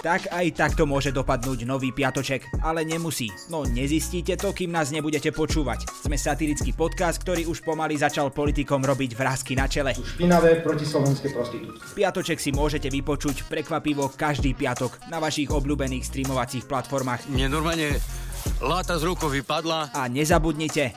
Tak 0.00 0.32
aj 0.32 0.46
takto 0.56 0.88
môže 0.88 1.12
dopadnúť 1.12 1.68
nový 1.68 1.92
piatoček, 1.92 2.64
ale 2.64 2.88
nemusí. 2.88 3.28
No 3.52 3.68
nezistíte 3.68 4.32
to, 4.40 4.56
kým 4.56 4.72
nás 4.72 4.88
nebudete 4.88 5.28
počúvať. 5.28 5.84
Sme 5.92 6.16
satirický 6.16 6.72
podcast, 6.72 7.20
ktorý 7.20 7.44
už 7.44 7.60
pomaly 7.60 8.00
začal 8.00 8.32
politikom 8.32 8.80
robiť 8.80 9.12
vrázky 9.12 9.52
na 9.52 9.68
čele. 9.68 9.92
Špinavé 9.92 10.64
protislovenské 10.64 11.36
prostitútky. 11.36 11.84
Piatoček 12.00 12.40
si 12.40 12.48
môžete 12.48 12.88
vypočuť 12.88 13.44
prekvapivo 13.44 14.08
každý 14.16 14.56
piatok 14.56 15.04
na 15.12 15.20
vašich 15.20 15.52
obľúbených 15.52 16.08
streamovacích 16.08 16.64
platformách. 16.64 17.28
Mne 17.28 17.52
normálne 17.52 18.00
láta 18.64 18.96
z 18.96 19.04
rukou 19.04 19.28
vypadla. 19.28 19.92
A 19.92 20.08
nezabudnite, 20.08 20.96